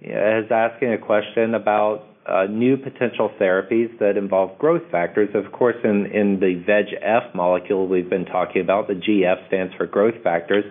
is 0.00 0.50
asking 0.50 0.92
a 0.92 0.98
question 0.98 1.54
about 1.54 2.04
uh, 2.30 2.46
new 2.46 2.76
potential 2.76 3.30
therapies 3.40 3.96
that 3.98 4.16
involve 4.16 4.58
growth 4.58 4.82
factors. 4.90 5.28
Of 5.34 5.52
course, 5.52 5.76
in, 5.84 6.06
in 6.06 6.40
the 6.40 6.62
VEGF 6.66 7.34
molecule 7.34 7.88
we've 7.88 8.08
been 8.08 8.26
talking 8.26 8.62
about, 8.62 8.88
the 8.88 8.94
GF 8.94 9.46
stands 9.48 9.74
for 9.74 9.86
growth 9.86 10.22
factors. 10.22 10.64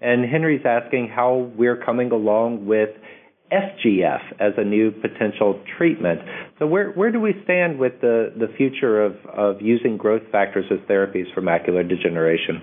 And 0.00 0.24
Henry's 0.28 0.64
asking 0.66 1.08
how 1.14 1.50
we're 1.56 1.82
coming 1.82 2.10
along 2.10 2.66
with 2.66 2.90
FGF 3.52 4.20
as 4.40 4.52
a 4.56 4.64
new 4.64 4.90
potential 4.90 5.62
treatment. 5.78 6.20
So 6.58 6.66
where 6.66 6.90
where 6.90 7.12
do 7.12 7.20
we 7.20 7.34
stand 7.44 7.78
with 7.78 8.00
the, 8.00 8.32
the 8.36 8.48
future 8.56 9.02
of, 9.02 9.16
of 9.26 9.62
using 9.62 9.96
growth 9.96 10.22
factors 10.32 10.64
as 10.70 10.78
therapies 10.88 11.32
for 11.34 11.40
macular 11.42 11.88
degeneration? 11.88 12.62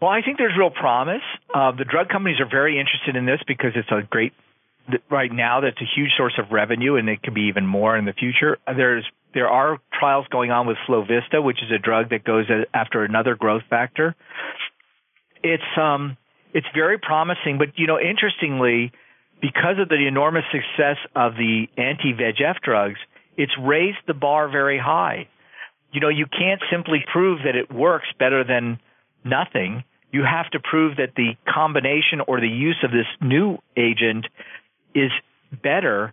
Well, 0.00 0.10
I 0.10 0.20
think 0.22 0.38
there's 0.38 0.56
real 0.56 0.70
promise. 0.70 1.22
Uh, 1.52 1.72
the 1.72 1.84
drug 1.84 2.08
companies 2.08 2.38
are 2.40 2.48
very 2.48 2.78
interested 2.78 3.16
in 3.16 3.26
this 3.26 3.40
because 3.46 3.72
it's 3.74 3.90
a 3.90 4.06
great 4.08 4.32
right 5.10 5.32
now 5.32 5.60
that's 5.60 5.80
a 5.80 5.88
huge 5.96 6.10
source 6.16 6.34
of 6.38 6.50
revenue 6.50 6.96
and 6.96 7.08
it 7.08 7.22
could 7.22 7.34
be 7.34 7.48
even 7.48 7.66
more 7.66 7.96
in 7.96 8.04
the 8.04 8.12
future. 8.12 8.58
There's 8.66 9.04
there 9.34 9.48
are 9.48 9.78
trials 9.98 10.26
going 10.30 10.50
on 10.50 10.66
with 10.66 10.78
Fovista, 10.88 11.42
which 11.42 11.58
is 11.62 11.70
a 11.70 11.78
drug 11.78 12.10
that 12.10 12.24
goes 12.24 12.46
after 12.72 13.04
another 13.04 13.34
growth 13.34 13.62
factor. 13.68 14.14
It's 15.42 15.62
um 15.80 16.16
it's 16.54 16.66
very 16.74 16.98
promising, 16.98 17.58
but 17.58 17.68
you 17.76 17.86
know, 17.86 18.00
interestingly, 18.00 18.92
because 19.40 19.78
of 19.78 19.88
the 19.88 20.06
enormous 20.06 20.44
success 20.50 20.96
of 21.14 21.34
the 21.34 21.66
anti-VEGF 21.76 22.60
drugs, 22.62 22.98
it's 23.36 23.52
raised 23.60 23.98
the 24.06 24.14
bar 24.14 24.48
very 24.48 24.78
high. 24.78 25.28
You 25.92 26.00
know, 26.00 26.08
you 26.08 26.26
can't 26.26 26.60
simply 26.70 27.04
prove 27.12 27.40
that 27.44 27.54
it 27.54 27.72
works 27.72 28.08
better 28.18 28.44
than 28.44 28.80
nothing. 29.24 29.84
You 30.10 30.24
have 30.24 30.50
to 30.50 30.60
prove 30.60 30.96
that 30.96 31.14
the 31.16 31.36
combination 31.46 32.20
or 32.26 32.40
the 32.40 32.48
use 32.48 32.78
of 32.82 32.90
this 32.90 33.06
new 33.20 33.58
agent 33.76 34.26
is 34.94 35.10
better 35.62 36.12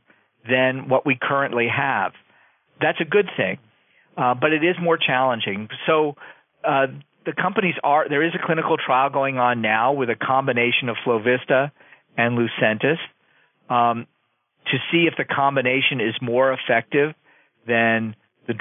than 0.49 0.89
what 0.89 1.05
we 1.05 1.17
currently 1.19 1.67
have. 1.67 2.13
That's 2.81 2.99
a 3.01 3.05
good 3.05 3.29
thing, 3.37 3.57
uh, 4.17 4.35
but 4.35 4.51
it 4.53 4.63
is 4.63 4.75
more 4.81 4.97
challenging. 4.97 5.69
So 5.87 6.15
uh, 6.63 6.87
the 7.25 7.33
companies 7.33 7.75
are 7.83 8.07
there 8.07 8.23
is 8.23 8.33
a 8.35 8.45
clinical 8.45 8.77
trial 8.77 9.09
going 9.09 9.37
on 9.37 9.61
now 9.61 9.93
with 9.93 10.09
a 10.09 10.15
combination 10.15 10.89
of 10.89 10.97
Fovista 11.05 11.71
and 12.17 12.37
Lucentis 12.37 12.97
um, 13.69 14.07
to 14.67 14.77
see 14.91 15.07
if 15.07 15.15
the 15.17 15.25
combination 15.25 16.01
is 16.01 16.15
more 16.21 16.53
effective 16.53 17.13
than 17.67 18.15
the 18.47 18.53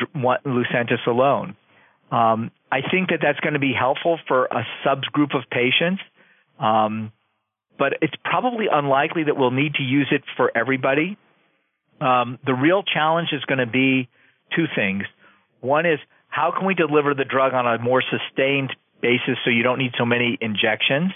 Lucentis 0.46 1.06
alone. 1.06 1.56
Um, 2.10 2.50
I 2.70 2.80
think 2.90 3.10
that 3.10 3.18
that's 3.22 3.40
going 3.40 3.54
to 3.54 3.60
be 3.60 3.72
helpful 3.78 4.18
for 4.28 4.46
a 4.46 4.64
subgroup 4.84 5.36
of 5.36 5.42
patients. 5.50 6.02
Um, 6.58 7.12
but 7.79 7.95
it's 8.01 8.14
probably 8.25 8.66
unlikely 8.70 9.25
that 9.25 9.37
we'll 9.37 9.51
need 9.51 9.75
to 9.75 9.83
use 9.83 10.09
it 10.11 10.22
for 10.37 10.51
everybody. 10.57 11.16
Um, 12.01 12.39
the 12.45 12.55
real 12.55 12.83
challenge 12.83 13.29
is 13.33 13.45
going 13.45 13.59
to 13.59 13.66
be 13.66 14.09
two 14.55 14.66
things. 14.75 15.05
One 15.61 15.87
is 15.87 15.99
how 16.29 16.53
can 16.57 16.66
we 16.66 16.75
deliver 16.75 17.14
the 17.14 17.25
drug 17.25 17.53
on 17.55 17.66
a 17.66 17.79
more 17.79 18.03
sustained 18.03 18.70
basis 19.01 19.39
so 19.45 19.51
you 19.51 19.62
don't 19.62 19.79
need 19.79 19.93
so 19.99 20.05
many 20.05 20.39
injections 20.41 21.12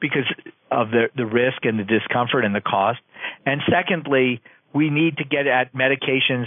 because 0.00 0.26
of 0.70 0.90
the, 0.90 1.08
the 1.16 1.26
risk 1.26 1.64
and 1.64 1.78
the 1.78 1.84
discomfort 1.84 2.44
and 2.44 2.54
the 2.54 2.60
cost. 2.60 2.98
And 3.44 3.60
secondly, 3.70 4.40
we 4.74 4.90
need 4.90 5.18
to 5.18 5.24
get 5.24 5.46
at 5.46 5.74
medications 5.74 6.46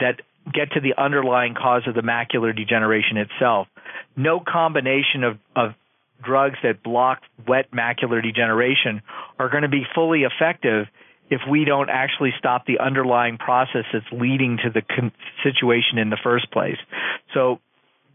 that 0.00 0.20
get 0.52 0.72
to 0.72 0.80
the 0.80 1.00
underlying 1.00 1.54
cause 1.54 1.82
of 1.86 1.94
the 1.94 2.00
macular 2.00 2.54
degeneration 2.54 3.16
itself. 3.16 3.68
No 4.16 4.40
combination 4.40 5.24
of, 5.24 5.38
of 5.54 5.74
drugs 6.22 6.56
that 6.62 6.82
block 6.82 7.20
wet 7.46 7.70
macular 7.70 8.22
degeneration 8.22 9.02
are 9.38 9.48
going 9.48 9.62
to 9.62 9.68
be 9.68 9.84
fully 9.94 10.22
effective 10.22 10.86
if 11.30 11.40
we 11.48 11.64
don't 11.64 11.90
actually 11.90 12.32
stop 12.38 12.66
the 12.66 12.78
underlying 12.78 13.36
process 13.38 13.84
that's 13.92 14.06
leading 14.12 14.58
to 14.64 14.70
the 14.70 14.82
con- 14.82 15.12
situation 15.42 15.98
in 15.98 16.10
the 16.10 16.18
first 16.22 16.50
place. 16.50 16.78
So 17.34 17.60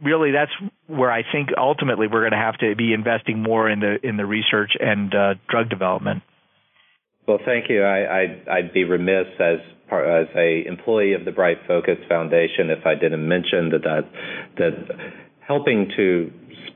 really 0.02 0.32
that's 0.32 0.52
where 0.88 1.12
I 1.12 1.24
think 1.32 1.50
ultimately 1.58 2.08
we're 2.08 2.22
going 2.22 2.32
to 2.32 2.38
have 2.38 2.58
to 2.60 2.76
be 2.76 2.94
investing 2.94 3.42
more 3.42 3.70
in 3.70 3.80
the 3.80 3.98
in 4.04 4.18
the 4.18 4.26
research 4.26 4.72
and 4.80 5.14
uh, 5.14 5.34
drug 5.48 5.70
development. 5.70 6.24
Well, 7.28 7.40
thank 7.46 7.70
you. 7.70 7.84
I, 7.84 8.22
I'd, 8.22 8.48
I'd 8.50 8.74
be 8.74 8.84
remiss 8.84 9.28
as 9.40 9.60
as 9.92 10.28
a 10.36 10.66
employee 10.68 11.14
of 11.14 11.24
the 11.24 11.32
Bright 11.32 11.60
Focus 11.68 11.98
Foundation 12.10 12.72
if 12.72 12.86
I 12.86 12.96
didn't 12.96 13.28
mention 13.28 13.70
that 13.70 13.84
that, 13.84 14.10
that 14.58 14.74
helping 15.48 15.92
to 15.98 16.32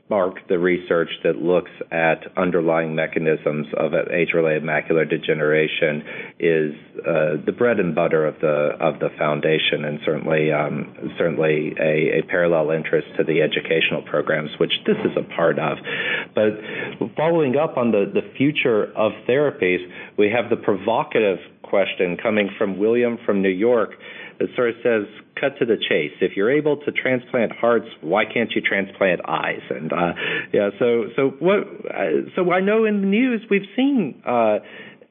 spark 0.08 0.36
the 0.48 0.58
research 0.58 1.10
that 1.22 1.36
looks 1.36 1.70
at 1.92 2.24
underlying 2.36 2.94
mechanisms 2.94 3.66
of 3.76 3.92
age-related 4.10 4.62
macular 4.62 5.08
degeneration 5.08 6.02
is 6.40 6.72
uh, 7.00 7.36
the 7.44 7.52
bread 7.52 7.78
and 7.78 7.94
butter 7.94 8.26
of 8.26 8.34
the 8.40 8.72
of 8.80 8.98
the 9.00 9.10
foundation, 9.18 9.84
and 9.84 9.98
certainly 10.06 10.50
um, 10.50 11.12
certainly 11.18 11.74
a, 11.78 12.20
a, 12.20 12.22
parallel 12.22 12.70
interest 12.70 13.06
to 13.18 13.24
the 13.24 13.42
educational 13.42 14.02
programs, 14.02 14.50
which 14.58 14.72
this 14.86 14.96
is 15.04 15.12
a 15.16 15.34
part 15.36 15.58
of. 15.58 15.76
But 16.34 16.56
following 17.14 17.56
up 17.56 17.76
on 17.76 17.90
the 17.90 18.10
the 18.12 18.24
future 18.36 18.84
of 18.96 19.12
therapies, 19.28 19.84
we 20.16 20.30
have 20.30 20.48
the 20.48 20.56
provocative 20.56 21.38
question 21.62 22.16
coming 22.16 22.48
from 22.56 22.78
William 22.78 23.18
from 23.26 23.42
New 23.42 23.50
York 23.50 23.90
that 24.38 24.48
sort 24.54 24.70
of 24.70 24.76
says, 24.82 25.02
cut 25.40 25.58
to 25.58 25.66
the 25.66 25.76
chase. 25.76 26.12
If 26.20 26.36
you're 26.36 26.50
able 26.50 26.76
to 26.78 26.92
transplant 26.92 27.52
hearts, 27.52 27.86
why 28.00 28.24
can't 28.24 28.50
you 28.54 28.60
transplant 28.60 29.20
eyes? 29.28 29.62
And 29.70 29.92
uh, 29.92 30.12
yeah, 30.52 30.70
so 30.78 31.04
so 31.16 31.30
what? 31.38 31.58
Uh, 31.88 32.30
so 32.36 32.52
I 32.52 32.60
know 32.60 32.84
in 32.84 33.00
the 33.00 33.06
news 33.06 33.42
we've 33.50 33.68
seen. 33.76 34.22
Uh, 34.26 34.58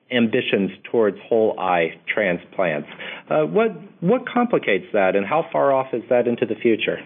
ambitions 0.10 0.72
towards 0.90 1.18
whole 1.28 1.60
eye 1.60 2.00
transplants. 2.08 2.88
Uh, 3.30 3.42
what 3.42 3.72
what 4.00 4.22
complicates 4.26 4.86
that, 4.94 5.18
and 5.18 5.26
how 5.26 5.46
far 5.52 5.74
off 5.74 5.88
is 5.92 6.02
that 6.10 6.28
into 6.28 6.46
the 6.46 6.56
future? 6.56 7.00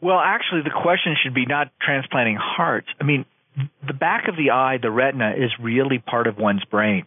Well, 0.00 0.18
actually, 0.18 0.62
the 0.62 0.70
question 0.70 1.16
should 1.22 1.34
be 1.34 1.44
not 1.44 1.68
transplanting 1.82 2.38
hearts. 2.40 2.86
I 2.98 3.04
mean, 3.04 3.26
the 3.86 3.92
back 3.92 4.28
of 4.28 4.36
the 4.36 4.52
eye, 4.52 4.78
the 4.80 4.90
retina, 4.90 5.34
is 5.36 5.50
really 5.60 5.98
part 5.98 6.28
of 6.28 6.38
one's 6.38 6.64
brain 6.64 7.04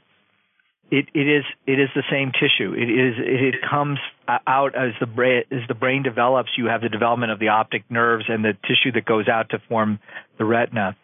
it, 0.92 1.06
it 1.14 1.28
is 1.28 1.46
it 1.66 1.80
is 1.80 1.88
the 1.96 2.04
same 2.12 2.34
tissue. 2.34 2.74
It 2.74 2.90
is 2.90 3.16
it, 3.18 3.56
comes 3.68 3.98
out 4.46 4.76
as 4.76 4.92
the 5.00 5.06
brain 5.06 5.44
as 5.50 5.62
the 5.70 5.74
brain 5.74 6.04
develops. 6.04 6.50
You 6.58 6.66
have 6.66 6.82
the 6.82 6.90
development 6.90 7.32
of 7.32 7.40
the 7.40 7.48
optic 7.48 7.90
nerves 7.90 8.26
and 8.28 8.44
the 8.44 8.54
tissue 8.68 8.92
that 8.94 9.06
goes 9.06 9.30
out 9.30 9.50
to 9.52 9.60
form 9.70 10.00
the 10.38 10.44
retina. 10.44 10.98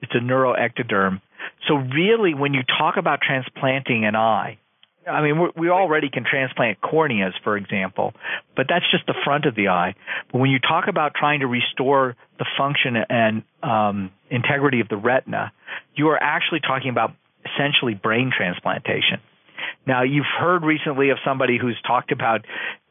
It's 0.00 0.12
a 0.14 0.18
neuroectoderm. 0.18 1.20
So 1.68 1.74
really, 1.74 2.34
when 2.34 2.54
you 2.54 2.62
talk 2.62 2.96
about 2.96 3.20
transplanting 3.20 4.06
an 4.06 4.16
eye, 4.16 4.58
I 5.06 5.20
mean 5.20 5.50
we 5.58 5.68
already 5.68 6.08
can 6.08 6.24
transplant 6.24 6.80
corneas, 6.80 7.34
for 7.44 7.58
example, 7.58 8.14
but 8.56 8.64
that's 8.66 8.90
just 8.90 9.04
the 9.06 9.14
front 9.24 9.44
of 9.44 9.54
the 9.54 9.68
eye. 9.68 9.94
But 10.32 10.38
when 10.38 10.48
you 10.48 10.58
talk 10.58 10.88
about 10.88 11.12
trying 11.14 11.40
to 11.40 11.46
restore 11.46 12.16
the 12.38 12.46
function 12.56 12.96
and 12.96 13.42
um, 13.62 14.10
integrity 14.30 14.80
of 14.80 14.88
the 14.88 14.96
retina, 14.96 15.52
you 15.94 16.08
are 16.08 16.18
actually 16.18 16.60
talking 16.60 16.88
about 16.88 17.12
essentially 17.44 17.92
brain 17.92 18.32
transplantation. 18.34 19.20
Now, 19.86 20.02
you've 20.02 20.26
heard 20.38 20.62
recently 20.62 21.10
of 21.10 21.18
somebody 21.24 21.58
who's 21.60 21.76
talked 21.86 22.12
about 22.12 22.44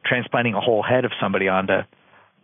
transplanting 0.05 0.53
a 0.53 0.61
whole 0.61 0.83
head 0.83 1.05
of 1.05 1.11
somebody 1.21 1.47
onto 1.47 1.73
uh, 1.73 1.85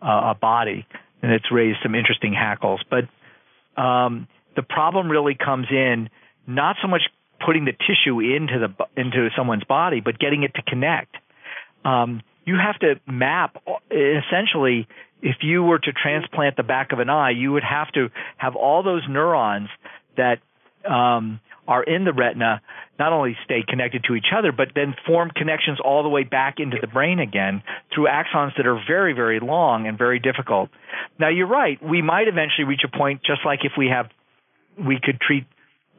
a 0.02 0.36
body, 0.40 0.86
and 1.22 1.32
it's 1.32 1.50
raised 1.52 1.78
some 1.82 1.94
interesting 1.94 2.32
hackles. 2.32 2.80
But 2.88 3.80
um, 3.80 4.28
the 4.56 4.62
problem 4.62 5.08
really 5.08 5.34
comes 5.34 5.66
in 5.70 6.08
not 6.46 6.76
so 6.82 6.88
much 6.88 7.02
putting 7.44 7.64
the 7.64 7.72
tissue 7.72 8.20
into 8.20 8.58
the 8.58 9.00
into 9.00 9.28
someone's 9.36 9.64
body, 9.64 10.00
but 10.00 10.18
getting 10.18 10.42
it 10.42 10.54
to 10.54 10.62
connect. 10.62 11.14
Um, 11.84 12.22
you 12.44 12.56
have 12.56 12.78
to 12.80 13.00
map 13.10 13.62
essentially. 13.90 14.88
If 15.22 15.36
you 15.42 15.62
were 15.62 15.78
to 15.78 15.92
transplant 15.92 16.56
the 16.56 16.62
back 16.62 16.92
of 16.92 16.98
an 16.98 17.10
eye, 17.10 17.32
you 17.32 17.52
would 17.52 17.62
have 17.62 17.92
to 17.92 18.08
have 18.38 18.56
all 18.56 18.82
those 18.82 19.02
neurons 19.06 19.68
that 20.16 20.38
um, 20.90 21.40
are 21.70 21.84
in 21.84 22.04
the 22.04 22.12
retina 22.12 22.60
not 22.98 23.12
only 23.12 23.36
stay 23.44 23.62
connected 23.66 24.04
to 24.08 24.16
each 24.16 24.26
other, 24.36 24.50
but 24.50 24.68
then 24.74 24.92
form 25.06 25.30
connections 25.30 25.78
all 25.82 26.02
the 26.02 26.08
way 26.08 26.24
back 26.24 26.56
into 26.58 26.76
the 26.80 26.88
brain 26.88 27.20
again 27.20 27.62
through 27.94 28.08
axons 28.08 28.54
that 28.56 28.66
are 28.66 28.78
very, 28.86 29.14
very 29.14 29.38
long 29.38 29.86
and 29.86 29.96
very 29.96 30.18
difficult. 30.18 30.68
Now, 31.18 31.28
you're 31.28 31.46
right. 31.46 31.78
We 31.82 32.02
might 32.02 32.26
eventually 32.26 32.64
reach 32.64 32.82
a 32.84 32.94
point, 32.94 33.22
just 33.24 33.40
like 33.46 33.60
if 33.62 33.72
we 33.78 33.86
have, 33.86 34.06
we 34.76 34.98
could 35.02 35.20
treat 35.20 35.46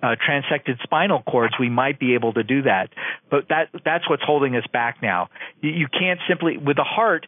uh, 0.03 0.15
transected 0.28 0.78
spinal 0.84 1.22
cords, 1.22 1.53
we 1.59 1.69
might 1.69 1.99
be 1.99 2.15
able 2.15 2.34
to 2.34 2.43
do 2.43 2.63
that. 2.63 2.89
But 3.30 3.47
that 3.49 3.69
that's 3.86 4.09
what's 4.09 4.24
holding 4.24 4.55
us 4.55 4.63
back 4.74 4.97
now. 5.01 5.30
You, 5.61 5.69
you 5.72 5.88
can't 5.88 6.19
simply 6.28 6.57
with 6.57 6.78
the 6.78 6.84
heart. 6.84 7.28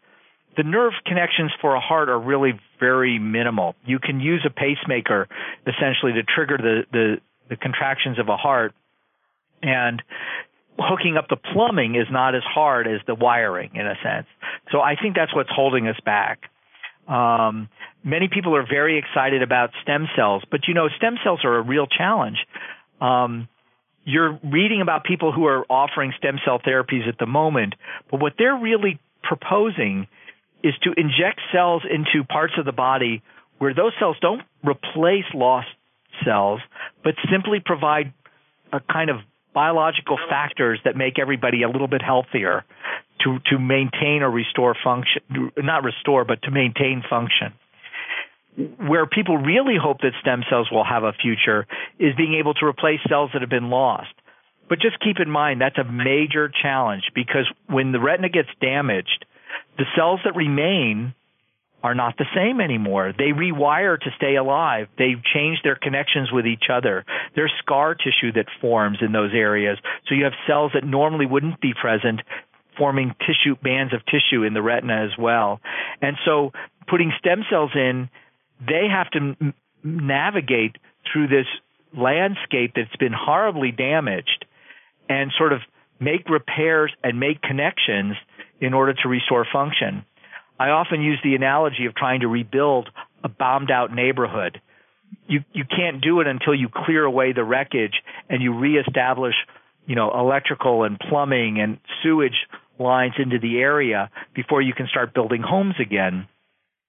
The 0.57 0.63
nerve 0.63 0.93
connections 1.05 1.51
for 1.61 1.75
a 1.75 1.79
heart 1.79 2.09
are 2.09 2.19
really 2.19 2.59
very 2.79 3.17
minimal. 3.19 3.75
You 3.85 3.99
can 3.99 4.19
use 4.19 4.45
a 4.45 4.51
pacemaker 4.51 5.27
essentially 5.67 6.13
to 6.13 6.23
trigger 6.23 6.57
the 6.57 6.81
the 6.91 7.17
the 7.53 7.57
contractions 7.57 8.17
of 8.19 8.29
a 8.29 8.37
heart 8.37 8.73
and 9.61 10.01
hooking 10.79 11.17
up 11.17 11.27
the 11.29 11.37
plumbing 11.37 11.95
is 11.95 12.07
not 12.11 12.33
as 12.35 12.41
hard 12.43 12.87
as 12.87 12.99
the 13.05 13.13
wiring 13.13 13.71
in 13.75 13.85
a 13.85 13.95
sense. 14.03 14.27
So 14.71 14.81
I 14.81 14.95
think 14.99 15.15
that's 15.15 15.33
what's 15.35 15.51
holding 15.53 15.87
us 15.87 15.99
back. 16.03 16.49
Um, 17.07 17.69
many 18.03 18.27
people 18.27 18.55
are 18.55 18.65
very 18.67 18.97
excited 18.97 19.43
about 19.43 19.69
stem 19.83 20.07
cells, 20.15 20.43
but 20.49 20.61
you 20.67 20.73
know, 20.73 20.87
stem 20.97 21.15
cells 21.23 21.41
are 21.43 21.57
a 21.57 21.61
real 21.61 21.85
challenge. 21.85 22.37
Um, 22.99 23.47
you're 24.05 24.39
reading 24.43 24.81
about 24.81 25.03
people 25.03 25.31
who 25.31 25.45
are 25.45 25.63
offering 25.69 26.11
stem 26.17 26.37
cell 26.43 26.59
therapies 26.59 27.07
at 27.07 27.17
the 27.19 27.25
moment, 27.25 27.75
but 28.09 28.19
what 28.19 28.33
they're 28.37 28.57
really 28.57 28.99
proposing 29.21 30.07
is 30.63 30.73
to 30.83 30.93
inject 30.97 31.39
cells 31.53 31.83
into 31.89 32.25
parts 32.25 32.53
of 32.57 32.65
the 32.65 32.71
body 32.71 33.21
where 33.59 33.73
those 33.73 33.91
cells 33.99 34.17
don't 34.21 34.41
replace 34.63 35.25
lost 35.33 35.67
cells, 36.25 36.61
but 37.03 37.15
simply 37.31 37.59
provide 37.63 38.13
a 38.71 38.79
kind 38.79 39.09
of 39.09 39.17
biological 39.53 40.17
factors 40.29 40.79
that 40.83 40.95
make 40.95 41.19
everybody 41.19 41.63
a 41.63 41.69
little 41.69 41.87
bit 41.87 42.01
healthier 42.01 42.65
to 43.23 43.39
to 43.51 43.59
maintain 43.59 44.23
or 44.23 44.31
restore 44.31 44.75
function 44.83 45.21
not 45.57 45.83
restore 45.83 46.25
but 46.25 46.41
to 46.41 46.51
maintain 46.51 47.03
function. 47.07 47.53
Where 48.77 49.05
people 49.05 49.37
really 49.37 49.77
hope 49.81 50.01
that 50.01 50.13
stem 50.21 50.43
cells 50.49 50.69
will 50.71 50.83
have 50.83 51.03
a 51.03 51.13
future 51.13 51.65
is 51.99 52.15
being 52.15 52.35
able 52.35 52.53
to 52.55 52.65
replace 52.65 52.99
cells 53.07 53.31
that 53.33 53.41
have 53.41 53.49
been 53.49 53.69
lost. 53.69 54.13
But 54.69 54.79
just 54.79 54.99
keep 54.99 55.19
in 55.19 55.29
mind 55.29 55.61
that's 55.61 55.77
a 55.77 55.83
major 55.83 56.51
challenge 56.61 57.03
because 57.13 57.47
when 57.67 57.91
the 57.91 57.99
retina 57.99 58.29
gets 58.29 58.49
damaged 58.59 59.25
the 59.77 59.85
cells 59.95 60.19
that 60.25 60.35
remain 60.35 61.13
are 61.83 61.93
not 61.93 62.17
the 62.17 62.25
same 62.33 62.61
anymore. 62.61 63.13
They 63.15 63.31
rewire 63.35 63.99
to 63.99 64.09
stay 64.15 64.35
alive. 64.35 64.87
They 64.97 65.15
change 65.33 65.59
their 65.63 65.75
connections 65.75 66.31
with 66.31 66.47
each 66.47 66.65
other. 66.71 67.05
There's 67.35 67.51
scar 67.59 67.93
tissue 67.93 68.31
that 68.33 68.45
forms 68.61 68.99
in 69.01 69.11
those 69.11 69.31
areas. 69.33 69.77
So 70.07 70.15
you 70.15 70.23
have 70.23 70.33
cells 70.47 70.71
that 70.73 70.85
normally 70.85 71.25
wouldn't 71.25 71.59
be 71.59 71.73
present 71.79 72.21
forming 72.77 73.13
tissue 73.19 73.55
bands 73.61 73.93
of 73.93 74.01
tissue 74.05 74.43
in 74.43 74.53
the 74.53 74.61
retina 74.61 75.03
as 75.03 75.11
well. 75.19 75.59
And 76.01 76.15
so 76.25 76.51
putting 76.87 77.11
stem 77.19 77.43
cells 77.49 77.71
in, 77.75 78.09
they 78.65 78.87
have 78.89 79.09
to 79.11 79.35
m- 79.41 79.53
navigate 79.83 80.77
through 81.11 81.27
this 81.27 81.45
landscape 81.95 82.73
that's 82.75 82.95
been 82.95 83.13
horribly 83.13 83.71
damaged 83.71 84.45
and 85.09 85.31
sort 85.37 85.53
of 85.53 85.59
make 85.99 86.29
repairs 86.29 86.91
and 87.03 87.19
make 87.19 87.41
connections 87.41 88.15
in 88.59 88.73
order 88.73 88.93
to 88.93 89.09
restore 89.09 89.45
function. 89.51 90.05
I 90.63 90.69
often 90.69 91.01
use 91.01 91.19
the 91.21 91.35
analogy 91.35 91.87
of 91.87 91.93
trying 91.93 92.21
to 92.21 92.29
rebuild 92.29 92.89
a 93.21 93.27
bombed 93.27 93.69
out 93.69 93.93
neighborhood. 93.93 94.61
You 95.27 95.41
you 95.51 95.65
can't 95.65 96.01
do 96.01 96.21
it 96.21 96.27
until 96.27 96.55
you 96.55 96.69
clear 96.73 97.03
away 97.03 97.33
the 97.33 97.43
wreckage 97.43 97.95
and 98.29 98.41
you 98.41 98.57
reestablish, 98.57 99.33
you 99.87 99.95
know, 99.95 100.09
electrical 100.17 100.83
and 100.83 100.97
plumbing 100.97 101.59
and 101.59 101.79
sewage 102.01 102.47
lines 102.79 103.15
into 103.17 103.39
the 103.39 103.57
area 103.57 104.09
before 104.33 104.61
you 104.61 104.73
can 104.73 104.87
start 104.87 105.13
building 105.13 105.41
homes 105.41 105.75
again. 105.81 106.29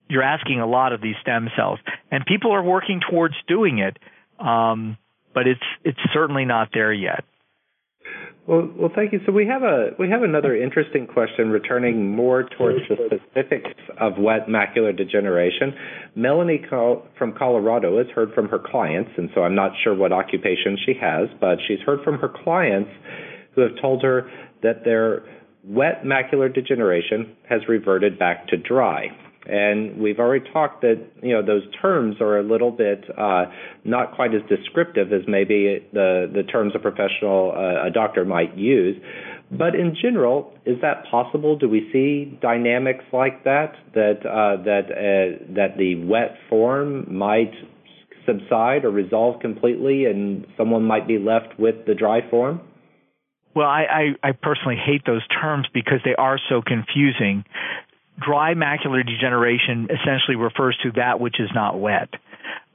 You're 0.08 0.22
asking 0.22 0.60
a 0.60 0.68
lot 0.68 0.92
of 0.92 1.00
these 1.00 1.16
stem 1.22 1.48
cells, 1.56 1.80
and 2.12 2.24
people 2.26 2.52
are 2.52 2.62
working 2.62 3.00
towards 3.10 3.34
doing 3.48 3.78
it, 3.78 3.98
um, 4.38 4.98
but 5.34 5.48
it's 5.48 5.66
it's 5.82 5.98
certainly 6.12 6.44
not 6.44 6.68
there 6.72 6.92
yet. 6.92 7.24
Well, 8.46 8.70
well, 8.76 8.90
thank 8.94 9.12
you. 9.14 9.20
So 9.24 9.32
we 9.32 9.46
have 9.46 9.62
a 9.62 9.90
we 9.98 10.10
have 10.10 10.22
another 10.22 10.54
interesting 10.54 11.06
question 11.06 11.48
returning 11.48 12.14
more 12.14 12.46
towards 12.58 12.80
the 12.90 12.96
specifics 13.06 13.70
of 13.98 14.18
wet 14.18 14.48
macular 14.48 14.94
degeneration. 14.94 15.72
Melanie 16.14 16.62
from 16.68 17.32
Colorado 17.38 17.96
has 17.96 18.06
heard 18.14 18.34
from 18.34 18.48
her 18.48 18.58
clients, 18.58 19.10
and 19.16 19.30
so 19.34 19.42
I'm 19.44 19.54
not 19.54 19.72
sure 19.82 19.94
what 19.94 20.12
occupation 20.12 20.76
she 20.84 20.92
has, 21.00 21.28
but 21.40 21.56
she's 21.66 21.80
heard 21.86 22.00
from 22.04 22.18
her 22.18 22.28
clients 22.44 22.90
who 23.54 23.62
have 23.62 23.80
told 23.80 24.02
her 24.02 24.30
that 24.62 24.84
their 24.84 25.24
wet 25.64 26.02
macular 26.04 26.52
degeneration 26.52 27.34
has 27.48 27.62
reverted 27.66 28.18
back 28.18 28.46
to 28.48 28.58
dry. 28.58 29.06
And 29.46 29.98
we've 30.00 30.18
already 30.18 30.44
talked 30.52 30.80
that 30.82 31.04
you 31.22 31.32
know 31.32 31.44
those 31.44 31.62
terms 31.80 32.16
are 32.20 32.38
a 32.38 32.42
little 32.42 32.70
bit 32.70 33.04
uh, 33.18 33.44
not 33.84 34.14
quite 34.14 34.34
as 34.34 34.40
descriptive 34.48 35.12
as 35.12 35.22
maybe 35.28 35.86
the 35.92 36.30
the 36.32 36.42
terms 36.44 36.72
a 36.74 36.78
professional 36.78 37.52
uh, 37.54 37.86
a 37.86 37.90
doctor 37.90 38.24
might 38.24 38.56
use. 38.56 38.96
But 39.50 39.74
in 39.74 39.94
general, 40.00 40.52
is 40.64 40.80
that 40.80 41.04
possible? 41.10 41.56
Do 41.56 41.68
we 41.68 41.88
see 41.92 42.38
dynamics 42.40 43.04
like 43.12 43.44
that 43.44 43.74
that 43.94 44.24
uh, 44.24 44.62
that 44.64 44.90
uh, 44.90 45.44
that 45.54 45.76
the 45.76 45.96
wet 46.04 46.36
form 46.48 47.14
might 47.14 47.52
subside 48.26 48.84
or 48.84 48.90
resolve 48.90 49.40
completely, 49.40 50.06
and 50.06 50.46
someone 50.56 50.84
might 50.84 51.06
be 51.06 51.18
left 51.18 51.58
with 51.58 51.84
the 51.86 51.94
dry 51.94 52.20
form? 52.30 52.60
Well, 53.54 53.68
I, 53.68 54.14
I, 54.22 54.28
I 54.28 54.32
personally 54.32 54.76
hate 54.84 55.02
those 55.06 55.22
terms 55.28 55.68
because 55.72 56.00
they 56.04 56.14
are 56.16 56.40
so 56.48 56.60
confusing 56.60 57.44
dry 58.18 58.54
macular 58.54 59.04
degeneration 59.04 59.88
essentially 59.90 60.36
refers 60.36 60.76
to 60.82 60.92
that 60.92 61.20
which 61.20 61.40
is 61.40 61.50
not 61.54 61.78
wet. 61.78 62.08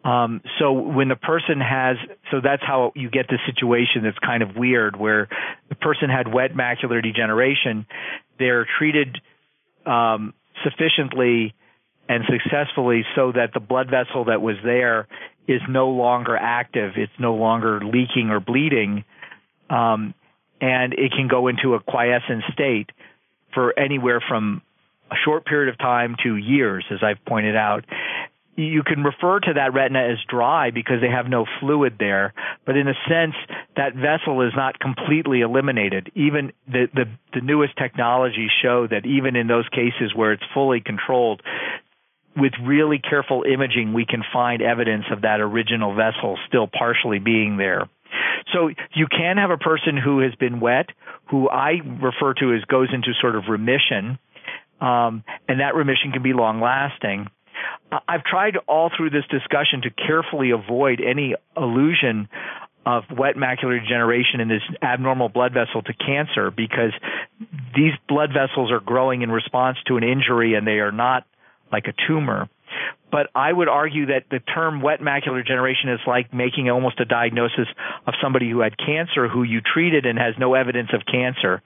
Um, 0.04 0.42
so 0.60 0.72
when 0.72 1.10
the 1.10 1.16
person 1.16 1.60
has, 1.60 1.98
so 2.32 2.40
that's 2.42 2.64
how 2.66 2.94
you 2.96 3.10
get 3.10 3.28
the 3.28 3.38
situation 3.46 4.04
that's 4.04 4.18
kind 4.20 4.42
of 4.44 4.56
weird, 4.56 4.96
where 4.96 5.28
the 5.68 5.76
person 5.76 6.10
had 6.10 6.34
wet 6.34 6.54
macular 6.54 7.04
degeneration, 7.04 7.86
they're 8.38 8.66
treated 8.78 9.18
um, 9.86 10.34
sufficiently 10.64 11.54
and 12.08 12.24
successfully 12.30 13.06
so 13.16 13.32
that 13.34 13.52
the 13.54 13.60
blood 13.60 13.90
vessel 13.90 14.26
that 14.26 14.42
was 14.42 14.56
there 14.64 15.08
is 15.48 15.62
no 15.68 15.90
longer 15.90 16.38
active, 16.38 16.94
it's 16.96 17.12
no 17.20 17.36
longer 17.36 17.82
leaking 17.84 18.30
or 18.30 18.40
bleeding, 18.40 19.04
um, 19.70 20.14
and 20.62 20.94
it 20.94 21.12
can 21.12 21.28
go 21.28 21.48
into 21.48 21.74
a 21.74 21.80
quiescent 21.80 22.44
state 22.54 22.90
for 23.54 23.78
anywhere 23.78 24.24
from 24.28 24.62
a 25.12 25.16
short 25.26 25.46
period 25.46 25.70
of 25.70 25.78
time 25.78 26.16
to 26.24 26.36
years, 26.36 26.86
as 26.92 27.00
I've 27.04 27.24
pointed 27.26 27.56
out. 27.56 27.86
You 28.56 28.84
can 28.84 29.04
refer 29.04 29.40
to 29.40 29.54
that 29.54 29.74
retina 29.74 30.04
as 30.12 30.18
dry 30.28 30.72
because 30.72 31.00
they 31.00 31.10
have 31.10 31.28
no 31.30 31.46
fluid 31.62 31.96
there, 31.98 32.34
but 32.66 32.76
in 32.76 32.90
a 32.90 32.94
sense, 33.08 33.36
that 33.78 33.96
vessel 33.96 34.42
is 34.42 34.52
not 34.54 34.80
completely 34.80 35.40
eliminated. 35.40 36.12
Even 36.14 36.52
the, 36.68 36.88
the, 36.94 37.06
the 37.34 37.40
newest 37.40 37.78
technologies 37.78 38.50
show 38.62 38.86
that 38.86 39.06
even 39.06 39.38
in 39.38 39.48
those 39.48 39.68
cases 39.70 40.14
where 40.14 40.34
it's 40.34 40.44
fully 40.54 40.82
controlled, 40.82 41.42
with 42.36 42.54
really 42.62 43.00
careful 43.00 43.44
imaging, 43.44 43.94
we 43.94 44.06
can 44.06 44.24
find 44.32 44.62
evidence 44.62 45.06
of 45.12 45.22
that 45.22 45.40
original 45.40 45.96
vessel 45.96 46.38
still 46.48 46.68
partially 46.68 47.20
being 47.20 47.58
there. 47.58 47.90
So 48.54 48.70
you 48.96 49.08
can 49.08 49.38
have 49.38 49.52
a 49.52 49.58
person 49.58 49.98
who 49.98 50.20
has 50.20 50.34
been 50.36 50.60
wet, 50.60 50.88
who 51.30 51.50
I 51.50 51.82
refer 52.02 52.34
to 52.36 52.54
as 52.54 52.64
goes 52.66 52.90
into 52.94 53.12
sort 53.20 53.36
of 53.36 53.44
remission, 53.50 54.18
um, 54.82 55.24
and 55.48 55.60
that 55.60 55.76
remission 55.76 56.12
can 56.12 56.24
be 56.24 56.34
long 56.34 56.62
lasting. 56.62 57.28
I've 58.08 58.24
tried 58.24 58.58
all 58.68 58.92
through 58.96 59.10
this 59.10 59.26
discussion 59.30 59.82
to 59.82 59.90
carefully 59.90 60.52
avoid 60.52 61.02
any 61.02 61.36
illusion 61.58 62.30
of 62.86 63.04
wet 63.16 63.36
macular 63.36 63.80
degeneration 63.82 64.40
in 64.40 64.48
this 64.48 64.62
abnormal 64.82 65.30
blood 65.30 65.54
vessel 65.54 65.82
to 65.82 65.94
cancer 65.94 66.52
because 66.52 66.94
these 67.76 67.94
blood 68.08 68.30
vessels 68.34 68.72
are 68.72 68.80
growing 68.80 69.22
in 69.22 69.32
response 69.32 69.78
to 69.88 69.98
an 69.98 70.04
injury 70.04 70.56
and 70.56 70.66
they 70.66 70.80
are 70.80 70.92
not 70.92 71.26
like 71.72 71.86
a 71.88 71.94
tumor. 72.08 72.50
But 73.12 73.30
I 73.36 73.52
would 73.52 73.68
argue 73.68 74.08
that 74.08 74.26
the 74.30 74.40
term 74.40 74.82
wet 74.82 75.02
macular 75.02 75.44
degeneration 75.44 75.90
is 75.90 76.00
like 76.06 76.34
making 76.34 76.70
almost 76.70 77.00
a 77.00 77.06
diagnosis 77.06 77.68
of 78.06 78.14
somebody 78.22 78.50
who 78.50 78.60
had 78.62 78.78
cancer 78.78 79.28
who 79.28 79.44
you 79.44 79.62
treated 79.62 80.06
and 80.06 80.18
has 80.18 80.36
no 80.38 80.54
evidence 80.54 80.90
of 80.94 81.02
cancer. 81.06 81.62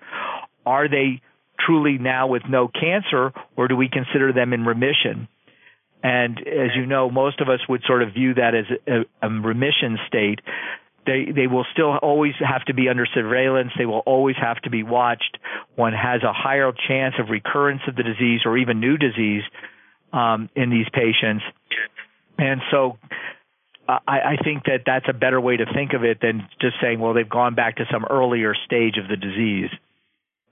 Are 0.66 0.88
they 0.88 1.22
truly 1.60 1.98
now 1.98 2.28
with 2.28 2.44
no 2.50 2.68
cancer, 2.68 3.32
or 3.56 3.68
do 3.68 3.76
we 3.76 3.90
consider 3.90 4.34
them 4.34 4.54
in 4.54 4.66
remission? 4.66 5.28
And 6.04 6.38
as 6.40 6.76
you 6.76 6.86
know, 6.86 7.10
most 7.10 7.40
of 7.40 7.48
us 7.48 7.60
would 7.70 7.82
sort 7.88 8.04
of 8.04 8.14
view 8.14 8.34
that 8.34 8.54
as 8.54 8.66
a, 8.88 9.26
a 9.26 9.30
remission 9.30 9.98
state. 10.08 10.40
They 11.06 11.28
they 11.34 11.48
will 11.48 11.66
still 11.72 11.98
always 11.98 12.34
have 12.40 12.64
to 12.66 12.74
be 12.74 12.90
under 12.90 13.06
surveillance. 13.06 13.72
They 13.78 13.86
will 13.86 14.04
always 14.06 14.36
have 14.42 14.62
to 14.64 14.70
be 14.70 14.84
watched. 14.84 15.38
One 15.76 15.94
has 15.94 16.24
a 16.24 16.34
higher 16.34 16.72
chance 16.88 17.16
of 17.20 17.30
recurrence 17.30 17.82
of 17.88 17.96
the 17.96 18.04
disease 18.04 18.42
or 18.46 18.58
even 18.58 18.80
new 18.80 18.98
disease 18.98 19.44
um, 20.12 20.50
in 20.56 20.70
these 20.70 20.88
patients. 20.94 21.44
And 22.38 22.62
so 22.72 22.98
I, 23.88 23.98
I 24.08 24.38
think 24.44 24.64
that 24.66 24.82
that's 24.86 25.06
a 25.10 25.14
better 25.14 25.40
way 25.40 25.58
to 25.58 25.66
think 25.74 25.94
of 25.94 26.04
it 26.04 26.20
than 26.22 26.48
just 26.62 26.76
saying, 26.82 27.00
well, 27.00 27.14
they've 27.14 27.30
gone 27.30 27.56
back 27.56 27.78
to 27.78 27.86
some 27.92 28.06
earlier 28.10 28.54
stage 28.66 28.96
of 28.98 29.08
the 29.08 29.18
disease. 29.18 29.70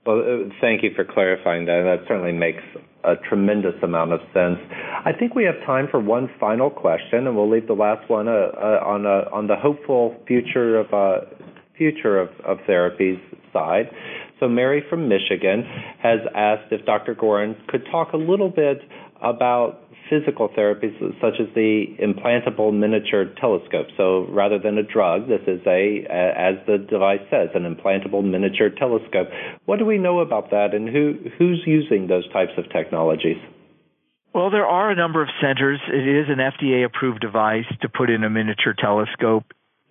Well, 0.04 0.18
uh, 0.18 0.48
thank 0.60 0.82
you 0.82 0.90
for 0.96 1.04
clarifying 1.04 1.66
that. 1.66 1.82
That 1.84 2.08
certainly 2.08 2.32
makes 2.32 2.62
a 3.04 3.14
tremendous 3.28 3.74
amount 3.82 4.12
of 4.12 4.20
sense. 4.34 4.58
I 5.04 5.12
think 5.16 5.34
we 5.34 5.44
have 5.44 5.54
time 5.64 5.86
for 5.90 6.00
one 6.00 6.28
final 6.40 6.70
question, 6.70 7.26
and 7.26 7.36
we'll 7.36 7.50
leave 7.50 7.66
the 7.66 7.74
last 7.74 8.08
one 8.10 8.26
uh, 8.26 8.32
uh, 8.32 8.82
on 8.84 9.06
uh, 9.06 9.30
on 9.32 9.46
the 9.46 9.56
hopeful 9.56 10.16
future 10.26 10.78
of 10.78 10.92
uh, 10.92 11.26
future 11.76 12.20
of, 12.20 12.28
of 12.44 12.58
therapies 12.68 13.20
side. 13.52 13.90
So, 14.40 14.48
Mary 14.48 14.82
from 14.90 15.08
Michigan 15.08 15.62
has 16.02 16.18
asked 16.34 16.72
if 16.72 16.84
Dr. 16.84 17.14
Gorin 17.14 17.54
could 17.68 17.84
talk 17.90 18.12
a 18.12 18.16
little 18.16 18.50
bit 18.50 18.78
about 19.22 19.80
physical 20.12 20.50
therapies 20.50 20.92
such 21.22 21.40
as 21.40 21.48
the 21.54 21.86
implantable 21.98 22.70
miniature 22.70 23.24
telescope. 23.40 23.86
So 23.96 24.26
rather 24.28 24.58
than 24.58 24.76
a 24.76 24.82
drug, 24.82 25.26
this 25.26 25.40
is 25.46 25.60
a, 25.66 26.04
as 26.10 26.56
the 26.66 26.76
device 26.76 27.24
says, 27.30 27.48
an 27.54 27.62
implantable 27.64 28.22
miniature 28.22 28.68
telescope. 28.68 29.28
What 29.64 29.78
do 29.78 29.86
we 29.86 29.96
know 29.96 30.20
about 30.20 30.50
that, 30.50 30.74
and 30.74 30.86
who 30.86 31.14
who's 31.38 31.62
using 31.66 32.08
those 32.08 32.30
types 32.30 32.52
of 32.58 32.70
technologies? 32.70 33.38
Well, 34.34 34.50
there 34.50 34.66
are 34.66 34.90
a 34.90 34.96
number 34.96 35.22
of 35.22 35.28
centers. 35.40 35.80
It 35.88 36.06
is 36.06 36.26
an 36.28 36.38
FDA 36.38 36.84
approved 36.84 37.20
device 37.20 37.66
to 37.80 37.88
put 37.88 38.10
in 38.10 38.24
a 38.24 38.30
miniature 38.30 38.74
telescope 38.78 39.44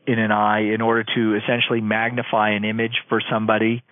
in 0.06 0.20
an 0.20 0.32
eye 0.32 0.74
in 0.74 0.82
order 0.82 1.04
to 1.16 1.36
essentially 1.36 1.82
magnify 1.82 2.52
an 2.52 2.66
image 2.66 2.98
for 3.10 3.22
somebody. 3.32 3.84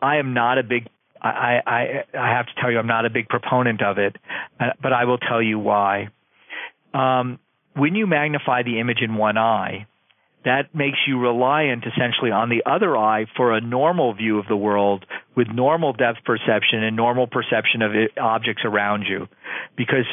I 0.00 0.16
am 0.16 0.34
not 0.34 0.58
a 0.58 0.62
big 0.62 0.88
I, 1.20 1.60
I, 1.66 2.18
I 2.18 2.28
have 2.36 2.46
to 2.46 2.52
tell 2.60 2.70
you, 2.70 2.78
I'm 2.78 2.86
not 2.86 3.04
a 3.04 3.10
big 3.10 3.28
proponent 3.28 3.82
of 3.82 3.98
it, 3.98 4.16
uh, 4.60 4.70
but 4.82 4.92
I 4.92 5.04
will 5.04 5.18
tell 5.18 5.42
you 5.42 5.58
why. 5.58 6.08
Um, 6.94 7.38
when 7.74 7.94
you 7.94 8.06
magnify 8.06 8.62
the 8.62 8.80
image 8.80 8.98
in 9.00 9.14
one 9.16 9.38
eye, 9.38 9.86
that 10.44 10.74
makes 10.74 10.98
you 11.06 11.18
reliant 11.18 11.84
essentially 11.84 12.30
on 12.30 12.48
the 12.48 12.62
other 12.64 12.96
eye 12.96 13.26
for 13.36 13.52
a 13.52 13.60
normal 13.60 14.14
view 14.14 14.38
of 14.38 14.46
the 14.46 14.56
world 14.56 15.04
with 15.36 15.48
normal 15.48 15.92
depth 15.92 16.24
perception 16.24 16.82
and 16.82 16.96
normal 16.96 17.26
perception 17.26 17.82
of 17.82 17.94
it, 17.94 18.16
objects 18.18 18.62
around 18.64 19.04
you. 19.08 19.28
Because 19.76 20.06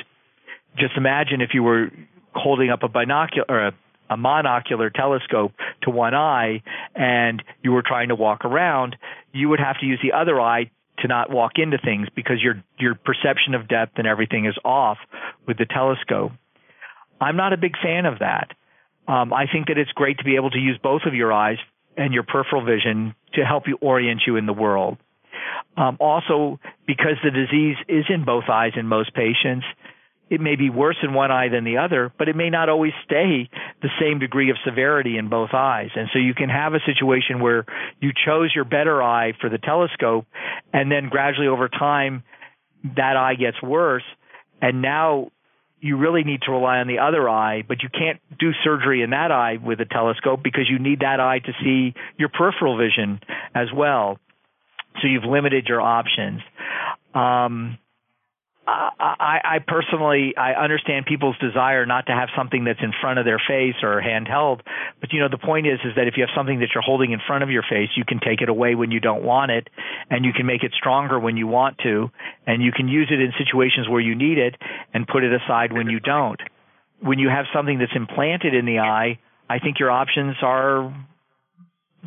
just 0.77 0.97
imagine 0.97 1.41
if 1.41 1.51
you 1.53 1.63
were 1.63 1.89
holding 2.33 2.69
up 2.69 2.83
a 2.83 2.87
binocular 2.89 3.45
or 3.47 3.67
a, 3.67 3.71
a 4.09 4.17
monocular 4.17 4.93
telescope 4.93 5.53
to 5.83 5.89
one 5.89 6.13
eye 6.13 6.61
and 6.95 7.41
you 7.63 7.71
were 7.71 7.83
trying 7.85 8.09
to 8.09 8.15
walk 8.15 8.45
around, 8.45 8.95
you 9.31 9.49
would 9.49 9.59
have 9.59 9.79
to 9.79 9.85
use 9.85 9.99
the 10.03 10.11
other 10.11 10.41
eye 10.41 10.69
to 10.99 11.07
not 11.07 11.29
walk 11.29 11.53
into 11.57 11.77
things 11.77 12.07
because 12.15 12.41
your 12.41 12.63
your 12.79 12.95
perception 12.95 13.53
of 13.53 13.67
depth 13.67 13.93
and 13.97 14.07
everything 14.07 14.45
is 14.45 14.57
off 14.63 14.97
with 15.47 15.57
the 15.57 15.65
telescope. 15.65 16.31
I'm 17.19 17.37
not 17.37 17.53
a 17.53 17.57
big 17.57 17.73
fan 17.81 18.05
of 18.05 18.19
that. 18.19 18.51
Um, 19.07 19.33
I 19.33 19.45
think 19.51 19.67
that 19.67 19.77
it's 19.77 19.91
great 19.91 20.17
to 20.17 20.23
be 20.23 20.35
able 20.35 20.49
to 20.51 20.59
use 20.59 20.79
both 20.81 21.01
of 21.05 21.13
your 21.13 21.31
eyes 21.31 21.57
and 21.97 22.13
your 22.13 22.23
peripheral 22.23 22.65
vision 22.65 23.15
to 23.33 23.45
help 23.45 23.67
you 23.67 23.77
orient 23.81 24.21
you 24.25 24.35
in 24.35 24.45
the 24.45 24.53
world. 24.53 24.97
Um, 25.77 25.97
also, 25.99 26.59
because 26.87 27.17
the 27.23 27.31
disease 27.31 27.77
is 27.87 28.05
in 28.09 28.25
both 28.25 28.45
eyes 28.49 28.73
in 28.75 28.87
most 28.87 29.13
patients, 29.13 29.65
it 30.29 30.41
may 30.41 30.55
be 30.55 30.69
worse 30.69 30.97
in 31.03 31.13
one 31.13 31.31
eye 31.31 31.49
than 31.49 31.63
the 31.63 31.77
other, 31.77 32.11
but 32.17 32.27
it 32.27 32.35
may 32.35 32.49
not 32.49 32.69
always 32.69 32.93
stay 33.03 33.49
the 33.81 33.89
same 33.99 34.19
degree 34.19 34.49
of 34.49 34.57
severity 34.65 35.17
in 35.17 35.29
both 35.29 35.51
eyes. 35.53 35.89
And 35.95 36.09
so 36.11 36.19
you 36.19 36.33
can 36.33 36.49
have 36.49 36.73
a 36.73 36.79
situation 36.85 37.39
where 37.39 37.65
you 38.01 38.11
chose 38.25 38.51
your 38.55 38.65
better 38.65 39.03
eye 39.03 39.33
for 39.39 39.49
the 39.49 39.59
telescope, 39.59 40.25
and 40.73 40.91
then 40.91 41.09
gradually 41.09 41.47
over 41.47 41.69
time, 41.69 42.23
that 42.95 43.17
eye 43.17 43.35
gets 43.35 43.61
worse, 43.61 44.03
and 44.61 44.81
now 44.81 45.31
you 45.79 45.97
really 45.97 46.23
need 46.23 46.41
to 46.41 46.51
rely 46.51 46.77
on 46.77 46.87
the 46.87 46.99
other 46.99 47.29
eye, 47.29 47.63
but 47.67 47.83
you 47.83 47.89
can't 47.89 48.19
do 48.39 48.51
surgery 48.63 49.03
in 49.03 49.11
that 49.11 49.31
eye 49.31 49.57
with 49.63 49.79
a 49.79 49.85
telescope 49.85 50.39
because 50.43 50.67
you 50.67 50.79
need 50.79 51.01
that 51.01 51.19
eye 51.19 51.39
to 51.39 51.51
see 51.63 51.93
your 52.17 52.29
peripheral 52.29 52.77
vision 52.77 53.19
as 53.53 53.67
well. 53.75 54.17
So 55.01 55.07
you've 55.07 55.25
limited 55.25 55.67
your 55.67 55.81
options. 55.81 56.41
Um, 57.13 57.77
I, 58.67 59.39
I 59.43 59.59
personally 59.59 60.33
I 60.35 60.53
understand 60.53 61.05
people's 61.05 61.37
desire 61.37 61.85
not 61.85 62.07
to 62.07 62.13
have 62.13 62.29
something 62.35 62.63
that's 62.63 62.79
in 62.81 62.93
front 62.99 63.19
of 63.19 63.25
their 63.25 63.41
face 63.47 63.75
or 63.83 64.01
handheld, 64.01 64.61
but 64.99 65.13
you 65.13 65.19
know 65.19 65.29
the 65.29 65.37
point 65.37 65.67
is 65.67 65.79
is 65.85 65.93
that 65.95 66.07
if 66.07 66.15
you 66.17 66.23
have 66.23 66.35
something 66.35 66.59
that 66.59 66.69
you're 66.73 66.83
holding 66.83 67.11
in 67.11 67.19
front 67.27 67.43
of 67.43 67.51
your 67.51 67.63
face, 67.63 67.89
you 67.95 68.03
can 68.05 68.19
take 68.19 68.41
it 68.41 68.49
away 68.49 68.73
when 68.73 68.89
you 68.89 68.99
don't 68.99 69.23
want 69.23 69.51
it, 69.51 69.69
and 70.09 70.25
you 70.25 70.33
can 70.33 70.45
make 70.45 70.63
it 70.63 70.71
stronger 70.77 71.19
when 71.19 71.37
you 71.37 71.45
want 71.45 71.77
to, 71.79 72.09
and 72.47 72.63
you 72.63 72.71
can 72.71 72.87
use 72.87 73.09
it 73.11 73.21
in 73.21 73.33
situations 73.37 73.87
where 73.87 74.01
you 74.01 74.15
need 74.15 74.39
it 74.39 74.55
and 74.93 75.07
put 75.07 75.23
it 75.23 75.31
aside 75.31 75.71
when 75.71 75.87
you 75.87 75.99
don't. 75.99 76.39
When 77.01 77.19
you 77.19 77.29
have 77.29 77.45
something 77.53 77.77
that's 77.77 77.95
implanted 77.95 78.55
in 78.55 78.65
the 78.65 78.79
eye, 78.79 79.19
I 79.47 79.59
think 79.59 79.79
your 79.79 79.91
options 79.91 80.37
are 80.41 80.91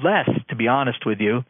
less, 0.02 0.28
to 0.48 0.56
be 0.56 0.66
honest 0.66 1.06
with 1.06 1.20
you. 1.20 1.44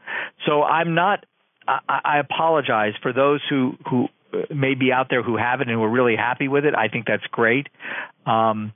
So 0.46 0.62
I'm 0.62 0.94
not 0.94 1.24
I, 1.66 2.00
I 2.04 2.18
apologize 2.18 2.94
for 3.02 3.12
those 3.12 3.40
who 3.48 3.72
who 3.88 4.08
may 4.54 4.74
be 4.74 4.92
out 4.92 5.06
there 5.10 5.22
who 5.22 5.36
have 5.36 5.60
it 5.60 5.68
and 5.68 5.76
who 5.76 5.82
are 5.82 5.90
really 5.90 6.16
happy 6.16 6.48
with 6.48 6.64
it. 6.64 6.74
I 6.74 6.88
think 6.88 7.06
that's 7.06 7.26
great. 7.30 7.68
Um, 8.26 8.72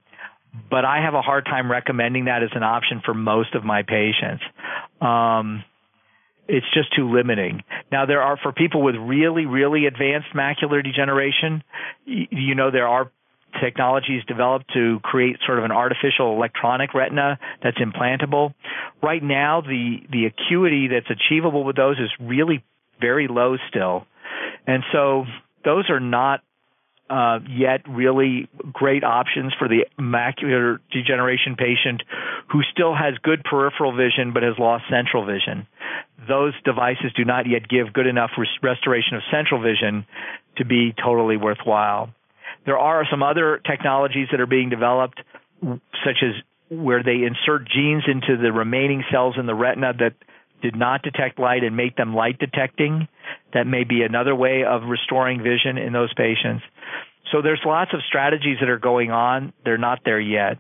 but 0.71 0.85
I 0.85 1.03
have 1.03 1.15
a 1.15 1.23
hard 1.23 1.45
time 1.45 1.71
recommending 1.71 2.27
that 2.27 2.43
as 2.43 2.51
an 2.55 2.63
option 2.63 3.03
for 3.05 3.15
most 3.15 3.55
of 3.55 3.65
my 3.65 3.83
patients. 3.83 4.43
Um, 5.01 5.65
it's 6.49 6.67
just 6.75 6.95
too 6.95 7.11
limiting. 7.11 7.63
Now 7.91 8.07
there 8.07 8.21
are 8.21 8.37
for 8.37 8.53
people 8.53 8.83
with 8.83 8.97
really, 8.97 9.47
really 9.47 9.87
advanced 9.87 10.29
macular 10.35 10.83
degeneration, 10.85 11.63
you, 12.05 12.55
know 12.55 12.71
there 12.71 12.89
are 12.89 13.11
technologies 13.63 14.23
developed 14.27 14.67
to 14.75 14.99
create 15.03 15.37
sort 15.47 15.59
of 15.59 15.65
an 15.65 15.73
artificial 15.73 16.35
electronic 16.35 16.95
retina 16.95 17.39
that's 17.63 17.79
implantable. 17.79 18.55
Right 19.03 19.23
now, 19.23 19.61
the 19.61 19.99
the 20.11 20.27
acuity 20.27 20.89
that's 20.89 21.11
achievable 21.11 21.65
with 21.65 21.77
those 21.77 21.99
is 21.99 22.11
really 22.21 22.65
very 23.01 23.29
low 23.29 23.57
still. 23.69 24.07
And 24.67 24.83
so 24.93 25.25
those 25.65 25.91
are 25.91 26.01
not 26.01 26.41
uh, 27.11 27.41
yet 27.51 27.83
really 27.89 28.49
great 28.73 29.05
options 29.05 29.53
for 29.59 29.69
the 29.69 29.85
macular 30.01 30.79
degeneration 30.91 31.57
patient 31.57 32.03
who 32.51 32.63
still 32.73 32.95
has 32.95 33.15
good 33.23 33.45
peripheral 33.45 33.95
vision 33.95 34.33
but 34.33 34.43
has 34.43 34.55
lost 34.59 34.85
central 34.89 35.27
vision. 35.27 35.67
Those 36.27 36.55
devices 36.65 37.13
do 37.15 37.25
not 37.25 37.47
yet 37.47 37.69
give 37.69 37.93
good 37.93 38.07
enough 38.07 38.31
restoration 38.63 39.17
of 39.17 39.23
central 39.31 39.61
vision 39.61 40.07
to 40.57 40.65
be 40.65 40.95
totally 41.05 41.37
worthwhile. 41.37 42.11
There 42.65 42.79
are 42.79 43.05
some 43.11 43.23
other 43.23 43.61
technologies 43.67 44.29
that 44.31 44.41
are 44.41 44.47
being 44.47 44.71
developed, 44.71 45.21
such 45.61 46.23
as 46.23 46.33
where 46.71 47.03
they 47.03 47.27
insert 47.27 47.69
genes 47.69 48.05
into 48.07 48.41
the 48.41 48.53
remaining 48.53 49.05
cells 49.11 49.35
in 49.39 49.47
the 49.47 49.55
retina 49.55 49.93
that 49.99 50.15
did 50.63 50.77
not 50.77 51.03
detect 51.03 51.39
light 51.39 51.65
and 51.65 51.77
make 51.77 51.97
them 51.97 52.15
light 52.15 52.39
detecting. 52.39 53.09
That 53.53 53.67
may 53.67 53.85
be 53.85 54.03
another 54.03 54.35
way 54.35 54.65
of 54.65 54.85
restoring 54.85 55.43
vision 55.43 55.77
in 55.77 55.93
those 55.93 56.13
patients. 56.15 56.63
So 57.31 57.43
there's 57.43 57.61
lots 57.65 57.93
of 57.95 58.01
strategies 58.09 58.59
that 58.61 58.69
are 58.69 58.79
going 58.79 59.11
on. 59.11 59.53
They're 59.65 59.79
not 59.79 60.01
there 60.05 60.21
yet. 60.21 60.59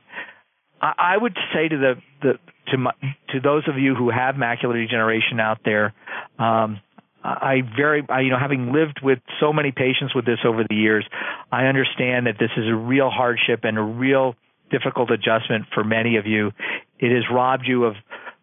I, 0.80 0.92
I 0.98 1.16
would 1.16 1.36
say 1.54 1.68
to 1.68 1.76
the, 1.76 1.94
the 2.22 2.32
to 2.70 2.78
my, 2.78 2.92
to 3.30 3.40
those 3.40 3.68
of 3.68 3.78
you 3.78 3.94
who 3.94 4.10
have 4.10 4.36
macular 4.36 4.74
degeneration 4.74 5.40
out 5.40 5.58
there, 5.64 5.92
um, 6.38 6.80
I 7.24 7.62
very, 7.76 8.04
I, 8.08 8.20
you 8.20 8.30
know, 8.30 8.38
having 8.38 8.72
lived 8.72 9.00
with 9.02 9.20
so 9.40 9.52
many 9.52 9.70
patients 9.70 10.14
with 10.14 10.24
this 10.24 10.38
over 10.44 10.64
the 10.68 10.74
years, 10.74 11.06
I 11.52 11.66
understand 11.66 12.26
that 12.26 12.36
this 12.38 12.50
is 12.56 12.66
a 12.68 12.74
real 12.74 13.10
hardship 13.10 13.60
and 13.62 13.78
a 13.78 13.82
real 13.82 14.34
difficult 14.70 15.10
adjustment 15.10 15.66
for 15.74 15.84
many 15.84 16.16
of 16.16 16.26
you. 16.26 16.50
It 16.98 17.14
has 17.14 17.24
robbed 17.30 17.64
you 17.66 17.84
of 17.84 17.94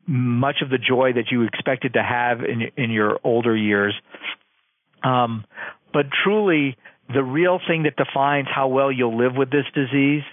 much 0.10 0.58
of 0.64 0.70
the 0.72 0.80
joy 0.80 1.14
that 1.14 1.26
you 1.30 1.44
expected 1.44 1.94
to 1.94 2.02
have 2.02 2.40
in 2.44 2.72
in 2.76 2.90
your 2.90 3.20
older 3.24 3.56
years. 3.56 3.94
Um, 5.04 5.46
but 5.94 6.08
truly, 6.24 6.76
the 7.14 7.24
real 7.24 7.60
thing 7.68 7.84
that 7.84 7.96
defines 7.96 8.48
how 8.54 8.70
well 8.70 8.92
you'll 8.92 9.18
live 9.18 9.36
with 9.36 9.52
this 9.52 9.66
disease 9.76 10.24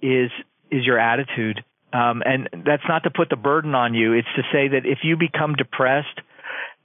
is 0.00 0.30
is 0.70 0.84
your 0.84 0.98
attitude. 0.98 1.64
Um, 1.92 2.22
and 2.24 2.48
that's 2.64 2.82
not 2.88 3.04
to 3.04 3.10
put 3.10 3.28
the 3.28 3.36
burden 3.36 3.74
on 3.74 3.94
you. 3.94 4.12
It's 4.12 4.28
to 4.36 4.42
say 4.52 4.68
that 4.68 4.82
if 4.84 4.98
you 5.02 5.16
become 5.16 5.54
depressed 5.54 6.20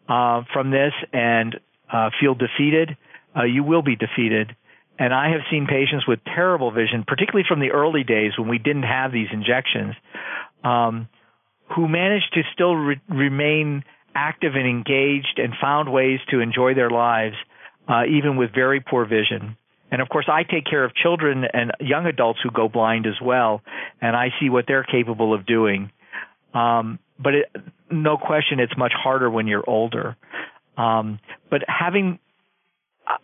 uh, 0.07 0.43
from 0.53 0.71
this 0.71 0.93
and 1.11 1.59
uh, 1.91 2.09
feel 2.19 2.33
defeated, 2.33 2.97
uh, 3.35 3.43
you 3.43 3.63
will 3.63 3.81
be 3.81 3.95
defeated. 3.95 4.55
And 4.97 5.13
I 5.13 5.31
have 5.31 5.41
seen 5.49 5.67
patients 5.67 6.07
with 6.07 6.19
terrible 6.23 6.71
vision, 6.71 7.03
particularly 7.07 7.45
from 7.47 7.59
the 7.59 7.71
early 7.71 8.03
days 8.03 8.33
when 8.37 8.47
we 8.47 8.59
didn't 8.59 8.83
have 8.83 9.11
these 9.11 9.27
injections, 9.33 9.95
um, 10.63 11.09
who 11.75 11.87
managed 11.87 12.33
to 12.33 12.41
still 12.53 12.75
re- 12.75 13.01
remain 13.09 13.83
active 14.15 14.55
and 14.55 14.67
engaged 14.67 15.37
and 15.37 15.53
found 15.59 15.91
ways 15.91 16.19
to 16.29 16.39
enjoy 16.39 16.73
their 16.73 16.89
lives 16.89 17.35
uh, 17.87 18.03
even 18.05 18.37
with 18.37 18.53
very 18.53 18.79
poor 18.79 19.05
vision. 19.05 19.57
And 19.91 20.01
of 20.01 20.07
course, 20.09 20.27
I 20.31 20.43
take 20.43 20.65
care 20.65 20.83
of 20.85 20.95
children 20.95 21.43
and 21.51 21.71
young 21.81 22.05
adults 22.05 22.39
who 22.41 22.49
go 22.51 22.69
blind 22.69 23.05
as 23.05 23.19
well, 23.21 23.61
and 24.01 24.15
I 24.15 24.29
see 24.39 24.49
what 24.49 24.65
they're 24.67 24.83
capable 24.83 25.33
of 25.33 25.45
doing. 25.45 25.91
Um, 26.53 26.99
but 27.19 27.35
it, 27.35 27.45
no 27.89 28.17
question, 28.17 28.59
it's 28.59 28.75
much 28.77 28.93
harder 28.95 29.29
when 29.29 29.47
you're 29.47 29.69
older. 29.69 30.15
Um, 30.77 31.19
but 31.49 31.61
having, 31.67 32.19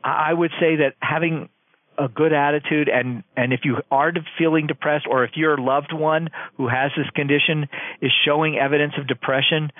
I 0.03 0.33
would 0.33 0.51
say 0.59 0.77
that 0.77 0.95
having 0.99 1.49
a 1.97 2.07
good 2.07 2.33
attitude 2.33 2.89
and 2.89 3.23
and 3.35 3.53
if 3.53 3.61
you 3.63 3.77
are 3.91 4.11
feeling 4.37 4.67
depressed 4.67 5.05
or 5.09 5.23
if 5.23 5.31
your 5.35 5.57
loved 5.57 5.93
one 5.93 6.29
who 6.55 6.67
has 6.67 6.91
this 6.95 7.09
condition 7.15 7.67
is 8.01 8.11
showing 8.25 8.57
evidence 8.57 8.93
of 8.97 9.07
depression 9.07 9.71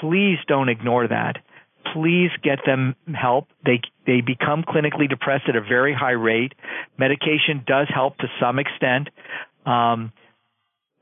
please 0.00 0.38
don't 0.48 0.68
ignore 0.68 1.08
that. 1.08 1.36
Please 1.92 2.30
get 2.42 2.58
them 2.66 2.96
help. 3.14 3.48
They 3.64 3.80
they 4.06 4.20
become 4.20 4.64
clinically 4.64 5.08
depressed 5.08 5.44
at 5.48 5.56
a 5.56 5.60
very 5.60 5.94
high 5.94 6.12
rate. 6.12 6.52
Medication 6.98 7.62
does 7.66 7.88
help 7.92 8.18
to 8.18 8.26
some 8.40 8.58
extent 8.58 9.08
um, 9.66 10.12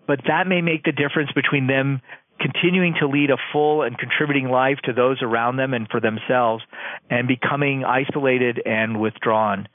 but 0.07 0.21
that 0.27 0.47
may 0.47 0.61
make 0.61 0.85
the 0.85 0.93
difference 0.93 1.31
between 1.33 1.67
them 1.67 2.01
continuing 2.41 2.95
to 3.01 3.07
lead 3.07 3.31
a 3.31 3.37
full 3.53 3.83
and 3.83 3.97
contributing 3.97 4.49
life 4.49 4.79
to 4.85 4.93
those 4.93 5.23
around 5.23 5.57
them 5.57 5.73
and 5.73 5.89
for 5.89 6.01
themselves 6.01 6.65
and 7.09 7.29
becoming 7.29 7.85
isolated 7.85 8.61
and 8.67 9.01
withdrawn 9.01 9.69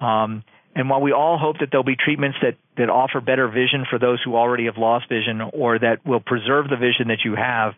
um, 0.00 0.44
and 0.76 0.90
while 0.90 1.00
we 1.00 1.12
all 1.12 1.38
hope 1.38 1.56
that 1.60 1.68
there'll 1.70 1.84
be 1.84 1.96
treatments 1.96 2.36
that, 2.42 2.56
that 2.76 2.90
offer 2.90 3.22
better 3.22 3.48
vision 3.48 3.86
for 3.88 3.98
those 3.98 4.20
who 4.22 4.36
already 4.36 4.66
have 4.66 4.76
lost 4.76 5.08
vision 5.08 5.40
or 5.54 5.78
that 5.78 6.04
will 6.04 6.20
preserve 6.20 6.68
the 6.68 6.76
vision 6.76 7.08
that 7.08 7.24
you 7.24 7.34
have, 7.34 7.72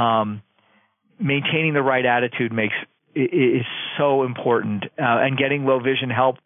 um, 0.00 0.40
maintaining 1.18 1.74
the 1.74 1.82
right 1.82 2.06
attitude 2.06 2.52
makes 2.52 2.74
is 3.16 3.66
so 3.98 4.22
important. 4.22 4.84
Uh, 4.96 5.26
and 5.26 5.36
getting 5.36 5.64
low 5.64 5.80
vision 5.80 6.08
help 6.08 6.36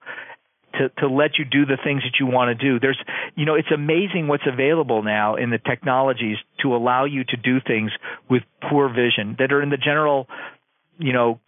to, 0.79 0.89
to 1.01 1.07
let 1.07 1.39
you 1.39 1.45
do 1.45 1.67
the 1.67 1.77
things 1.85 2.03
that 2.03 2.19
you 2.19 2.27
want 2.27 2.59
to 2.59 2.65
do. 2.65 2.81
There's, 2.81 2.99
you 3.37 3.45
know, 3.45 3.55
it's 3.55 3.71
amazing 3.73 4.27
what's 4.27 4.47
available 4.51 5.03
now 5.03 5.37
in 5.37 5.51
the 5.51 5.59
technologies 5.59 6.39
to 6.63 6.75
allow 6.75 7.05
you 7.05 7.25
to 7.25 7.37
do 7.37 7.61
things 7.61 7.93
with 8.31 8.43
poor 8.71 8.89
vision 8.89 9.37
that 9.39 9.53
are 9.53 9.63
in 9.63 9.69
the 9.69 9.77
general, 9.77 10.29
you 10.99 11.13
know, 11.13 11.41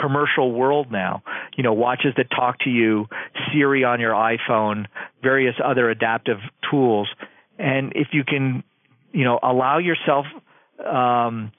commercial 0.00 0.52
world 0.52 0.90
now. 0.90 1.22
You 1.56 1.64
know, 1.64 1.72
watches 1.72 2.14
that 2.16 2.30
talk 2.30 2.60
to 2.60 2.70
you, 2.70 3.06
Siri 3.52 3.84
on 3.84 4.00
your 4.00 4.12
iPhone, 4.12 4.86
various 5.22 5.54
other 5.64 5.90
adaptive 5.90 6.38
tools. 6.70 7.08
And 7.58 7.92
if 7.94 8.08
you 8.12 8.24
can 8.24 8.62
you 9.12 9.24
know, 9.24 9.38
allow 9.42 9.78
yourself 9.78 10.26
um, 10.84 11.52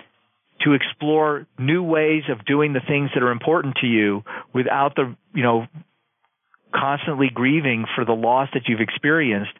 to 0.62 0.74
explore 0.74 1.48
new 1.58 1.84
ways 1.84 2.24
of 2.30 2.46
doing 2.46 2.74
the 2.74 2.82
things 2.86 3.10
that 3.14 3.24
are 3.24 3.32
important 3.32 3.76
to 3.82 3.88
you 3.88 4.24
without 4.54 4.96
the, 4.96 5.16
you 5.34 5.44
know, 5.44 5.66
constantly 6.74 7.30
grieving 7.34 7.86
for 7.96 8.06
the 8.06 8.14
loss 8.14 8.50
that 8.54 8.64
you've 8.68 8.82
experienced, 8.82 9.52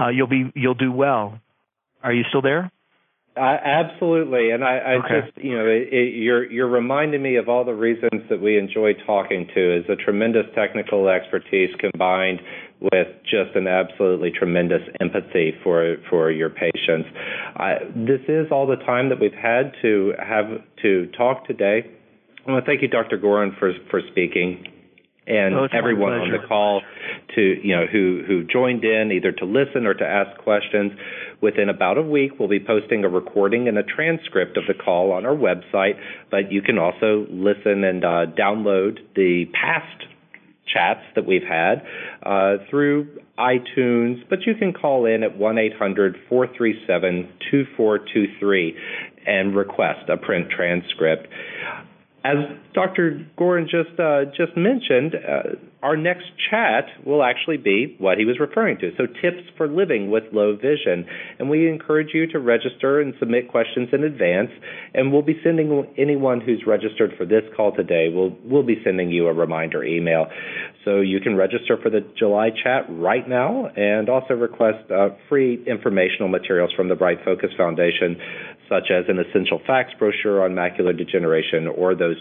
uh, 0.00 0.08
you'll 0.08 0.26
be 0.26 0.50
you'll 0.54 0.74
do 0.74 0.90
well. 0.90 1.38
Are 2.02 2.12
you 2.12 2.24
still 2.28 2.42
there? 2.42 2.70
Absolutely, 3.38 4.50
and 4.50 4.64
I, 4.64 4.78
I 4.78 4.92
okay. 4.94 5.20
just 5.26 5.44
you 5.44 5.56
know 5.56 5.66
it, 5.66 5.92
it, 5.92 6.14
you're 6.14 6.50
you're 6.50 6.68
reminding 6.68 7.22
me 7.22 7.36
of 7.36 7.48
all 7.48 7.64
the 7.64 7.74
reasons 7.74 8.22
that 8.28 8.40
we 8.40 8.58
enjoy 8.58 8.92
talking 9.06 9.48
to 9.54 9.76
is 9.78 9.84
a 9.88 9.96
tremendous 9.96 10.46
technical 10.54 11.08
expertise 11.08 11.70
combined 11.78 12.40
with 12.80 13.08
just 13.24 13.54
an 13.54 13.66
absolutely 13.66 14.30
tremendous 14.30 14.82
empathy 15.00 15.52
for 15.62 15.96
for 16.10 16.30
your 16.30 16.50
patients. 16.50 17.08
I, 17.56 17.74
this 17.94 18.20
is 18.28 18.46
all 18.50 18.66
the 18.66 18.76
time 18.76 19.08
that 19.10 19.20
we've 19.20 19.32
had 19.32 19.72
to 19.82 20.12
have 20.18 20.46
to 20.82 21.06
talk 21.16 21.46
today. 21.46 21.90
I 22.46 22.50
want 22.50 22.64
to 22.64 22.70
thank 22.70 22.82
you, 22.82 22.88
Dr. 22.88 23.18
Gorin, 23.18 23.58
for 23.58 23.72
for 23.90 24.00
speaking 24.10 24.64
and 25.28 25.54
oh, 25.54 25.68
everyone 25.72 26.12
on 26.14 26.32
the 26.32 26.46
call 26.48 26.80
to 27.34 27.40
you 27.40 27.76
know 27.76 27.86
who 27.86 28.22
who 28.26 28.44
joined 28.44 28.82
in 28.82 29.12
either 29.12 29.30
to 29.30 29.44
listen 29.44 29.86
or 29.86 29.94
to 29.94 30.04
ask 30.04 30.36
questions. 30.42 30.92
Within 31.40 31.68
about 31.68 31.98
a 31.98 32.02
week, 32.02 32.32
we'll 32.38 32.48
be 32.48 32.58
posting 32.58 33.04
a 33.04 33.08
recording 33.08 33.68
and 33.68 33.78
a 33.78 33.84
transcript 33.84 34.56
of 34.56 34.64
the 34.66 34.74
call 34.74 35.12
on 35.12 35.26
our 35.26 35.36
website. 35.36 36.00
But 36.30 36.50
you 36.50 36.62
can 36.62 36.78
also 36.78 37.26
listen 37.30 37.84
and 37.84 38.04
uh, 38.04 38.26
download 38.36 38.98
the 39.14 39.44
past 39.52 40.08
chats 40.66 41.04
that 41.14 41.26
we've 41.26 41.46
had 41.48 41.82
uh, 42.22 42.56
through 42.68 43.08
iTunes, 43.38 44.28
but 44.28 44.40
you 44.46 44.54
can 44.54 44.72
call 44.72 45.06
in 45.06 45.22
at 45.22 45.36
1 45.36 45.58
800 45.58 46.16
437 46.28 47.28
2423 47.50 48.76
and 49.26 49.54
request 49.54 50.08
a 50.08 50.16
print 50.16 50.48
transcript. 50.50 51.28
As 52.24 52.36
Dr. 52.74 53.26
Gorin 53.38 53.64
just 53.64 53.98
uh, 53.98 54.24
just 54.36 54.56
mentioned, 54.56 55.14
uh, 55.14 55.56
our 55.82 55.96
next 55.96 56.26
chat 56.50 56.86
will 57.06 57.22
actually 57.22 57.58
be 57.58 57.94
what 57.98 58.18
he 58.18 58.24
was 58.24 58.40
referring 58.40 58.76
to. 58.78 58.90
So 58.96 59.06
tips 59.06 59.48
for 59.56 59.68
living 59.68 60.10
with 60.10 60.24
low 60.32 60.56
vision, 60.56 61.06
and 61.38 61.48
we 61.48 61.68
encourage 61.68 62.08
you 62.12 62.26
to 62.32 62.40
register 62.40 63.00
and 63.00 63.14
submit 63.20 63.48
questions 63.48 63.90
in 63.92 64.02
advance. 64.02 64.50
And 64.94 65.12
we'll 65.12 65.22
be 65.22 65.40
sending 65.44 65.86
anyone 65.96 66.40
who's 66.40 66.64
registered 66.66 67.12
for 67.16 67.24
this 67.24 67.44
call 67.56 67.74
today. 67.74 68.08
We'll 68.12 68.36
we'll 68.44 68.66
be 68.66 68.80
sending 68.82 69.10
you 69.10 69.28
a 69.28 69.32
reminder 69.32 69.84
email, 69.84 70.26
so 70.84 71.00
you 71.00 71.20
can 71.20 71.36
register 71.36 71.78
for 71.80 71.88
the 71.88 72.00
July 72.18 72.50
chat 72.50 72.86
right 72.88 73.28
now, 73.28 73.66
and 73.76 74.08
also 74.08 74.34
request 74.34 74.90
uh, 74.90 75.10
free 75.28 75.62
informational 75.66 76.28
materials 76.28 76.72
from 76.74 76.88
the 76.88 76.96
Bright 76.96 77.18
Focus 77.24 77.50
Foundation 77.56 78.16
such 78.68 78.90
as 78.90 79.04
an 79.08 79.18
essential 79.18 79.60
facts 79.66 79.92
brochure 79.98 80.44
on 80.44 80.52
macular 80.52 80.96
degeneration 80.96 81.66
or 81.66 81.94
those 81.94 82.16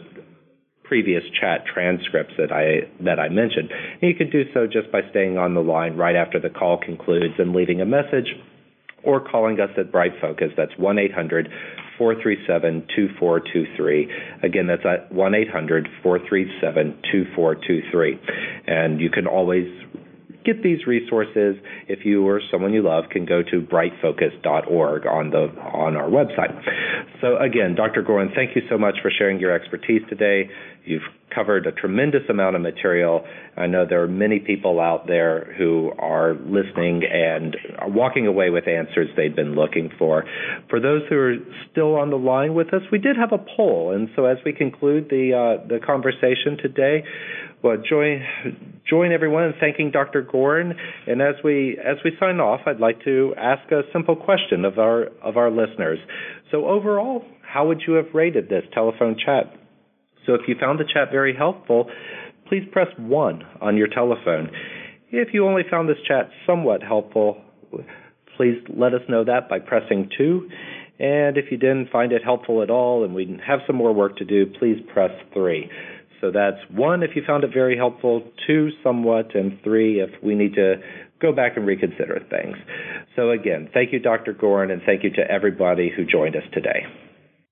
previous 0.84 1.24
chat 1.40 1.66
transcripts 1.72 2.34
that 2.38 2.52
I 2.52 2.88
that 3.04 3.20
I 3.20 3.30
mentioned. 3.30 3.70
And 4.02 4.10
you 4.10 4.16
can 4.16 4.30
do 4.30 4.44
so 4.54 4.66
just 4.66 4.92
by 4.92 5.02
staying 5.10 5.38
on 5.38 5.54
the 5.54 5.62
line 5.62 5.98
right 5.98 6.16
after 6.16 6.40
the 6.40 6.50
call 6.50 6.78
concludes 6.78 7.36
and 7.38 7.54
leaving 7.54 7.82
a 7.82 7.86
message 7.86 8.28
or 9.04 9.20
calling 9.20 9.60
us 9.60 9.70
at 9.78 9.92
Bright 9.92 10.14
Focus. 10.20 10.52
That's 10.58 10.72
1 10.78 10.98
800 10.98 11.50
437 11.98 12.88
2423. 12.96 14.12
Again, 14.44 14.68
that's 14.68 14.86
at 14.86 15.12
1 15.12 15.36
800 15.36 15.88
437 16.04 17.02
2423. 17.12 18.20
And 18.68 19.00
you 19.00 19.10
can 19.10 19.28
always 19.28 19.68
get 20.48 20.64
these 20.64 20.88
resources 20.88 21.58
if 21.88 22.06
you 22.06 22.26
or 22.26 22.42
someone 22.50 22.74
you 22.74 22.82
love 22.82 23.04
can 23.12 23.26
go 23.26 23.44
to 23.44 23.62
brightfocus.org 23.62 25.06
on 25.06 25.30
the 25.30 25.52
on 25.62 25.96
our 25.96 26.10
website. 26.10 26.56
So 27.22 27.38
again, 27.38 27.76
Dr. 27.76 28.02
Gorin, 28.02 28.34
thank 28.34 28.56
you 28.56 28.62
so 28.70 28.78
much 28.78 28.96
for 29.02 29.12
sharing 29.12 29.40
your 29.40 29.54
expertise 29.54 30.02
today. 30.10 30.50
You've 30.86 31.04
covered 31.34 31.68
a 31.68 31.72
tremendous 31.72 32.22
amount 32.30 32.56
of 32.56 32.62
material. 32.62 33.26
I 33.58 33.68
know 33.68 33.86
there 33.88 34.02
are 34.02 34.08
many 34.08 34.40
people 34.40 34.80
out 34.80 35.08
there 35.08 35.54
who 35.58 35.92
are 36.00 36.34
listening 36.34 37.04
and 37.12 37.58
are 37.80 37.90
walking 37.90 38.26
away 38.26 38.50
with 38.50 38.68
answers 38.68 39.10
they've 39.18 39.36
been 39.36 39.56
looking 39.56 39.90
for. 40.00 40.24
For 40.70 40.80
those 40.80 41.02
who 41.10 41.18
are 41.18 41.36
still 41.70 41.96
on 41.96 42.10
the 42.10 42.18
line 42.18 42.54
with 42.54 42.74
us, 42.74 42.82
we 42.92 43.00
did 43.00 43.18
have 43.18 43.34
a 43.34 43.44
poll, 43.58 43.92
and 43.94 44.08
so 44.16 44.26
as 44.26 44.38
we 44.46 44.54
conclude 44.54 45.10
the 45.10 45.34
uh, 45.34 45.68
the 45.68 45.80
conversation 45.86 46.58
today, 46.62 47.04
well, 47.64 47.78
join 47.78 48.22
join 48.90 49.12
everyone 49.12 49.44
in 49.44 49.54
thanking 49.60 49.92
Dr. 49.92 50.24
Gorin. 50.24 50.74
And 51.08 51.22
as 51.22 51.36
we 51.44 51.78
as 51.84 51.98
we 52.06 52.12
sign 52.20 52.40
off, 52.40 52.62
I'd 52.66 52.80
like 52.80 53.04
to 53.04 53.34
ask 53.38 53.72
a 53.72 53.82
simple 53.92 54.16
question 54.16 54.66
of 54.66 54.78
our 54.78 55.08
of 55.24 55.38
our 55.38 55.50
listeners. 55.50 56.00
So 56.52 56.68
overall, 56.68 57.26
how 57.42 57.68
would 57.68 57.82
you 57.88 57.94
have 57.94 58.08
rated 58.14 58.50
this 58.50 58.64
telephone 58.74 59.16
chat? 59.24 59.54
So 60.26 60.34
if 60.34 60.42
you 60.48 60.56
found 60.60 60.80
the 60.80 60.84
chat 60.84 61.10
very 61.12 61.36
helpful, 61.36 61.90
please 62.48 62.64
press 62.72 62.88
1 62.98 63.44
on 63.62 63.78
your 63.78 63.88
telephone. 63.88 64.50
If 65.10 65.30
you 65.34 65.48
only 65.48 65.64
found 65.70 65.88
this 65.88 65.98
chat 66.06 66.30
somewhat 66.46 66.84
helpful, 66.84 67.42
please 68.36 68.58
let 68.70 68.94
us 68.94 69.02
know 69.08 69.24
that 69.24 69.48
by 69.50 69.60
pressing 69.60 70.10
2. 70.18 70.50
And 71.00 71.38
if 71.38 71.46
you 71.52 71.58
didn't 71.58 71.90
find 71.92 72.12
it 72.12 72.24
helpful 72.24 72.62
at 72.62 72.70
all 72.70 73.04
and 73.06 73.14
we 73.14 73.40
have 73.46 73.60
some 73.68 73.76
more 73.76 73.94
work 73.94 74.18
to 74.18 74.26
do, 74.26 74.46
please 74.60 74.78
press 74.94 75.12
3. 75.34 75.70
So 76.22 76.32
that's 76.32 76.58
1 76.72 77.04
if 77.04 77.12
you 77.16 77.22
found 77.26 77.44
it 77.44 77.52
very 77.54 77.78
helpful, 77.78 78.24
2 78.48 78.70
somewhat, 78.84 79.36
and 79.36 79.60
3 79.64 80.02
if 80.02 80.10
we 80.24 80.36
need 80.36 80.56
to 80.56 80.76
go 81.22 81.32
back 81.32 81.58
and 81.58 81.66
reconsider 81.66 82.20
things. 82.30 82.58
So 83.16 83.32
again, 83.32 83.70
thank 83.74 83.94
you, 83.94 84.00
Dr. 84.00 84.34
Gorin, 84.34 84.72
and 84.72 84.82
thank 84.86 85.04
you 85.04 85.12
to 85.12 85.32
everybody 85.32 85.92
who 85.96 86.06
joined 86.06 86.36
us 86.36 86.44
today. 86.54 86.86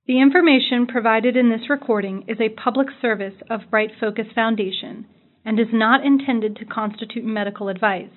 The 0.08 0.22
information 0.22 0.86
provided 0.86 1.36
in 1.36 1.50
this 1.50 1.70
recording 1.70 2.26
is 2.28 2.38
a 2.40 2.50
public 2.50 2.88
service 3.02 3.34
of 3.50 3.62
Bright 3.72 3.92
Focus 4.00 4.28
Foundation 4.36 5.08
and 5.44 5.60
is 5.60 5.74
not 5.74 6.06
intended 6.06 6.56
to 6.58 6.66
constitute 6.66 7.24
medical 7.24 7.70
advice. 7.70 8.10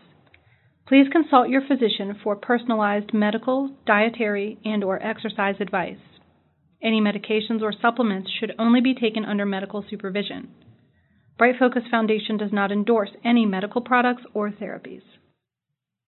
Please 0.86 1.07
consult 1.12 1.49
your 1.49 1.62
physician 1.66 2.18
for 2.22 2.36
personalized 2.36 3.12
medical, 3.12 3.70
dietary, 3.86 4.59
and 4.64 4.82
or 4.82 5.03
exercise 5.03 5.57
advice. 5.61 5.99
Any 6.83 7.01
medications 7.01 7.61
or 7.61 7.72
supplements 7.72 8.31
should 8.31 8.55
only 8.59 8.81
be 8.81 8.95
taken 8.95 9.24
under 9.24 9.45
medical 9.45 9.85
supervision. 9.89 10.49
Bright 11.37 11.57
Focus 11.59 11.83
Foundation 11.91 12.37
does 12.37 12.53
not 12.53 12.72
endorse 12.72 13.11
any 13.24 13.47
medical 13.47 13.81
products 13.81 14.22
or 14.35 14.51
therapies. 14.51 15.03